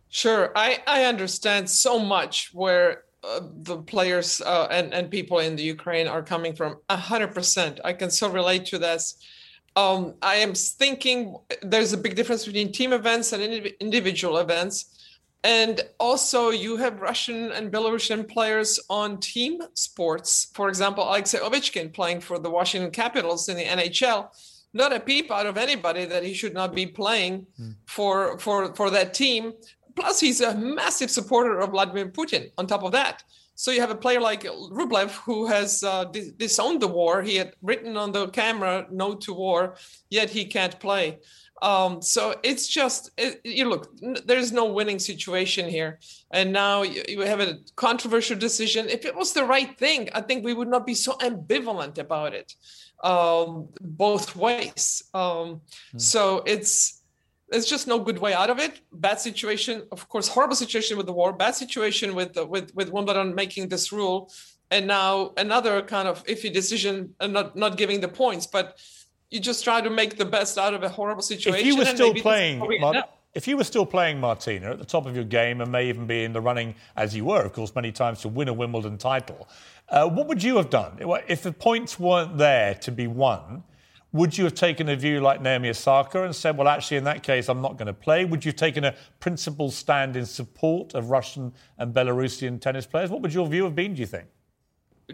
Sure, 0.08 0.52
I, 0.56 0.78
I 0.86 1.04
understand 1.04 1.68
so 1.68 1.98
much 1.98 2.50
where 2.52 3.02
uh, 3.22 3.40
the 3.68 3.78
players 3.78 4.40
uh, 4.40 4.68
and, 4.70 4.94
and 4.94 5.10
people 5.10 5.40
in 5.40 5.56
the 5.56 5.62
Ukraine 5.62 6.06
are 6.06 6.22
coming 6.22 6.54
from. 6.54 6.76
100%. 6.88 7.80
I 7.84 7.92
can 7.92 8.10
so 8.10 8.28
relate 8.30 8.64
to 8.66 8.78
this. 8.78 9.02
Um, 9.76 10.14
I 10.22 10.36
am 10.36 10.54
thinking 10.54 11.36
there's 11.62 11.92
a 11.92 11.98
big 11.98 12.14
difference 12.16 12.44
between 12.44 12.72
team 12.72 12.92
events 12.92 13.32
and 13.32 13.42
indiv- 13.42 13.78
individual 13.78 14.38
events. 14.38 14.76
And 15.42 15.80
also, 15.98 16.50
you 16.50 16.76
have 16.76 17.00
Russian 17.00 17.50
and 17.52 17.72
Belarusian 17.72 18.28
players 18.28 18.78
on 18.90 19.18
team 19.20 19.62
sports. 19.74 20.50
For 20.52 20.68
example, 20.68 21.04
Alexei 21.04 21.38
Ovechkin 21.38 21.94
playing 21.94 22.20
for 22.20 22.38
the 22.38 22.50
Washington 22.50 22.90
Capitals 22.90 23.48
in 23.48 23.56
the 23.56 23.64
NHL. 23.64 24.28
Not 24.74 24.92
a 24.92 25.00
peep 25.00 25.30
out 25.30 25.46
of 25.46 25.56
anybody 25.56 26.04
that 26.04 26.22
he 26.22 26.34
should 26.34 26.52
not 26.52 26.74
be 26.74 26.86
playing 26.86 27.46
mm. 27.58 27.74
for, 27.86 28.38
for, 28.38 28.74
for 28.74 28.90
that 28.90 29.14
team. 29.14 29.54
Plus, 29.96 30.20
he's 30.20 30.42
a 30.42 30.54
massive 30.54 31.10
supporter 31.10 31.58
of 31.60 31.70
Vladimir 31.70 32.08
Putin 32.08 32.50
on 32.58 32.66
top 32.66 32.82
of 32.82 32.92
that. 32.92 33.24
So 33.60 33.70
you 33.70 33.82
have 33.82 33.90
a 33.90 33.94
player 33.94 34.20
like 34.20 34.44
Rublev 34.44 35.10
who 35.26 35.46
has 35.46 35.82
uh, 35.82 36.06
disowned 36.38 36.80
the 36.80 36.88
war. 36.88 37.20
He 37.20 37.36
had 37.36 37.52
written 37.60 37.94
on 37.98 38.10
the 38.10 38.28
camera 38.28 38.86
"No 38.90 39.14
to 39.16 39.34
war," 39.34 39.76
yet 40.08 40.30
he 40.30 40.46
can't 40.46 40.80
play. 40.80 41.18
Um, 41.62 42.00
so 42.00 42.34
it's 42.42 42.66
just 42.66 43.10
it, 43.18 43.40
you 43.44 43.68
look. 43.68 43.90
There's 44.24 44.52
no 44.52 44.66
winning 44.72 44.98
situation 44.98 45.68
here, 45.68 45.98
and 46.30 46.52
now 46.52 46.82
you, 46.82 47.02
you, 47.08 47.20
have 47.20 47.40
a 47.40 47.58
controversial 47.76 48.38
decision. 48.38 48.88
If 48.88 49.04
it 49.04 49.14
was 49.14 49.32
the 49.32 49.44
right 49.44 49.76
thing, 49.78 50.08
I 50.14 50.22
think 50.22 50.44
we 50.44 50.54
would 50.54 50.68
not 50.68 50.86
be 50.86 50.94
so 50.94 51.12
ambivalent 51.18 51.98
about 51.98 52.32
it, 52.32 52.54
um, 53.04 53.68
both 53.80 54.36
ways. 54.36 55.02
Um, 55.12 55.60
mm. 55.94 56.00
So 56.00 56.42
it's 56.46 57.02
there's 57.50 57.66
just 57.66 57.86
no 57.86 57.98
good 57.98 58.18
way 58.18 58.32
out 58.32 58.48
of 58.48 58.58
it. 58.58 58.80
Bad 58.92 59.20
situation, 59.20 59.82
of 59.92 60.08
course, 60.08 60.28
horrible 60.28 60.56
situation 60.56 60.96
with 60.96 61.06
the 61.06 61.12
war. 61.12 61.32
Bad 61.32 61.54
situation 61.56 62.14
with 62.14 62.36
with 62.48 62.74
with 62.74 62.90
Wimbledon 62.90 63.34
making 63.34 63.68
this 63.68 63.92
rule, 63.92 64.32
and 64.70 64.86
now 64.86 65.32
another 65.36 65.82
kind 65.82 66.08
of 66.08 66.24
iffy 66.24 66.52
decision, 66.52 67.14
and 67.20 67.32
not 67.32 67.54
not 67.54 67.76
giving 67.76 68.00
the 68.00 68.08
points, 68.08 68.46
but 68.46 68.78
you 69.30 69.40
just 69.40 69.62
try 69.64 69.80
to 69.80 69.90
make 69.90 70.16
the 70.16 70.24
best 70.24 70.58
out 70.58 70.74
of 70.74 70.82
a 70.82 70.88
horrible 70.88 71.22
situation. 71.22 71.60
If 71.60 71.66
you 71.66 71.76
were 71.76 71.84
still 71.84 72.14
playing, 72.14 72.60
if 73.32 73.46
you 73.46 73.56
were 73.56 73.64
still 73.64 73.86
playing 73.86 74.18
Martina 74.18 74.72
at 74.72 74.78
the 74.78 74.84
top 74.84 75.06
of 75.06 75.14
your 75.14 75.24
game 75.24 75.60
and 75.60 75.70
may 75.70 75.88
even 75.88 76.06
be 76.06 76.24
in 76.24 76.32
the 76.32 76.40
running, 76.40 76.74
as 76.96 77.14
you 77.14 77.24
were, 77.24 77.42
of 77.42 77.52
course, 77.52 77.74
many 77.76 77.92
times 77.92 78.20
to 78.22 78.28
win 78.28 78.48
a 78.48 78.52
Wimbledon 78.52 78.98
title, 78.98 79.48
uh, 79.88 80.08
what 80.08 80.26
would 80.26 80.42
you 80.42 80.56
have 80.56 80.68
done 80.68 80.98
if 81.28 81.42
the 81.42 81.52
points 81.52 81.98
weren't 81.98 82.38
there 82.38 82.74
to 82.74 82.90
be 82.90 83.06
won? 83.06 83.62
Would 84.12 84.36
you 84.36 84.42
have 84.42 84.54
taken 84.54 84.88
a 84.88 84.96
view 84.96 85.20
like 85.20 85.40
Naomi 85.40 85.68
Osaka 85.68 86.24
and 86.24 86.34
said, 86.34 86.56
well, 86.56 86.66
actually, 86.66 86.96
in 86.96 87.04
that 87.04 87.22
case, 87.22 87.48
I'm 87.48 87.62
not 87.62 87.76
going 87.76 87.86
to 87.86 87.94
play? 87.94 88.24
Would 88.24 88.44
you 88.44 88.48
have 88.48 88.56
taken 88.56 88.82
a 88.82 88.96
principled 89.20 89.72
stand 89.72 90.16
in 90.16 90.26
support 90.26 90.94
of 90.94 91.10
Russian 91.10 91.52
and 91.78 91.94
Belarusian 91.94 92.60
tennis 92.60 92.86
players? 92.86 93.10
What 93.10 93.22
would 93.22 93.32
your 93.32 93.46
view 93.46 93.62
have 93.62 93.76
been, 93.76 93.94
do 93.94 94.00
you 94.00 94.06
think? 94.06 94.26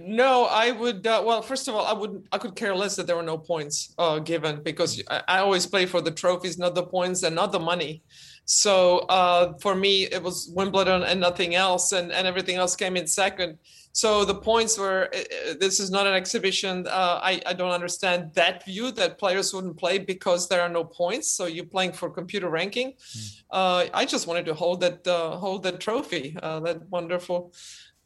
No, 0.01 0.45
I 0.45 0.71
would. 0.71 1.07
Uh, 1.07 1.23
well, 1.25 1.43
first 1.43 1.69
of 1.69 1.75
all, 1.75 1.85
I 1.85 1.93
would. 1.93 2.27
I 2.33 2.39
could 2.39 2.57
care 2.57 2.75
less 2.75 2.97
that 2.97 3.07
there 3.07 3.17
were 3.17 3.23
no 3.23 3.39
points 3.39 3.95
uh, 3.99 4.19
given 4.19 4.63
because 4.63 5.03
I, 5.11 5.23
I, 5.29 5.39
always 5.39 5.67
play 5.67 5.87
for 5.87 6.01
the 6.01 6.11
trophies, 6.11 6.59
not 6.59 6.75
the 6.75 6.83
points 6.83 7.23
and 7.23 7.35
not 7.35 7.53
the 7.53 7.61
money. 7.61 8.03
So 8.45 8.99
uh, 9.09 9.55
for 9.59 9.75
me, 9.75 10.05
it 10.05 10.23
was 10.23 10.51
Wimbledon 10.55 11.03
and 11.03 11.21
nothing 11.21 11.55
else, 11.55 11.93
and, 11.93 12.13
and 12.13 12.27
everything 12.27 12.57
else 12.57 12.77
came 12.77 12.97
in 12.97 13.07
second. 13.07 13.59
So 13.93 14.25
the 14.25 14.35
points 14.35 14.79
were. 14.79 15.09
Uh, 15.13 15.19
uh, 15.19 15.55
this 15.59 15.81
is 15.81 15.91
not 15.91 16.07
an 16.07 16.15
exhibition. 16.15 16.87
Uh, 16.87 17.19
I 17.23 17.41
I 17.47 17.53
don't 17.55 17.73
understand 17.73 18.33
that 18.35 18.65
view 18.65 18.91
that 18.93 19.19
players 19.19 19.55
wouldn't 19.55 19.79
play 19.79 19.99
because 19.99 20.49
there 20.49 20.61
are 20.61 20.69
no 20.69 20.85
points. 20.85 21.31
So 21.31 21.47
you're 21.47 21.65
playing 21.65 21.93
for 21.93 22.11
computer 22.11 22.51
ranking. 22.51 22.93
Mm. 22.93 23.91
I 23.95 24.05
just 24.05 24.27
wanted 24.27 24.45
to 24.47 24.55
hold 24.55 24.81
that 24.81 25.07
hold 25.07 25.63
that 25.63 25.81
trophy, 25.81 26.37
that 26.41 26.83
wonderful 26.91 27.53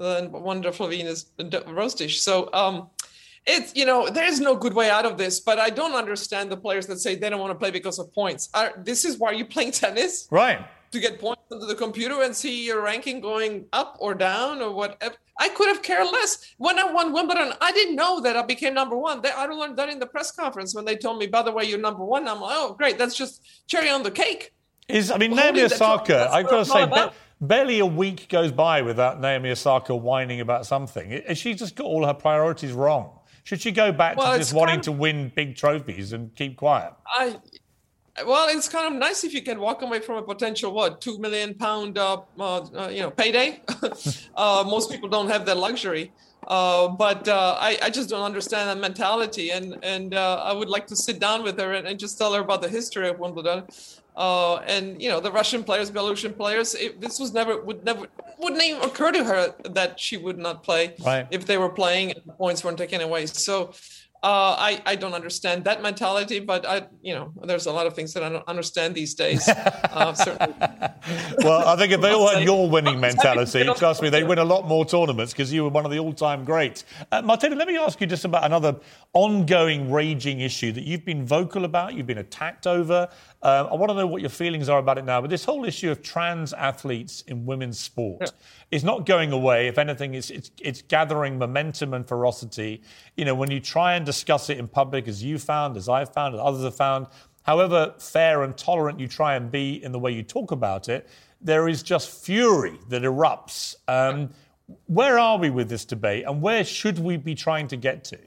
the 0.01 0.31
wonderful 0.33 0.89
Venus 0.89 1.27
Rosewater 1.39 1.97
Dish. 1.97 2.21
So 2.21 2.49
um, 2.53 2.89
it's 3.47 3.75
you 3.77 3.85
know 3.85 4.09
there's 4.09 4.41
no 4.41 4.57
good 4.57 4.75
way 4.75 4.91
out 4.91 5.05
of 5.05 5.19
this, 5.19 5.41
but 5.41 5.59
I 5.59 5.71
don't 5.71 5.95
understand 5.95 6.51
the 6.51 6.57
players 6.57 6.87
that 6.89 6.99
say 6.99 7.15
they 7.15 7.29
don't 7.31 7.41
want 7.41 7.53
to 7.53 7.59
play 7.59 7.71
because 7.71 7.99
of 7.99 8.13
points. 8.13 8.49
Are, 8.55 8.73
this 8.79 9.05
is 9.05 9.19
why 9.19 9.33
you're 9.33 9.47
playing 9.47 9.73
tennis, 9.85 10.27
right? 10.31 10.67
To 10.93 10.99
get 10.99 11.21
points 11.21 11.43
into 11.53 11.67
the 11.67 11.75
computer 11.75 12.23
and 12.23 12.35
see 12.35 12.67
your 12.67 12.83
ranking 12.83 13.21
going 13.21 13.67
up 13.73 13.97
or 14.01 14.15
down 14.15 14.61
or 14.61 14.73
whatever. 14.73 15.15
I 15.39 15.49
could 15.51 15.69
have 15.69 15.83
cared 15.83 16.07
less. 16.07 16.53
When 16.59 16.79
I 16.79 16.93
won 16.93 17.13
Wimbledon, 17.13 17.53
I 17.61 17.71
didn't 17.73 17.95
know 17.95 18.21
that 18.21 18.37
I 18.37 18.43
became 18.43 18.75
number 18.75 18.97
one. 18.97 19.23
They, 19.23 19.31
I 19.31 19.47
learned 19.47 19.77
that 19.79 19.89
in 19.89 20.01
the 20.01 20.07
press 20.07 20.33
conference 20.33 20.75
when 20.75 20.85
they 20.85 20.97
told 20.97 21.19
me, 21.19 21.29
by 21.29 21.43
the 21.43 21.53
way, 21.53 21.65
you're 21.65 21.79
number 21.79 22.05
one. 22.05 22.27
I'm 22.27 22.41
like, 22.41 22.57
oh, 22.57 22.75
great. 22.75 22.99
That's 22.99 23.15
just 23.15 23.41
cherry 23.69 23.89
on 23.89 24.03
the 24.03 24.11
cake. 24.11 24.53
Is 24.89 25.13
I 25.13 25.17
mean, 25.17 25.35
Naomi 25.35 25.63
Osaka, 25.63 26.29
I've 26.33 26.49
got 26.49 26.59
to 26.59 26.65
say, 26.65 27.11
barely 27.41 27.79
a 27.79 27.87
week 27.87 28.29
goes 28.29 28.53
by 28.53 28.83
without 28.83 29.21
Naomi 29.21 29.51
Osaka 29.51 29.95
whining 29.95 30.41
about 30.41 30.67
something. 30.67 31.11
Has 31.27 31.39
she 31.39 31.55
just 31.55 31.75
got 31.77 31.85
all 31.85 32.07
her 32.07 32.15
priorities 32.15 32.73
wrong? 32.73 33.19
Should 33.45 33.61
she 33.61 33.73
go 33.73 33.91
back 33.91 34.17
well, 34.17 34.33
to 34.33 34.39
just 34.39 34.53
wanting 34.53 34.81
of, 34.81 34.83
to 34.83 34.93
win 34.93 35.33
big 35.35 35.57
trophies 35.57 36.13
and 36.13 36.35
keep 36.35 36.57
quiet? 36.57 36.93
I, 37.07 37.37
well, 38.27 38.49
it's 38.49 38.69
kind 38.69 38.93
of 38.93 38.99
nice 38.99 39.25
if 39.25 39.33
you 39.33 39.43
can 39.43 39.61
walk 39.61 39.83
away 39.83 40.01
from 40.01 40.17
a 40.17 40.23
potential 40.23 40.73
what 40.73 41.01
two 41.01 41.19
million 41.19 41.55
pound 41.55 41.97
uh, 41.97 42.21
uh, 42.39 42.89
you 42.93 43.01
know 43.01 43.11
payday. 43.11 43.63
uh, 44.37 44.65
most 44.67 44.91
people 44.91 45.09
don't 45.09 45.29
have 45.29 45.47
that 45.47 45.57
luxury. 45.57 46.13
Uh, 46.47 46.89
but 46.89 47.29
uh, 47.29 47.57
I, 47.61 47.79
I, 47.83 47.91
just 47.91 48.09
don't 48.09 48.23
understand 48.23 48.69
that 48.71 48.79
mentality, 48.79 49.51
and 49.51 49.77
and 49.83 50.15
uh, 50.15 50.43
I 50.43 50.53
would 50.53 50.71
like 50.71 50.87
to 50.89 50.97
sit 50.97 51.21
down 51.21 51.43
with 51.43 51.59
her 51.61 51.75
and, 51.75 51.87
and, 51.87 51.99
just 51.99 52.17
tell 52.17 52.33
her 52.33 52.41
about 52.41 52.63
the 52.63 52.69
history 52.69 53.09
of 53.09 53.19
Wimbledon. 53.19 53.65
Uh, 54.17 54.57
and 54.67 55.01
you 55.01 55.09
know 55.09 55.21
the 55.21 55.31
Russian 55.31 55.65
players, 55.65 55.91
Belarusian 55.91 56.37
players. 56.37 56.75
It, 56.75 57.01
this 57.01 57.19
was 57.19 57.33
never 57.33 57.61
would 57.61 57.85
never 57.85 58.07
wouldn't 58.39 58.63
even 58.63 58.83
occur 58.83 59.13
to 59.13 59.25
her 59.25 59.55
that 59.71 60.01
she 60.01 60.17
would 60.17 60.39
not 60.39 60.63
play 60.63 60.95
right. 61.05 61.27
if 61.31 61.47
they 61.47 61.59
were 61.59 61.69
playing 61.69 62.13
and 62.13 62.21
the 62.25 62.33
points 62.33 62.65
weren't 62.65 62.79
taken 62.79 63.01
away. 63.01 63.27
So 63.27 63.73
uh, 64.23 64.55
I, 64.59 64.83
I 64.85 64.97
don't 64.97 65.15
understand 65.15 65.65
that 65.65 65.81
mentality, 65.81 66.41
but 66.41 66.67
I, 66.67 66.87
you 67.01 67.15
know, 67.15 67.33
there's 67.43 67.65
a 67.65 67.73
lot 67.73 67.87
of 67.87 67.95
things 67.95 68.13
that 68.13 68.23
I 68.23 68.29
don't 68.29 68.47
understand 68.47 68.95
these 68.95 69.15
days. 69.15 69.49
Uh, 69.93 70.15
well, 71.43 71.67
I 71.67 71.77
think 71.77 71.93
if 71.93 72.01
they 72.01 72.13
all 72.13 72.29
had 72.29 72.45
your 72.45 72.69
winning 72.71 73.01
mentality, 73.01 73.65
trust 73.77 74.03
me, 74.03 74.09
they'd 74.09 74.25
win 74.25 74.39
a 74.39 74.45
lot 74.45 74.67
more 74.67 74.85
tournaments 74.85 75.33
because 75.33 75.53
you 75.53 75.65
were 75.65 75.69
one 75.69 75.85
of 75.85 75.91
the 75.91 75.99
all-time 75.99 76.45
greats. 76.45 76.85
Uh, 77.11 77.21
Martina, 77.23 77.57
let 77.57 77.67
me 77.67 77.77
ask 77.77 78.01
you 78.01 78.07
just 78.07 78.25
about 78.25 78.45
another 78.45 78.77
ongoing, 79.13 79.91
raging 79.91 80.41
issue 80.41 80.73
that 80.73 80.85
you've 80.85 81.05
been 81.05 81.27
vocal 81.27 81.65
about, 81.65 81.95
you've 81.95 82.07
been 82.07 82.19
attacked 82.19 82.67
over. 82.67 83.09
Uh, 83.43 83.69
I 83.71 83.75
want 83.75 83.91
to 83.91 83.95
know 83.95 84.07
what 84.07 84.21
your 84.21 84.31
feelings 84.31 84.69
are 84.69 84.79
about 84.79 84.99
it 84.99 85.05
now. 85.05 85.21
But 85.21 85.31
this 85.31 85.45
whole 85.45 85.65
issue 85.65 85.91
of 85.91 86.03
trans 86.03 86.53
athletes 86.53 87.23
in 87.27 87.47
women's 87.47 87.79
sport 87.79 88.23
yeah. 88.23 88.29
Is 88.71 88.85
not 88.85 89.05
going 89.05 89.33
away. 89.33 89.67
If 89.67 89.79
anything, 89.79 90.15
it's, 90.15 90.31
it's, 90.31 90.51
it's 90.61 90.83
gathering 90.83 91.39
momentum 91.39 91.93
and 91.95 92.07
ferocity. 92.07 92.83
You 93.17 93.25
know, 93.25 93.35
when 93.35 93.51
you 93.51 93.61
try 93.61 93.95
and 93.95 94.07
discuss 94.07 94.49
it 94.49 94.59
in 94.59 94.69
public, 94.69 95.09
as 95.09 95.23
you 95.23 95.39
found, 95.39 95.77
as 95.77 95.89
I've 95.89 96.13
found, 96.13 96.35
as 96.35 96.41
others 96.43 96.63
have 96.63 96.77
found, 96.77 97.07
however 97.43 97.95
fair 97.99 98.43
and 98.45 98.57
tolerant 98.57 99.01
you 99.01 99.09
try 99.09 99.35
and 99.35 99.51
be 99.51 99.83
in 99.83 99.93
the 99.93 99.99
way 99.99 100.13
you 100.13 100.23
talk 100.23 100.53
about 100.53 100.89
it, 100.89 101.09
there 101.41 101.69
is 101.69 101.83
just 101.83 102.25
fury 102.25 102.79
that 102.89 103.03
erupts. 103.03 103.75
Um, 103.89 104.31
where 104.87 105.19
are 105.19 105.39
we 105.39 105.51
with 105.51 105.69
this 105.69 105.85
debate, 105.85 106.25
and 106.27 106.41
where 106.41 106.65
should 106.65 106.99
we 106.99 107.17
be 107.17 107.35
trying 107.35 107.67
to 107.69 107.77
get 107.77 108.05
to? 108.05 108.19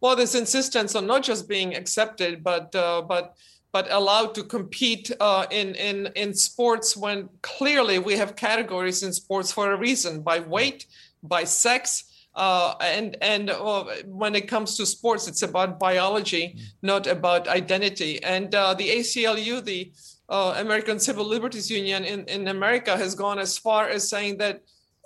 Well, 0.00 0.16
this 0.16 0.34
insistence 0.34 0.94
on 0.94 1.06
not 1.06 1.22
just 1.22 1.48
being 1.48 1.74
accepted, 1.74 2.42
but 2.42 2.74
uh, 2.74 3.02
but 3.02 3.36
but 3.72 3.90
allowed 3.90 4.34
to 4.34 4.42
compete 4.42 5.10
uh, 5.20 5.46
in, 5.50 5.74
in, 5.74 6.08
in 6.16 6.34
sports 6.34 6.96
when 6.96 7.28
clearly 7.42 7.98
we 7.98 8.16
have 8.16 8.36
categories 8.36 9.02
in 9.02 9.12
sports 9.12 9.52
for 9.52 9.72
a 9.72 9.76
reason 9.76 10.22
by 10.22 10.40
weight, 10.40 10.86
by 11.22 11.44
sex. 11.44 12.04
Uh, 12.34 12.74
and 12.80 13.16
and 13.22 13.48
uh, 13.48 13.84
when 14.04 14.34
it 14.34 14.46
comes 14.46 14.76
to 14.76 14.84
sports, 14.84 15.26
it's 15.26 15.40
about 15.40 15.78
biology, 15.78 16.58
not 16.82 17.06
about 17.06 17.48
identity. 17.48 18.22
And 18.22 18.54
uh, 18.54 18.74
the 18.74 18.88
ACLU, 18.90 19.64
the 19.64 19.90
uh, 20.28 20.54
American 20.58 20.98
Civil 20.98 21.24
Liberties 21.24 21.70
Union 21.70 22.04
in, 22.04 22.24
in 22.26 22.48
America, 22.48 22.94
has 22.94 23.14
gone 23.14 23.38
as 23.38 23.56
far 23.56 23.88
as 23.88 24.08
saying 24.08 24.36
that 24.36 24.60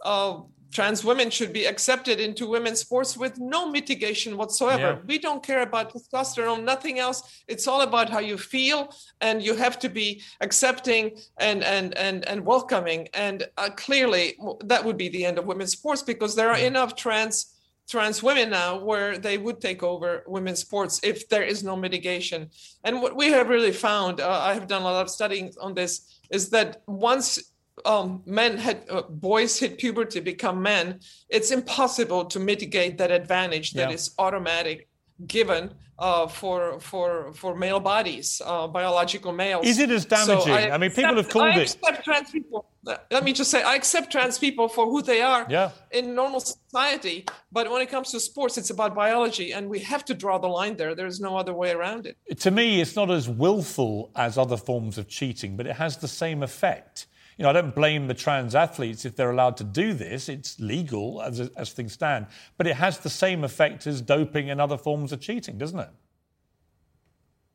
uh, 0.05 0.41
trans 0.73 1.05
women 1.05 1.31
should 1.31 1.53
be 1.53 1.65
accepted 1.65 2.21
into 2.21 2.47
women's 2.47 2.81
sports 2.81 3.17
with 3.17 3.39
no 3.39 3.71
mitigation 3.71 4.37
whatsoever. 4.37 4.83
Yeah. 4.83 4.99
We 5.07 5.19
don't 5.19 5.43
care 5.43 5.63
about 5.63 5.93
testosterone, 5.93 6.65
nothing 6.65 6.99
else. 6.99 7.43
It's 7.49 7.67
all 7.67 7.83
about 7.83 8.09
how 8.09 8.21
you 8.21 8.39
feel, 8.39 8.95
and 9.21 9.43
you 9.43 9.55
have 9.57 9.79
to 9.81 9.89
be 9.89 10.23
accepting 10.41 11.17
and 11.39 11.63
and 11.65 11.97
and 11.97 12.27
and 12.29 12.45
welcoming. 12.45 13.09
And 13.15 13.47
uh, 13.57 13.71
clearly, 13.77 14.37
that 14.65 14.85
would 14.85 14.97
be 14.97 15.09
the 15.09 15.25
end 15.25 15.39
of 15.39 15.47
women's 15.47 15.73
sports 15.73 16.03
because 16.03 16.35
there 16.35 16.51
are 16.51 16.59
yeah. 16.59 16.67
enough 16.67 16.95
trans 16.95 17.57
trans 17.91 18.23
women 18.23 18.51
now 18.51 18.79
where 18.79 19.19
they 19.19 19.37
would 19.37 19.61
take 19.61 19.83
over 19.83 20.23
women's 20.29 20.61
sports 20.61 21.01
if 21.03 21.29
there 21.29 21.43
is 21.43 21.65
no 21.65 21.75
mitigation. 21.75 22.49
And 22.85 23.03
what 23.03 23.17
we 23.17 23.33
have 23.33 23.49
really 23.49 23.73
found, 23.73 24.21
uh, 24.21 24.31
I 24.31 24.55
have 24.55 24.69
done 24.69 24.83
a 24.83 24.85
lot 24.85 25.03
of 25.03 25.11
studying 25.11 25.53
on 25.61 25.75
this, 25.75 26.21
is 26.31 26.51
that 26.51 26.83
once 26.87 27.50
um, 27.85 28.23
men 28.27 28.57
had 28.57 28.85
uh, 28.91 29.03
boys 29.03 29.59
hit 29.59 29.79
puberty 29.79 30.21
become 30.21 30.63
men 30.63 31.01
it's 31.29 31.51
impossible 31.51 32.25
to 32.25 32.39
mitigate 32.39 32.99
that 32.99 33.11
advantage 33.11 33.73
that 33.73 33.89
yeah. 33.89 33.95
is 33.95 34.15
automatic 34.19 34.89
given 35.27 35.75
uh, 36.01 36.27
for 36.27 36.81
for 36.81 37.33
for 37.35 37.55
male 37.55 37.79
bodies, 37.79 38.41
uh, 38.45 38.67
biological 38.67 39.33
males. 39.33 39.67
Is 39.67 39.79
it 39.79 39.91
as 39.91 40.07
damaging? 40.07 40.47
So 40.47 40.53
I, 40.53 40.75
I, 40.75 40.79
mean, 40.79 40.91
people 40.91 41.15
have 41.17 41.29
called 41.29 41.55
I 41.55 41.61
it. 41.61 41.77
Trans 42.03 42.31
people. 42.31 42.67
Let 43.11 43.23
me 43.23 43.35
just 43.35 43.51
say, 43.51 43.63
I 43.63 43.75
accept 43.75 44.11
trans 44.11 44.39
people 44.39 44.67
for 44.67 44.87
who 44.87 45.03
they 45.03 45.21
are 45.21 45.47
yeah. 45.51 45.71
in 45.91 46.15
normal 46.15 46.41
society. 46.41 47.27
But 47.53 47.71
when 47.71 47.83
it 47.83 47.91
comes 47.91 48.11
to 48.13 48.21
sports, 48.21 48.57
it's 48.57 48.71
about 48.71 48.95
biology, 48.95 49.53
and 49.53 49.69
we 49.69 49.81
have 49.81 50.03
to 50.07 50.15
draw 50.15 50.39
the 50.39 50.49
line 50.49 50.77
there. 50.77 50.95
There's 50.95 51.21
no 51.21 51.37
other 51.37 51.53
way 51.53 51.73
around 51.73 52.07
it. 52.07 52.17
To 52.41 52.51
me, 52.51 52.81
it's 52.81 52.97
not 52.97 53.11
as 53.11 53.29
willful 53.29 54.11
as 54.17 54.39
other 54.39 54.57
forms 54.57 54.97
of 54.97 55.09
cheating, 55.09 55.59
but 55.59 55.67
it 55.67 55.77
has 55.77 55.99
the 55.99 56.09
same 56.09 56.43
effect 56.43 57.07
You 57.41 57.45
know, 57.45 57.51
I 57.51 57.53
don't 57.55 57.75
blame 57.75 58.07
the 58.07 58.13
trans 58.13 58.55
athletes 58.55 59.07
if 59.07 59.17
they're 59.17 59.31
allowed 59.31 59.57
to 59.57 59.65
do 59.65 59.95
this. 59.95 60.29
It's 60.29 60.61
legal 60.61 61.23
as, 61.23 61.41
as 61.41 61.73
things 61.73 61.95
stand. 61.95 62.27
But 62.59 62.67
it 62.67 62.77
has 62.77 62.99
the 62.99 63.09
same 63.09 63.45
effect 63.45 63.87
as 63.87 64.03
doping 64.03 64.51
and 64.51 64.61
other 64.61 64.77
forms 64.77 65.11
of 65.11 65.23
cheating, 65.23 65.57
doesn't 65.57 65.79
it? 65.79 65.89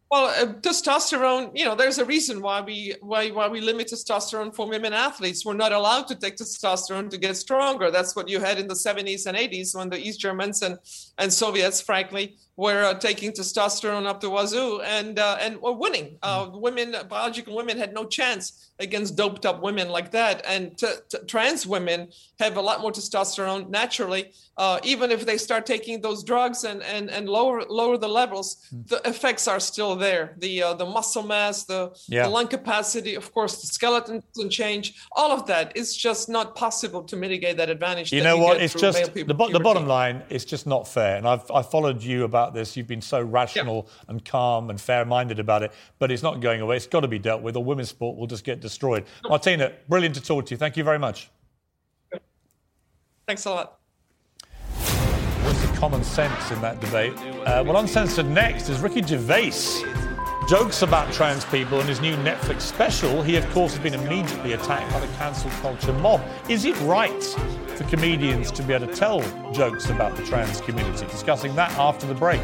Well, 0.10 0.26
uh, 0.26 0.54
testosterone, 0.54 1.52
you 1.56 1.66
know, 1.66 1.76
there's 1.76 2.00
a 2.00 2.06
reason 2.06 2.42
why 2.42 2.62
we 2.62 2.96
why 3.02 3.30
why 3.30 3.48
we 3.48 3.62
limit 3.62 3.90
testosterone 3.90 4.56
for 4.56 4.68
women 4.68 4.92
athletes. 4.92 5.46
We're 5.46 5.54
not 5.54 5.72
allowed 5.72 6.08
to 6.08 6.16
take 6.16 6.38
testosterone 6.38 7.12
to 7.12 7.20
get 7.20 7.38
stronger. 7.38 7.92
That's 7.92 8.16
what 8.16 8.28
you 8.28 8.40
had 8.40 8.58
in 8.58 8.68
the 8.68 8.74
70s 8.74 9.28
and 9.28 9.38
80s 9.38 9.76
when 9.76 9.92
the 9.92 10.00
East 10.00 10.20
Germans 10.20 10.64
and 10.64 10.80
and 11.20 11.32
Soviets, 11.32 11.80
frankly, 11.80 12.38
were 12.58 12.84
uh, 12.84 12.94
taking 12.94 13.32
testosterone 13.32 14.06
up 14.06 14.22
the 14.22 14.30
wazoo 14.30 14.82
and 14.82 15.20
uh, 15.20 15.38
and 15.40 15.62
were 15.62 15.74
winning. 15.74 16.18
Uh, 16.22 16.50
women, 16.54 16.96
biological 17.10 17.56
women, 17.56 17.78
had 17.78 17.94
no 17.94 18.06
chance 18.06 18.72
against 18.80 19.16
doped 19.16 19.46
up 19.46 19.62
women 19.62 19.90
like 19.90 20.12
that. 20.12 20.42
And 20.46 20.78
t- 20.78 20.88
t- 21.10 21.18
trans 21.28 21.66
women 21.66 22.10
have 22.40 22.58
a 22.58 22.62
lot 22.62 22.82
more 22.82 22.92
testosterone 22.92 23.70
naturally. 23.70 24.32
Uh, 24.58 24.80
even 24.84 25.12
if 25.12 25.26
they 25.26 25.38
start 25.38 25.66
taking 25.66 26.00
those 26.00 26.24
drugs 26.24 26.64
and 26.64 26.82
and 26.84 27.10
and 27.10 27.28
lower 27.28 27.64
lower 27.68 27.98
the 27.98 28.08
levels, 28.08 28.58
mm. 28.74 28.88
the 28.88 29.02
effects 29.04 29.48
are 29.48 29.60
still 29.60 29.96
there. 29.98 30.36
The 30.38 30.64
uh, 30.64 30.74
the 30.76 30.86
muscle 30.86 31.24
mass, 31.24 31.66
the, 31.66 31.94
yeah. 32.08 32.24
the 32.24 32.30
lung 32.30 32.48
capacity, 32.48 33.16
of 33.16 33.34
course, 33.34 33.60
the 33.60 33.68
skeleton 33.68 34.24
doesn't 34.34 34.52
change. 34.52 34.96
All 35.12 35.32
of 35.32 35.46
that 35.48 35.76
is 35.76 35.96
just 35.96 36.30
not 36.30 36.56
possible 36.56 37.04
to 37.04 37.18
mitigate 37.18 37.58
that 37.58 37.70
advantage. 37.70 38.14
You 38.14 38.22
that 38.22 38.30
know 38.30 38.38
you 38.38 38.44
what? 38.44 38.62
It's 38.62 38.74
just 38.74 39.14
the, 39.14 39.34
bo- 39.34 39.52
the 39.52 39.60
bottom 39.60 39.88
line. 39.88 40.24
It's 40.30 40.46
just 40.46 40.66
not 40.66 40.88
fair. 40.88 41.18
And 41.18 41.28
I've 41.28 41.50
I 41.52 41.62
followed 41.62 42.02
you 42.02 42.24
about 42.24 42.45
this. 42.54 42.76
You've 42.78 42.88
been 42.88 43.02
so 43.02 43.22
rational 43.22 43.88
yeah. 43.88 44.12
and 44.12 44.26
calm 44.26 44.70
and 44.70 44.80
fair 44.80 45.06
minded 45.06 45.40
about 45.40 45.64
it. 45.64 45.72
But 46.00 46.12
it's 46.12 46.24
not 46.24 46.40
going 46.40 46.62
away. 46.62 46.78
It's 46.78 46.88
got 46.88 47.02
to 47.02 47.08
be 47.08 47.20
dealt 47.20 47.42
with, 47.42 47.56
or 47.56 47.64
women's 47.64 47.90
sport 47.90 48.18
will 48.18 48.28
just 48.28 48.44
get 48.44 48.60
destroyed. 48.60 49.06
Martina, 49.28 49.74
brilliant 49.90 50.16
to 50.16 50.22
talk 50.22 50.46
to 50.48 50.52
you. 50.52 50.58
Thank 50.58 50.78
you 50.78 50.84
very 50.84 51.00
much. 51.00 51.30
Thanks 53.28 53.46
a 53.46 53.50
lot. 53.50 53.80
What's 55.44 55.62
the 55.62 55.78
common 55.78 56.04
sense 56.04 56.52
in 56.52 56.62
that 56.62 56.80
debate? 56.80 57.18
Uh, 57.18 57.64
well, 57.66 57.78
uncensored 57.78 58.28
next 58.28 58.70
is 58.70 58.80
Ricky 58.82 59.02
Gervais. 59.02 60.05
Jokes 60.48 60.84
about 60.84 61.12
trans 61.12 61.44
people 61.46 61.80
in 61.80 61.88
his 61.88 62.00
new 62.02 62.16
Netflix 62.18 62.62
special. 62.62 63.24
He, 63.24 63.36
of 63.36 63.50
course, 63.50 63.74
has 63.74 63.82
been 63.82 64.00
immediately 64.00 64.54
attacked 64.54 64.94
by 64.94 65.00
the 65.00 65.12
cancel 65.14 65.50
culture 65.62 65.92
mob. 65.92 66.22
Is 66.48 66.66
it 66.66 66.80
right 66.82 67.24
for 67.24 67.84
comedians 67.86 68.52
to 68.52 68.62
be 68.62 68.74
able 68.74 68.86
to 68.86 68.94
tell 68.94 69.22
jokes 69.54 69.90
about 69.90 70.16
the 70.16 70.24
trans 70.24 70.62
community? 70.62 71.08
Discussing 71.08 71.56
that 71.56 71.72
after 71.80 72.06
the 72.06 72.14
break. 72.14 72.44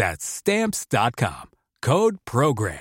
That's 0.00 0.24
stamps.com. 0.24 1.50
Code 1.82 2.24
program. 2.24 2.80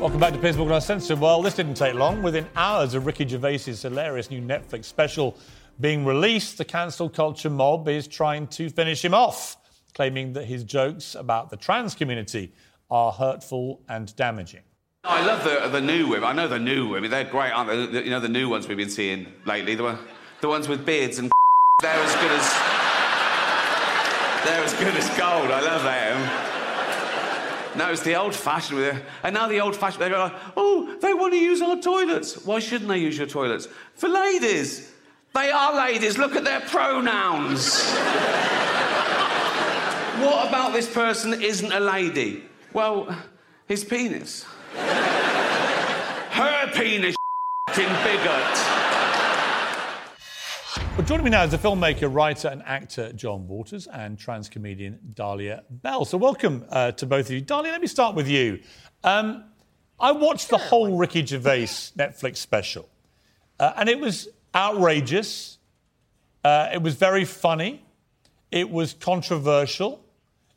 Welcome 0.00 0.18
back 0.18 0.32
to 0.32 0.40
Piers 0.40 0.56
Morgan 0.56 0.74
Uncensored. 0.74 1.20
Well, 1.20 1.40
this 1.40 1.54
didn't 1.54 1.74
take 1.74 1.94
long. 1.94 2.20
Within 2.20 2.48
hours 2.56 2.94
of 2.94 3.06
Ricky 3.06 3.24
Gervais's 3.24 3.82
hilarious 3.82 4.28
new 4.28 4.42
Netflix 4.42 4.86
special 4.86 5.36
being 5.78 6.04
released, 6.04 6.58
the 6.58 6.64
cancel 6.64 7.08
culture 7.08 7.48
mob 7.48 7.86
is 7.88 8.08
trying 8.08 8.48
to 8.48 8.70
finish 8.70 9.04
him 9.04 9.14
off, 9.14 9.56
claiming 9.94 10.32
that 10.32 10.46
his 10.46 10.64
jokes 10.64 11.14
about 11.14 11.48
the 11.48 11.56
trans 11.56 11.94
community 11.94 12.52
are 12.90 13.12
hurtful 13.12 13.82
and 13.88 14.16
damaging. 14.16 14.62
I 15.04 15.24
love 15.24 15.44
the, 15.44 15.68
the 15.68 15.80
new 15.80 16.08
women. 16.08 16.24
I 16.28 16.32
know 16.32 16.46
the 16.46 16.58
new 16.58 16.88
women. 16.88 17.10
They're 17.10 17.24
great, 17.24 17.50
aren't 17.50 17.70
they? 17.70 17.86
The, 17.86 18.04
you 18.04 18.10
know, 18.10 18.20
the 18.20 18.28
new 18.28 18.48
ones 18.48 18.68
we've 18.68 18.76
been 18.76 18.90
seeing 18.90 19.32
lately. 19.46 19.74
The, 19.74 19.98
the 20.40 20.48
ones 20.48 20.68
with 20.68 20.84
beards 20.84 21.18
and 21.18 21.32
they're 21.82 21.90
as 21.90 22.14
good 22.16 22.32
as... 22.32 22.52
They're 24.44 24.64
as 24.64 24.72
good 24.74 24.94
as 24.96 25.08
gold. 25.18 25.50
I 25.50 25.60
love 25.60 25.82
them. 25.84 27.78
No, 27.78 27.90
it's 27.90 28.02
the 28.02 28.14
old 28.14 28.34
fashioned 28.34 28.78
with 28.78 28.96
it. 28.96 29.04
And 29.22 29.34
now 29.34 29.48
the 29.48 29.60
old 29.60 29.76
fashioned, 29.76 30.02
they 30.02 30.08
go 30.08 30.18
like, 30.18 30.34
oh, 30.56 30.96
they 31.00 31.14
want 31.14 31.32
to 31.34 31.38
use 31.38 31.62
our 31.62 31.80
toilets. 31.80 32.44
Why 32.44 32.58
shouldn't 32.58 32.88
they 32.88 32.98
use 32.98 33.16
your 33.16 33.26
toilets? 33.26 33.68
For 33.94 34.08
ladies. 34.08 34.92
They 35.34 35.50
are 35.50 35.76
ladies. 35.76 36.18
Look 36.18 36.36
at 36.36 36.44
their 36.44 36.60
pronouns. 36.60 37.84
what 40.20 40.48
about 40.48 40.72
this 40.72 40.92
person 40.92 41.40
isn't 41.40 41.72
a 41.72 41.80
lady? 41.80 42.44
Well, 42.72 43.14
his 43.70 43.84
penis. 43.84 44.44
Her 44.74 46.70
penis, 46.74 47.14
bigot. 47.68 48.56
Well, 50.96 51.06
joining 51.06 51.24
me 51.26 51.30
now 51.30 51.44
is 51.44 51.52
the 51.52 51.56
filmmaker, 51.56 52.12
writer, 52.12 52.48
and 52.48 52.64
actor 52.64 53.12
John 53.12 53.46
Waters 53.46 53.86
and 53.86 54.18
trans 54.18 54.48
comedian 54.48 54.98
Dahlia 55.14 55.62
Belle. 55.70 56.04
So, 56.04 56.18
welcome 56.18 56.64
uh, 56.68 56.90
to 56.90 57.06
both 57.06 57.26
of 57.26 57.30
you. 57.30 57.42
Dahlia, 57.42 57.70
let 57.70 57.80
me 57.80 57.86
start 57.86 58.16
with 58.16 58.26
you. 58.26 58.58
Um, 59.04 59.44
I 60.00 60.10
watched 60.10 60.48
the 60.48 60.58
whole 60.58 60.96
Ricky 60.96 61.24
Gervais 61.24 61.92
Netflix 61.96 62.38
special, 62.38 62.88
uh, 63.60 63.74
and 63.76 63.88
it 63.88 64.00
was 64.00 64.26
outrageous. 64.52 65.58
Uh, 66.42 66.70
it 66.74 66.82
was 66.82 66.96
very 66.96 67.24
funny. 67.24 67.84
It 68.50 68.68
was 68.68 68.94
controversial. 68.94 70.04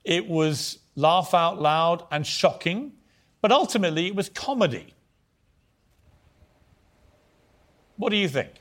It 0.04 0.28
was 0.28 0.80
laugh 0.96 1.36
out 1.36 1.62
loud 1.62 2.08
and 2.10 2.26
shocking. 2.26 2.94
But 3.44 3.52
ultimately, 3.52 4.08
it 4.08 4.16
was 4.16 4.30
comedy. 4.30 4.94
What 7.98 8.12
do 8.12 8.16
you 8.16 8.30
think? 8.30 8.52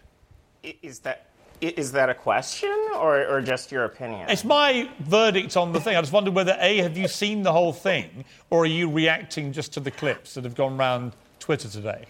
Is 0.82 0.98
that 1.00 1.28
is 1.60 1.92
that 1.92 2.10
a 2.10 2.14
question 2.14 2.76
or, 2.96 3.24
or 3.28 3.40
just 3.40 3.70
your 3.70 3.84
opinion? 3.84 4.28
It's 4.28 4.44
my 4.44 4.90
verdict 4.98 5.56
on 5.56 5.72
the 5.72 5.78
thing. 5.78 5.94
I 5.96 6.00
just 6.00 6.12
wondered 6.12 6.34
whether 6.34 6.56
A, 6.58 6.78
have 6.78 6.98
you 6.98 7.06
seen 7.06 7.44
the 7.44 7.52
whole 7.52 7.72
thing, 7.72 8.24
or 8.50 8.64
are 8.64 8.66
you 8.66 8.90
reacting 8.90 9.52
just 9.52 9.72
to 9.74 9.80
the 9.80 9.92
clips 9.92 10.34
that 10.34 10.42
have 10.42 10.56
gone 10.56 10.76
around 10.76 11.12
Twitter 11.38 11.68
today? 11.68 12.04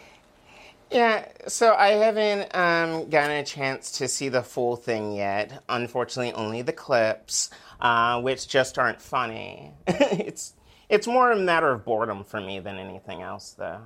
Yeah, 0.90 1.28
so 1.48 1.74
I 1.74 1.88
haven't 1.90 2.56
um, 2.56 3.10
gotten 3.10 3.36
a 3.36 3.44
chance 3.44 3.92
to 3.98 4.08
see 4.08 4.30
the 4.30 4.42
full 4.42 4.76
thing 4.76 5.12
yet. 5.12 5.62
Unfortunately, 5.68 6.32
only 6.32 6.62
the 6.62 6.72
clips, 6.72 7.50
uh, 7.82 8.18
which 8.22 8.48
just 8.48 8.78
aren't 8.78 9.02
funny. 9.02 9.74
it's 9.86 10.54
it's 10.92 11.06
more 11.06 11.32
a 11.32 11.36
matter 11.36 11.70
of 11.72 11.84
boredom 11.84 12.22
for 12.22 12.40
me 12.40 12.60
than 12.60 12.76
anything 12.78 13.22
else, 13.22 13.52
though. 13.58 13.80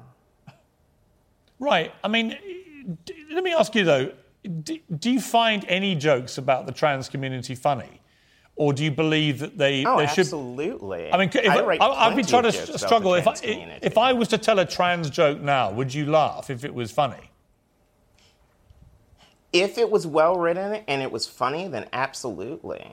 Right. 1.58 1.92
I 2.04 2.08
mean, 2.08 2.36
d- 3.04 3.14
let 3.32 3.42
me 3.44 3.52
ask 3.54 3.74
you 3.74 3.84
though: 3.84 4.12
do, 4.62 4.78
do 4.98 5.10
you 5.10 5.20
find 5.20 5.64
any 5.68 5.94
jokes 5.94 6.36
about 6.36 6.66
the 6.66 6.72
trans 6.72 7.08
community 7.08 7.54
funny? 7.54 8.02
Or 8.58 8.72
do 8.72 8.82
you 8.82 8.90
believe 8.90 9.38
that 9.40 9.58
they, 9.58 9.84
Oh, 9.84 9.98
they 9.98 10.06
should? 10.06 10.20
absolutely. 10.20 11.12
I 11.12 11.18
mean, 11.18 11.28
if 11.34 11.50
I 11.50 11.56
I, 11.58 11.62
write 11.62 11.80
I, 11.80 12.04
have 12.08 12.16
been 12.16 12.24
trying 12.24 12.44
to 12.44 12.52
jokes 12.52 12.64
about 12.64 12.72
the 12.72 12.78
struggle. 12.86 13.14
If 13.14 13.26
I, 13.28 13.34
community. 13.34 13.78
if 13.82 13.98
I 13.98 14.14
was 14.14 14.28
to 14.28 14.38
tell 14.38 14.58
a 14.58 14.64
trans 14.64 15.10
joke 15.10 15.40
now, 15.42 15.70
would 15.70 15.92
you 15.92 16.06
laugh 16.10 16.48
if 16.48 16.64
it 16.64 16.72
was 16.74 16.90
funny? 16.90 17.30
If 19.52 19.76
it 19.78 19.90
was 19.90 20.06
well 20.06 20.36
written 20.36 20.82
and 20.88 21.02
it 21.02 21.12
was 21.12 21.26
funny, 21.26 21.68
then 21.68 21.86
absolutely. 21.92 22.90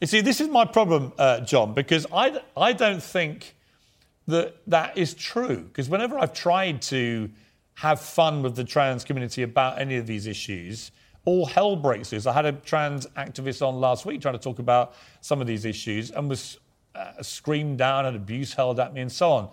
You 0.00 0.06
see, 0.06 0.22
this 0.22 0.40
is 0.40 0.48
my 0.48 0.64
problem, 0.64 1.12
uh, 1.18 1.40
John, 1.40 1.74
because 1.74 2.06
I, 2.12 2.40
I 2.56 2.72
don't 2.72 3.02
think 3.02 3.54
that 4.26 4.56
that 4.66 4.96
is 4.96 5.12
true. 5.14 5.58
Because 5.58 5.88
whenever 5.90 6.18
I've 6.18 6.32
tried 6.32 6.80
to 6.82 7.30
have 7.74 8.00
fun 8.00 8.42
with 8.42 8.56
the 8.56 8.64
trans 8.64 9.04
community 9.04 9.42
about 9.42 9.78
any 9.78 9.96
of 9.96 10.06
these 10.06 10.26
issues, 10.26 10.90
all 11.26 11.44
hell 11.44 11.76
breaks 11.76 12.12
loose. 12.12 12.26
I 12.26 12.32
had 12.32 12.46
a 12.46 12.52
trans 12.52 13.06
activist 13.08 13.66
on 13.66 13.78
last 13.78 14.06
week 14.06 14.22
trying 14.22 14.34
to 14.34 14.40
talk 14.40 14.58
about 14.58 14.94
some 15.20 15.40
of 15.42 15.46
these 15.46 15.66
issues 15.66 16.10
and 16.10 16.30
was 16.30 16.58
uh, 16.94 17.22
screamed 17.22 17.76
down 17.78 18.06
and 18.06 18.16
abuse 18.16 18.54
held 18.54 18.80
at 18.80 18.94
me 18.94 19.02
and 19.02 19.12
so 19.12 19.30
on. 19.30 19.48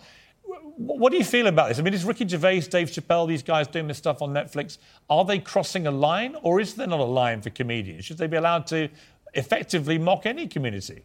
W- 0.48 0.72
What 1.00 1.12
do 1.12 1.18
you 1.18 1.26
feel 1.26 1.48
about 1.48 1.68
this? 1.70 1.80
I 1.80 1.82
mean, 1.82 1.93
is 1.93 2.06
Ricky 2.06 2.26
Gervais, 2.26 2.62
Dave 2.62 2.89
Chappelle, 2.89 3.28
these 3.28 3.43
guys 3.43 3.68
doing 3.68 3.88
this 3.88 3.98
stuff 3.98 4.22
on 4.22 4.30
Netflix, 4.34 4.78
are 5.10 5.26
they 5.26 5.39
crossing 5.39 5.88
a 5.88 5.91
line 5.91 6.38
or 6.41 6.62
is 6.62 6.76
there 6.76 6.88
not 6.88 7.02
a 7.02 7.04
line 7.04 7.41
for 7.41 7.50
comedians? 7.50 8.06
Should 8.06 8.18
they 8.18 8.28
be 8.28 8.38
allowed 8.38 8.66
to 8.68 8.88
effectively 9.34 9.98
mock 9.98 10.26
any 10.26 10.48
community? 10.48 11.04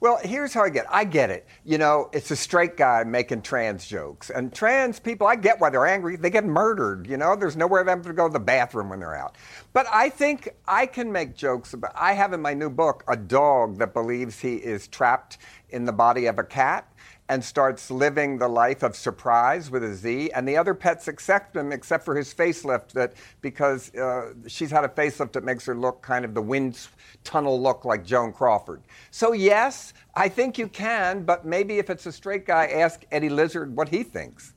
Well, 0.00 0.18
here's 0.22 0.54
how 0.54 0.64
I 0.64 0.70
get. 0.70 0.84
it. 0.84 0.90
I 0.90 1.04
get 1.04 1.28
it. 1.28 1.46
You 1.62 1.76
know, 1.76 2.08
it's 2.14 2.30
a 2.30 2.36
straight 2.36 2.78
guy 2.78 3.04
making 3.04 3.42
trans 3.42 3.86
jokes, 3.86 4.30
and 4.30 4.50
trans 4.50 4.98
people. 4.98 5.26
I 5.26 5.36
get 5.36 5.60
why 5.60 5.68
they're 5.68 5.86
angry. 5.86 6.16
They 6.16 6.30
get 6.30 6.46
murdered. 6.46 7.06
You 7.06 7.18
know, 7.18 7.36
there's 7.36 7.54
nowhere 7.54 7.82
for 7.82 7.90
them 7.90 8.02
to 8.04 8.12
go 8.14 8.26
to 8.26 8.32
the 8.32 8.40
bathroom 8.40 8.88
when 8.88 9.00
they're 9.00 9.14
out. 9.14 9.36
But 9.74 9.86
I 9.92 10.08
think 10.08 10.48
I 10.66 10.86
can 10.86 11.12
make 11.12 11.36
jokes 11.36 11.74
about. 11.74 11.92
I 11.94 12.14
have 12.14 12.32
in 12.32 12.40
my 12.40 12.54
new 12.54 12.70
book 12.70 13.04
a 13.08 13.16
dog 13.16 13.78
that 13.78 13.92
believes 13.92 14.40
he 14.40 14.54
is 14.56 14.88
trapped 14.88 15.36
in 15.68 15.84
the 15.84 15.92
body 15.92 16.26
of 16.26 16.38
a 16.38 16.44
cat 16.44 16.89
and 17.30 17.44
starts 17.44 17.92
living 17.92 18.38
the 18.38 18.48
life 18.48 18.82
of 18.82 18.96
surprise 18.96 19.70
with 19.70 19.84
a 19.84 19.94
Z, 19.94 20.32
and 20.34 20.46
the 20.48 20.56
other 20.56 20.74
pets 20.74 21.06
accept 21.06 21.54
him 21.54 21.70
except 21.70 22.04
for 22.04 22.16
his 22.16 22.34
facelift. 22.34 22.88
That 22.88 23.14
because 23.40 23.94
uh, 23.94 24.34
she's 24.48 24.72
had 24.72 24.84
a 24.84 24.88
facelift 24.88 25.32
that 25.32 25.44
makes 25.44 25.64
her 25.66 25.76
look 25.76 26.02
kind 26.02 26.24
of 26.24 26.34
the 26.34 26.42
wind 26.42 26.88
tunnel 27.22 27.62
look 27.62 27.84
like 27.84 28.04
Joan 28.04 28.32
Crawford. 28.32 28.82
So 29.12 29.32
yes, 29.32 29.94
I 30.16 30.28
think 30.28 30.58
you 30.58 30.66
can, 30.66 31.22
but 31.22 31.46
maybe 31.46 31.78
if 31.78 31.88
it's 31.88 32.04
a 32.06 32.12
straight 32.12 32.46
guy, 32.46 32.66
ask 32.66 33.04
Eddie 33.12 33.28
Izzard 33.28 33.76
what 33.76 33.88
he 33.88 34.02
thinks. 34.02 34.52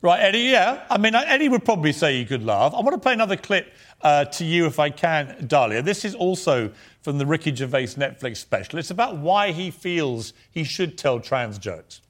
Right, 0.00 0.20
Eddie, 0.20 0.40
yeah. 0.40 0.84
I 0.90 0.98
mean, 0.98 1.14
Eddie 1.14 1.48
would 1.48 1.64
probably 1.64 1.92
say 1.92 2.16
you 2.16 2.26
could 2.26 2.44
laugh. 2.44 2.72
I 2.74 2.80
want 2.80 2.92
to 2.92 2.98
play 3.00 3.12
another 3.12 3.36
clip 3.36 3.72
uh, 4.02 4.26
to 4.26 4.44
you 4.44 4.66
if 4.66 4.78
I 4.78 4.88
can, 4.88 5.46
Dahlia. 5.48 5.82
This 5.82 6.04
is 6.04 6.14
also 6.14 6.70
from 7.02 7.18
the 7.18 7.26
Ricky 7.26 7.54
Gervais 7.54 7.88
Netflix 7.96 8.36
special. 8.36 8.78
It's 8.78 8.90
about 8.90 9.18
why 9.18 9.52
he 9.52 9.70
feels 9.70 10.32
he 10.50 10.64
should 10.64 10.96
tell 10.96 11.18
trans 11.18 11.58
jokes. 11.58 12.02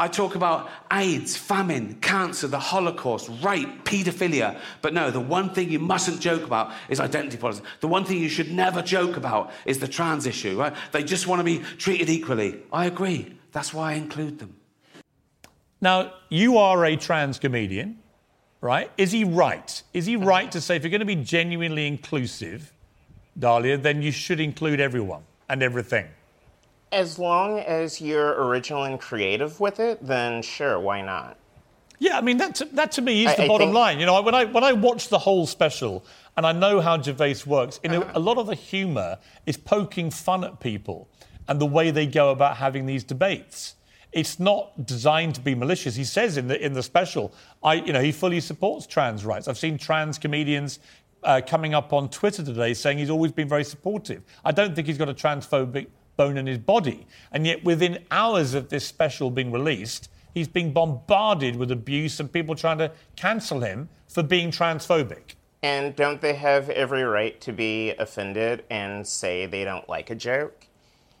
I 0.00 0.08
talk 0.08 0.34
about 0.34 0.70
AIDS, 0.90 1.36
famine, 1.36 1.96
cancer, 2.00 2.46
the 2.46 2.58
Holocaust, 2.58 3.30
rape, 3.42 3.84
paedophilia. 3.84 4.58
But 4.80 4.94
no, 4.94 5.10
the 5.10 5.20
one 5.20 5.52
thing 5.52 5.70
you 5.70 5.78
mustn't 5.78 6.20
joke 6.20 6.44
about 6.44 6.72
is 6.88 7.00
identity 7.00 7.36
politics. 7.36 7.66
The 7.80 7.88
one 7.88 8.06
thing 8.06 8.16
you 8.16 8.30
should 8.30 8.50
never 8.50 8.80
joke 8.80 9.18
about 9.18 9.52
is 9.66 9.78
the 9.78 9.86
trans 9.86 10.26
issue, 10.26 10.58
right? 10.58 10.74
They 10.92 11.02
just 11.02 11.26
want 11.26 11.40
to 11.40 11.44
be 11.44 11.58
treated 11.76 12.08
equally. 12.08 12.62
I 12.72 12.86
agree. 12.86 13.36
That's 13.52 13.74
why 13.74 13.92
I 13.92 13.94
include 13.96 14.38
them. 14.38 14.56
Now, 15.82 16.14
you 16.30 16.56
are 16.56 16.82
a 16.86 16.96
trans 16.96 17.38
comedian, 17.38 17.98
right? 18.62 18.90
Is 18.96 19.12
he 19.12 19.24
right? 19.24 19.82
Is 19.92 20.06
he 20.06 20.16
right 20.16 20.50
to 20.50 20.62
say 20.62 20.76
if 20.76 20.82
you're 20.82 20.90
going 20.90 21.00
to 21.00 21.04
be 21.06 21.16
genuinely 21.16 21.86
inclusive, 21.86 22.72
Dahlia, 23.38 23.76
then 23.76 24.00
you 24.00 24.12
should 24.12 24.40
include 24.40 24.80
everyone 24.80 25.24
and 25.48 25.62
everything? 25.62 26.06
As 26.92 27.18
long 27.18 27.60
as 27.60 28.00
you're 28.00 28.32
original 28.46 28.84
and 28.84 28.98
creative 28.98 29.60
with 29.60 29.78
it, 29.78 30.04
then 30.04 30.42
sure, 30.42 30.80
why 30.80 31.02
not? 31.02 31.36
Yeah, 32.00 32.16
I 32.18 32.20
mean 32.22 32.38
that 32.38 32.54
to, 32.56 32.64
that 32.72 32.92
to 32.92 33.02
me 33.02 33.24
is 33.26 33.32
I- 33.32 33.36
the 33.36 33.42
I 33.44 33.48
bottom 33.48 33.68
think- 33.68 33.74
line. 33.76 34.00
You 34.00 34.06
know, 34.06 34.20
when 34.22 34.34
I 34.34 34.44
when 34.46 34.64
I 34.64 34.72
watch 34.72 35.08
the 35.08 35.18
whole 35.18 35.46
special 35.46 36.04
and 36.36 36.46
I 36.46 36.52
know 36.52 36.80
how 36.80 37.00
Gervais 37.00 37.36
works, 37.46 37.78
you 37.84 37.90
Uh-huh. 37.90 37.98
know, 38.00 38.10
a 38.14 38.18
lot 38.18 38.38
of 38.38 38.46
the 38.46 38.54
humour 38.54 39.18
is 39.46 39.56
poking 39.56 40.10
fun 40.10 40.42
at 40.44 40.58
people 40.60 41.08
and 41.46 41.60
the 41.60 41.66
way 41.66 41.90
they 41.90 42.06
go 42.06 42.30
about 42.30 42.56
having 42.56 42.86
these 42.86 43.04
debates. 43.04 43.74
It's 44.12 44.40
not 44.40 44.86
designed 44.86 45.34
to 45.36 45.40
be 45.40 45.54
malicious. 45.54 45.94
He 45.94 46.04
says 46.04 46.36
in 46.36 46.48
the 46.48 46.60
in 46.64 46.72
the 46.72 46.82
special, 46.82 47.32
I 47.62 47.74
you 47.74 47.92
know 47.92 48.00
he 48.02 48.10
fully 48.12 48.40
supports 48.40 48.86
trans 48.86 49.24
rights. 49.24 49.46
I've 49.46 49.58
seen 49.58 49.78
trans 49.78 50.18
comedians. 50.18 50.80
Uh, 51.22 51.38
coming 51.46 51.74
up 51.74 51.92
on 51.92 52.08
Twitter 52.08 52.42
today 52.42 52.72
saying 52.72 52.96
he's 52.96 53.10
always 53.10 53.30
been 53.30 53.46
very 53.46 53.62
supportive. 53.62 54.22
I 54.42 54.52
don't 54.52 54.74
think 54.74 54.86
he's 54.86 54.96
got 54.96 55.10
a 55.10 55.12
transphobic 55.12 55.88
bone 56.20 56.36
in 56.36 56.46
his 56.46 56.58
body. 56.58 57.06
And 57.32 57.46
yet, 57.46 57.64
within 57.64 58.04
hours 58.10 58.52
of 58.52 58.68
this 58.68 58.86
special 58.86 59.30
being 59.30 59.50
released, 59.50 60.10
he's 60.34 60.48
being 60.48 60.70
bombarded 60.70 61.56
with 61.56 61.70
abuse 61.70 62.20
and 62.20 62.30
people 62.30 62.54
trying 62.54 62.76
to 62.76 62.92
cancel 63.16 63.60
him 63.60 63.88
for 64.06 64.22
being 64.22 64.50
transphobic. 64.50 65.36
And 65.62 65.96
don't 65.96 66.20
they 66.20 66.34
have 66.34 66.68
every 66.68 67.04
right 67.04 67.40
to 67.40 67.54
be 67.54 67.92
offended 67.92 68.64
and 68.68 69.06
say 69.06 69.46
they 69.46 69.64
don't 69.64 69.88
like 69.88 70.10
a 70.10 70.14
joke? 70.14 70.66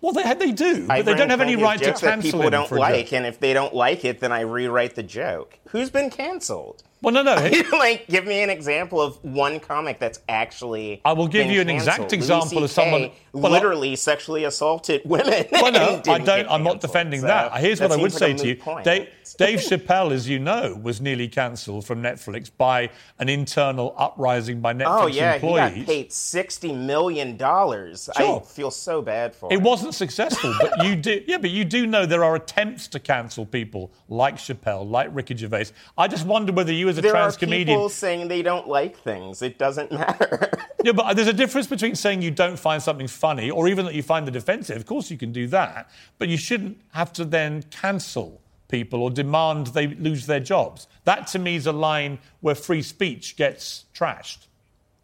Well, 0.02 0.12
they, 0.12 0.34
they 0.34 0.52
do, 0.52 0.86
but 0.86 0.98
I've 0.98 1.04
they 1.06 1.14
don't 1.14 1.30
have 1.30 1.40
any 1.40 1.56
right 1.56 1.78
to 1.78 1.86
jokes 1.86 2.02
that 2.02 2.20
people 2.20 2.50
don't 2.50 2.70
like, 2.70 3.14
and 3.14 3.24
if 3.24 3.40
they 3.40 3.54
don't 3.54 3.74
like 3.74 4.04
it, 4.04 4.20
then 4.20 4.32
I 4.32 4.40
rewrite 4.40 4.96
the 4.96 5.02
joke. 5.02 5.58
Who's 5.68 5.88
been 5.88 6.10
canceled? 6.10 6.82
Well, 7.02 7.14
no, 7.14 7.22
no. 7.22 7.34
like, 7.72 8.06
give 8.08 8.26
me 8.26 8.42
an 8.42 8.50
example 8.50 9.00
of 9.00 9.22
one 9.24 9.58
comic 9.58 9.98
that's 9.98 10.20
actually. 10.28 11.00
I 11.04 11.12
will 11.14 11.28
give 11.28 11.50
you 11.50 11.60
an 11.62 11.68
canceled. 11.68 11.88
exact 11.96 12.12
example 12.12 12.62
of 12.64 12.70
someone- 12.70 13.10
well, 13.32 13.46
I- 13.52 13.56
literally 13.56 13.96
sexually 13.96 14.44
assaulted 14.44 15.02
women. 15.04 15.46
Well, 15.52 15.72
no, 15.72 16.02
I 16.12 16.18
don't. 16.18 16.48
I'm 16.50 16.62
not 16.64 16.80
defending 16.80 17.20
So 17.20 17.26
that. 17.28 17.54
Here's 17.58 17.78
that 17.78 17.90
what 17.90 17.98
I 17.98 18.02
would 18.02 18.12
say 18.12 18.34
to 18.34 18.46
you: 18.46 18.56
point. 18.56 18.84
Dave, 18.84 19.08
Dave 19.38 19.58
Chappelle, 19.60 20.12
as 20.12 20.28
you 20.28 20.38
know, 20.38 20.78
was 20.82 21.00
nearly 21.00 21.28
cancelled 21.28 21.86
from 21.86 22.02
Netflix 22.02 22.50
by 22.56 22.90
an 23.18 23.28
internal 23.28 23.94
uprising 23.96 24.60
by 24.60 24.72
Netflix 24.74 24.80
employees. 24.80 25.16
Oh 25.16 25.18
yeah, 25.18 25.34
employees. 25.34 25.72
he 25.74 25.80
got 25.80 25.86
paid 25.86 26.12
sixty 26.12 26.72
million 26.72 27.36
dollars. 27.36 28.08
Sure. 28.16 28.40
I 28.40 28.44
feel 28.44 28.70
so 28.70 29.02
bad 29.02 29.34
for 29.34 29.52
It 29.52 29.56
him. 29.58 29.62
wasn't 29.64 29.94
successful, 29.94 30.54
but 30.60 30.84
you 30.84 30.96
do. 30.96 31.22
Yeah, 31.26 31.38
but 31.38 31.50
you 31.50 31.64
do 31.64 31.86
know 31.86 32.06
there 32.06 32.24
are 32.24 32.34
attempts 32.36 32.88
to 32.88 32.98
cancel 33.00 33.46
people 33.46 33.90
like 34.08 34.36
Chappelle, 34.36 34.88
like 34.90 35.08
Ricky 35.12 35.36
Gervais. 35.36 35.66
I 35.96 36.08
just 36.08 36.26
wonder 36.26 36.52
whether 36.52 36.72
you, 36.72 36.88
as 36.88 36.98
a 36.98 37.02
there 37.02 37.12
trans 37.12 37.36
are 37.36 37.38
comedian, 37.38 37.76
people 37.78 37.88
saying 37.88 38.28
they 38.28 38.42
don't 38.42 38.68
like 38.68 38.98
things. 38.98 39.42
It 39.42 39.58
doesn't 39.58 39.90
matter. 40.02 40.50
yeah, 40.84 40.92
but 40.92 41.14
there's 41.14 41.28
a 41.28 41.32
difference 41.32 41.66
between 41.66 41.94
saying 41.94 42.22
you 42.22 42.30
don't 42.30 42.58
find 42.58 42.82
something 42.82 43.08
funny 43.08 43.50
or 43.50 43.68
even 43.68 43.84
that 43.86 43.94
you 43.94 44.02
find 44.02 44.26
it 44.28 44.36
offensive. 44.36 44.76
Of 44.76 44.86
course, 44.86 45.10
you 45.10 45.16
can 45.18 45.32
do 45.32 45.46
that, 45.48 45.90
but 46.18 46.28
you 46.28 46.36
shouldn't 46.36 46.80
have 46.92 47.12
to 47.14 47.24
then 47.24 47.62
cancel 47.70 48.39
people 48.70 49.02
or 49.02 49.10
demand 49.10 49.68
they 49.68 49.88
lose 49.88 50.26
their 50.26 50.40
jobs. 50.40 50.86
That 51.04 51.26
to 51.28 51.38
me 51.38 51.56
is 51.56 51.66
a 51.66 51.72
line 51.72 52.18
where 52.40 52.54
free 52.54 52.82
speech 52.82 53.36
gets 53.36 53.84
trashed. 53.94 54.46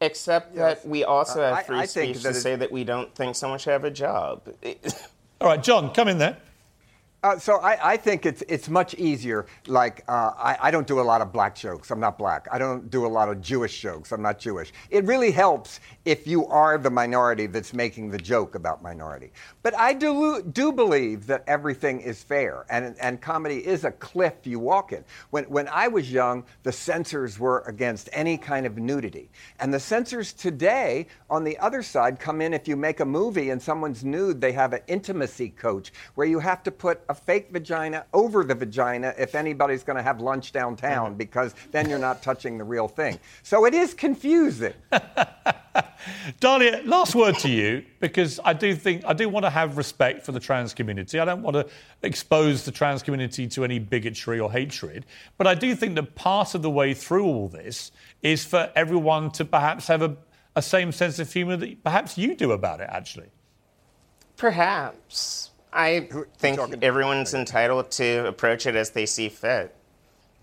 Except 0.01 0.55
that 0.57 0.87
we 0.87 1.05
also 1.05 1.43
Uh, 1.43 1.55
have 1.55 1.67
free 1.67 1.79
I 1.79 1.87
think 1.87 2.17
speech 2.17 2.23
to 2.25 2.35
say 2.35 2.57
that 2.57 2.71
we 2.71 2.85
don't 2.85 3.15
think 3.15 3.35
someone 3.35 3.59
should 3.59 3.73
have 3.73 3.85
a 3.85 3.91
job. 3.91 4.43
All 5.41 5.49
right, 5.49 5.63
John, 5.63 5.93
come 5.93 6.09
in 6.09 6.19
there. 6.19 6.37
Uh, 7.23 7.39
so 7.39 7.57
I, 7.57 7.93
I 7.93 7.97
think 7.97 8.27
it's 8.27 8.43
it's 8.47 8.69
much 8.69 8.95
easier. 8.95 9.47
Like 9.67 10.05
uh, 10.07 10.33
I, 10.37 10.59
I 10.63 10.71
don't 10.71 10.87
do 10.87 11.01
a 11.01 11.03
lot 11.03 11.23
of 11.23 11.33
black 11.33 11.57
jokes. 11.57 11.91
I'm 11.91 11.99
not 11.99 12.19
black. 12.19 12.47
I 12.53 12.59
don't 12.59 12.91
do 12.91 13.07
a 13.07 13.09
lot 13.09 13.29
of 13.29 13.41
Jewish 13.41 13.81
jokes. 13.81 14.13
I'm 14.13 14.23
not 14.23 14.39
Jewish. 14.39 14.73
It 14.91 15.05
really 15.05 15.31
helps 15.31 15.81
if 16.05 16.27
you 16.27 16.47
are 16.47 16.79
the 16.79 16.91
minority 16.91 17.47
that's 17.47 17.73
making 17.73 18.11
the 18.11 18.19
joke 18.19 18.55
about 18.55 18.83
minority. 18.83 19.33
But 19.63 19.77
I 19.77 19.95
do 19.95 20.43
do 20.43 20.73
believe 20.73 21.27
that 21.27 21.43
everything 21.47 22.01
is 22.01 22.23
fair, 22.23 22.67
and 22.69 22.95
and 23.01 23.21
comedy 23.21 23.67
is 23.67 23.85
a 23.85 23.93
cliff 23.93 24.35
you 24.45 24.59
walk 24.59 24.93
in. 24.93 25.03
When 25.31 25.45
when 25.45 25.69
I 25.69 25.89
was 25.89 26.13
young, 26.13 26.45
the 26.65 26.73
censors 26.73 27.39
were 27.39 27.61
against 27.67 28.11
any 28.13 28.37
kind 28.37 28.67
of 28.67 28.77
nudity, 28.77 29.31
and 29.59 29.73
the 29.73 29.81
censors 29.81 30.35
today, 30.35 31.07
on 31.31 31.45
the 31.45 31.59
other 31.59 31.83
side, 31.83 32.21
come 32.21 32.43
in 32.43 32.53
if 32.53 32.69
you 32.69 32.77
make 32.77 33.01
a 33.01 33.07
movie 33.07 33.51
and 33.51 33.61
someone's 33.61 34.05
nude, 34.05 34.41
they 34.41 34.53
have 34.53 34.75
an 34.75 34.83
intimacy 34.87 35.49
coach 35.49 35.93
where 36.15 36.27
you 36.27 36.39
have 36.39 36.63
to 36.63 36.71
put 36.71 37.01
a 37.09 37.15
fake 37.15 37.49
vagina 37.51 38.05
over 38.13 38.45
the 38.45 38.55
vagina 38.55 39.15
if 39.19 39.35
anybody's 39.35 39.83
going 39.83 39.97
to 39.97 40.03
have 40.03 40.21
lunch 40.21 40.53
downtown 40.53 41.11
mm-hmm. 41.11 41.19
because 41.19 41.55
then 41.71 41.89
you're 41.89 41.99
not 41.99 42.23
touching 42.23 42.59
the 42.59 42.65
real 42.65 42.89
thing. 42.89 43.19
So 43.43 43.65
it 43.67 43.75
is 43.75 43.95
confusing. 43.95 44.75
Dahlia, 46.41 46.83
last 46.85 47.15
word 47.15 47.37
to 47.39 47.49
you, 47.49 47.85
because 48.01 48.41
I 48.45 48.53
do 48.53 48.75
think 48.75 49.05
I 49.05 49.13
do 49.13 49.29
want 49.29 49.45
to 49.45 49.51
have 49.51 49.77
respect 49.77 50.25
for 50.25 50.33
the 50.33 50.41
trans 50.41 50.73
community. 50.73 51.19
I 51.19 51.25
don't 51.25 51.43
want 51.43 51.55
to 51.55 51.67
expose 52.03 52.65
the 52.65 52.73
trans 52.73 53.03
community 53.03 53.47
to 53.49 53.65
any 53.65 53.79
bigotry 53.79 54.41
or 54.41 54.51
hatred, 54.51 55.05
but 55.37 55.47
I 55.47 55.55
do 55.55 55.75
think 55.75 55.95
that 55.97 56.15
part 56.15 56.55
of 56.55 56.63
the 56.63 56.71
way 56.71 56.95
through 56.95 57.25
all 57.25 57.49
this 57.49 57.93
is 58.23 58.45
for 58.45 58.71
everyone 58.75 59.31
to 59.33 59.45
perhaps 59.45 59.87
have 59.89 60.03
a, 60.03 60.17
a 60.55 60.63
same 60.63 60.93
sense 60.93 61.19
of 61.19 61.33
humour 61.33 61.57
that 61.57 61.83
perhaps 61.83 62.17
you 62.17 62.35
do 62.35 62.53
about 62.53 62.81
it. 62.81 62.89
Actually, 62.91 63.29
Perhaps. 64.37 65.51
I 65.77 66.09
think 66.39 66.59
everyone's 66.83 67.35
entitled 67.35 67.91
to 67.93 68.27
approach 68.27 68.67
it 68.67 68.75
as 68.75 68.91
they 68.91 69.05
see 69.07 69.29
fit. 69.29 69.75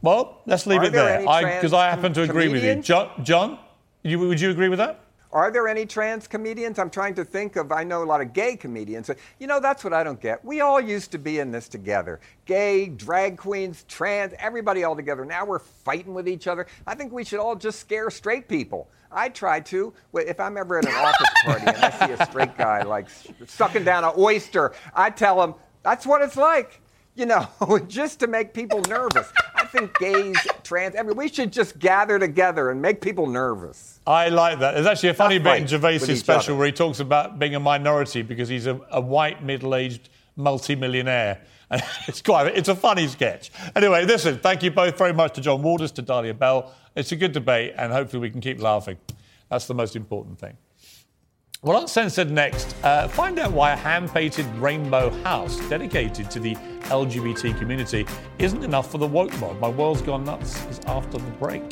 well, 0.01 0.41
let's 0.45 0.67
leave 0.67 0.81
Are 0.81 0.85
it 0.85 0.91
there 0.93 1.19
there, 1.19 1.19
because 1.19 1.71
trans 1.71 1.73
I, 1.73 1.89
happen 1.89 2.13
to 2.13 2.21
agree 2.21 2.49
with 2.49 2.63
you. 2.63 2.75
John. 2.75 3.09
John, 3.23 3.57
you, 4.03 4.19
would 4.19 4.39
you 4.39 4.51
agree 4.51 4.69
with 4.69 4.79
that? 4.79 4.99
Are 5.33 5.49
there 5.49 5.67
any 5.67 5.87
trans 5.87 6.27
comedians? 6.27 6.77
I'm 6.77 6.91
trying 6.91 7.15
to 7.15 7.25
think 7.25 7.55
of, 7.55 7.71
I 7.71 7.83
know 7.83 8.03
a 8.03 8.05
lot 8.05 8.21
of 8.21 8.33
gay 8.33 8.55
comedians. 8.55 9.09
You 9.39 9.47
know, 9.47 9.59
that's 9.59 9.83
what 9.83 9.91
I 9.91 10.03
don't 10.03 10.21
get. 10.21 10.45
We 10.45 10.61
all 10.61 10.79
used 10.79 11.11
to 11.13 11.17
be 11.17 11.39
in 11.39 11.51
this 11.51 11.67
together 11.67 12.21
gay, 12.45 12.85
drag 12.87 13.37
queens, 13.37 13.83
trans, 13.87 14.33
everybody 14.37 14.83
all 14.83 14.95
together. 14.95 15.25
Now 15.25 15.43
we're 15.43 15.59
fighting 15.59 16.13
with 16.13 16.27
each 16.27 16.45
other. 16.45 16.67
I 16.85 16.93
think 16.93 17.11
we 17.11 17.23
should 17.23 17.39
all 17.39 17.55
just 17.55 17.79
scare 17.79 18.11
straight 18.11 18.47
people. 18.47 18.89
I 19.11 19.29
try 19.29 19.59
to. 19.61 19.91
If 20.13 20.39
I'm 20.39 20.55
ever 20.55 20.77
at 20.77 20.85
an 20.85 20.93
office 20.93 21.29
party 21.45 21.65
and 21.65 21.77
I 21.77 22.07
see 22.07 22.13
a 22.13 22.25
straight 22.27 22.55
guy 22.55 22.83
like 22.83 23.07
sucking 23.47 23.83
down 23.83 24.03
an 24.03 24.11
oyster, 24.17 24.73
I 24.93 25.09
tell 25.09 25.41
him, 25.43 25.55
that's 25.81 26.05
what 26.05 26.21
it's 26.21 26.37
like. 26.37 26.79
You 27.15 27.25
know, 27.25 27.47
just 27.87 28.19
to 28.19 28.27
make 28.27 28.53
people 28.53 28.81
nervous. 28.81 29.31
I 29.73 29.79
think 29.79 29.97
gays, 29.97 30.37
trans, 30.63 30.95
I 30.95 31.01
mean, 31.01 31.17
we 31.17 31.27
should 31.27 31.51
just 31.51 31.79
gather 31.79 32.19
together 32.19 32.69
and 32.69 32.81
make 32.81 33.01
people 33.01 33.25
nervous. 33.25 33.99
I 34.05 34.29
like 34.29 34.59
that. 34.59 34.73
There's 34.73 34.85
actually 34.85 35.09
a 35.09 35.13
funny 35.15 35.39
Tough 35.39 35.45
bit 35.45 35.61
in 35.61 35.67
Gervais's 35.67 36.19
special 36.19 36.53
other. 36.53 36.59
where 36.59 36.67
he 36.67 36.71
talks 36.71 36.99
about 36.99 37.39
being 37.39 37.55
a 37.55 37.59
minority 37.59 38.21
because 38.21 38.49
he's 38.49 38.67
a, 38.67 38.79
a 38.91 39.01
white, 39.01 39.43
middle-aged 39.43 40.09
multi-millionaire. 40.35 41.41
And 41.71 41.81
it's 42.07 42.21
quite, 42.21 42.55
it's 42.55 42.69
a 42.69 42.75
funny 42.75 43.07
sketch. 43.07 43.51
Anyway, 43.75 44.05
listen, 44.05 44.37
thank 44.37 44.61
you 44.61 44.69
both 44.69 44.97
very 44.97 45.13
much 45.13 45.33
to 45.35 45.41
John 45.41 45.63
Waters, 45.63 45.91
to 45.93 46.03
Dahlia 46.03 46.35
Belle. 46.35 46.71
It's 46.95 47.11
a 47.11 47.15
good 47.15 47.31
debate, 47.31 47.73
and 47.75 47.91
hopefully 47.91 48.21
we 48.21 48.29
can 48.29 48.41
keep 48.41 48.61
laughing. 48.61 48.97
That's 49.49 49.65
the 49.65 49.73
most 49.73 49.95
important 49.95 50.37
thing. 50.37 50.55
Well, 51.65 51.79
Uncensored 51.79 52.29
next, 52.29 52.75
uh, 52.83 53.07
find 53.07 53.39
out 53.39 53.53
why 53.53 53.71
a 53.71 53.75
hand 53.77 54.11
painted 54.11 54.45
rainbow 54.57 55.09
house 55.23 55.57
dedicated 55.69 56.29
to 56.31 56.41
the 56.41 56.55
LGBT 56.89 57.57
community 57.57 58.05
isn't 58.37 58.65
enough 58.65 58.91
for 58.91 58.97
the 58.97 59.07
woke 59.07 59.31
mob. 59.39 59.61
My 59.61 59.69
World's 59.69 60.01
Gone 60.01 60.25
Nuts 60.25 60.65
is 60.65 60.81
after 60.87 61.17
the 61.17 61.31
break. 61.39 61.63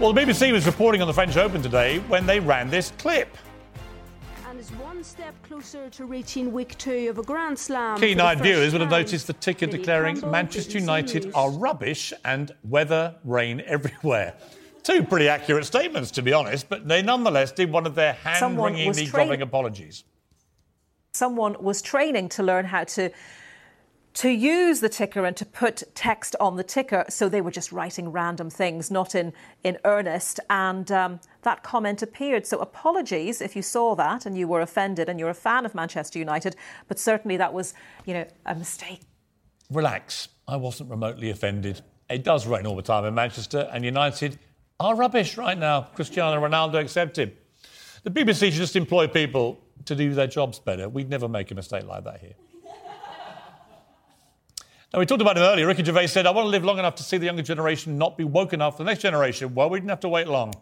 Well, 0.00 0.14
the 0.14 0.20
BBC 0.22 0.52
was 0.52 0.64
reporting 0.64 1.02
on 1.02 1.06
the 1.06 1.12
French 1.12 1.36
Open 1.36 1.60
today 1.60 1.98
when 2.08 2.24
they 2.24 2.40
ran 2.40 2.70
this 2.70 2.92
clip. 2.96 3.28
One 4.98 5.04
step 5.04 5.40
closer 5.44 5.88
to 5.90 6.06
reaching 6.06 6.52
week 6.52 6.76
two 6.76 7.08
of 7.08 7.18
a 7.18 7.22
Grand 7.22 7.56
Slam. 7.56 8.00
Keen-eyed 8.00 8.40
viewers 8.40 8.72
would 8.72 8.80
have 8.80 8.90
noticed 8.90 9.28
the 9.28 9.32
ticker 9.32 9.66
Billy 9.68 9.78
declaring 9.78 10.14
Campbell, 10.16 10.32
Manchester 10.32 10.76
United 10.80 11.30
are 11.36 11.52
rubbish 11.52 12.12
and 12.24 12.50
weather, 12.64 13.14
rain 13.22 13.60
everywhere. 13.66 14.34
Two 14.82 15.04
pretty 15.04 15.28
accurate 15.28 15.64
statements, 15.66 16.10
to 16.10 16.20
be 16.20 16.32
honest, 16.32 16.68
but 16.68 16.88
they 16.88 17.00
nonetheless 17.00 17.52
did 17.52 17.70
one 17.70 17.86
of 17.86 17.94
their 17.94 18.14
hand 18.14 18.38
Someone 18.38 18.72
was 18.72 18.80
wringingly 18.80 19.02
train- 19.02 19.10
grovelling 19.12 19.42
apologies. 19.42 20.02
someone 21.12 21.54
was 21.60 21.80
training 21.80 22.28
to 22.30 22.42
learn 22.42 22.64
how 22.64 22.82
to 22.82 23.08
to 24.18 24.30
use 24.30 24.80
the 24.80 24.88
ticker 24.88 25.24
and 25.24 25.36
to 25.36 25.44
put 25.44 25.82
text 25.94 26.34
on 26.40 26.56
the 26.56 26.64
ticker 26.64 27.04
so 27.08 27.28
they 27.28 27.40
were 27.40 27.50
just 27.50 27.72
writing 27.72 28.10
random 28.10 28.50
things 28.50 28.90
not 28.90 29.14
in 29.14 29.32
in 29.64 29.78
earnest 29.84 30.40
and 30.50 30.90
um, 30.90 31.20
that 31.42 31.62
comment 31.62 32.02
appeared 32.02 32.46
so 32.46 32.58
apologies 32.58 33.40
if 33.40 33.54
you 33.54 33.62
saw 33.62 33.94
that 33.94 34.26
and 34.26 34.36
you 34.36 34.48
were 34.48 34.60
offended 34.60 35.08
and 35.08 35.20
you're 35.20 35.30
a 35.30 35.34
fan 35.34 35.64
of 35.64 35.74
manchester 35.74 36.18
united 36.18 36.56
but 36.88 36.98
certainly 36.98 37.36
that 37.36 37.52
was 37.52 37.74
you 38.06 38.14
know 38.14 38.26
a 38.46 38.54
mistake 38.54 39.00
Relax, 39.70 40.28
I 40.46 40.56
wasn't 40.56 40.88
remotely 40.88 41.28
offended. 41.28 41.82
It 42.08 42.24
does 42.24 42.46
rain 42.46 42.66
all 42.66 42.74
the 42.74 42.80
time 42.80 43.04
in 43.04 43.14
Manchester, 43.14 43.68
and 43.70 43.84
United 43.84 44.38
are 44.80 44.96
rubbish 44.96 45.36
right 45.36 45.58
now. 45.58 45.82
Cristiano 45.94 46.40
Ronaldo 46.40 46.76
accepted. 46.76 47.36
The 48.02 48.10
BBC 48.10 48.46
should 48.46 48.54
just 48.54 48.76
employ 48.76 49.08
people 49.08 49.60
to 49.84 49.94
do 49.94 50.14
their 50.14 50.26
jobs 50.26 50.58
better. 50.58 50.88
We'd 50.88 51.10
never 51.10 51.28
make 51.28 51.50
a 51.50 51.54
mistake 51.54 51.84
like 51.84 52.04
that 52.04 52.20
here. 52.20 52.32
Now, 54.92 55.00
we 55.00 55.06
talked 55.06 55.20
about 55.20 55.36
it 55.36 55.40
earlier. 55.40 55.66
Ricky 55.66 55.84
Gervais 55.84 56.06
said, 56.06 56.26
I 56.26 56.30
want 56.30 56.46
to 56.46 56.48
live 56.48 56.64
long 56.64 56.78
enough 56.78 56.94
to 56.94 57.02
see 57.02 57.18
the 57.18 57.26
younger 57.26 57.42
generation 57.42 57.98
not 57.98 58.16
be 58.16 58.24
woke 58.24 58.54
enough 58.54 58.78
for 58.78 58.84
the 58.84 58.90
next 58.90 59.02
generation. 59.02 59.54
Well, 59.54 59.68
we 59.68 59.80
didn't 59.80 59.90
have 59.90 60.00
to 60.00 60.08
wait 60.08 60.28
long. 60.28 60.54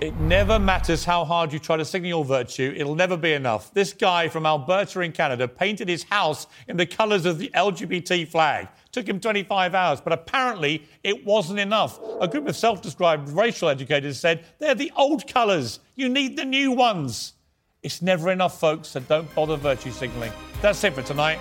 It 0.00 0.16
never 0.16 0.58
matters 0.58 1.04
how 1.04 1.24
hard 1.24 1.52
you 1.52 1.60
try 1.60 1.76
to 1.76 1.84
signal 1.84 2.08
your 2.08 2.24
virtue, 2.24 2.74
it'll 2.76 2.96
never 2.96 3.16
be 3.16 3.34
enough. 3.34 3.72
This 3.72 3.92
guy 3.92 4.26
from 4.26 4.46
Alberta 4.46 4.98
in 5.00 5.12
Canada 5.12 5.46
painted 5.46 5.88
his 5.88 6.02
house 6.02 6.48
in 6.66 6.76
the 6.76 6.84
colours 6.84 7.24
of 7.24 7.38
the 7.38 7.48
LGBT 7.54 8.26
flag. 8.26 8.66
Took 8.90 9.08
him 9.08 9.20
25 9.20 9.76
hours, 9.76 10.00
but 10.00 10.12
apparently 10.12 10.88
it 11.04 11.24
wasn't 11.24 11.60
enough. 11.60 12.00
A 12.20 12.26
group 12.26 12.48
of 12.48 12.56
self 12.56 12.82
described 12.82 13.28
racial 13.28 13.68
educators 13.68 14.18
said, 14.18 14.44
they're 14.58 14.74
the 14.74 14.90
old 14.96 15.32
colours. 15.32 15.78
You 15.94 16.08
need 16.08 16.36
the 16.36 16.44
new 16.44 16.72
ones. 16.72 17.34
It's 17.82 18.00
never 18.00 18.30
enough, 18.30 18.60
folks, 18.60 18.88
so 18.88 19.00
don't 19.00 19.32
bother 19.34 19.56
virtue 19.56 19.90
signalling. 19.90 20.32
That's 20.60 20.84
it 20.84 20.94
for 20.94 21.02
tonight. 21.02 21.40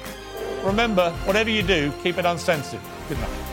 Remember, 0.63 1.11
whatever 1.25 1.51
you 1.51 1.61
do, 1.61 1.93
keep 2.01 2.17
it 2.17 2.25
uncensored. 2.25 2.79
Good 3.07 3.19
night. 3.19 3.50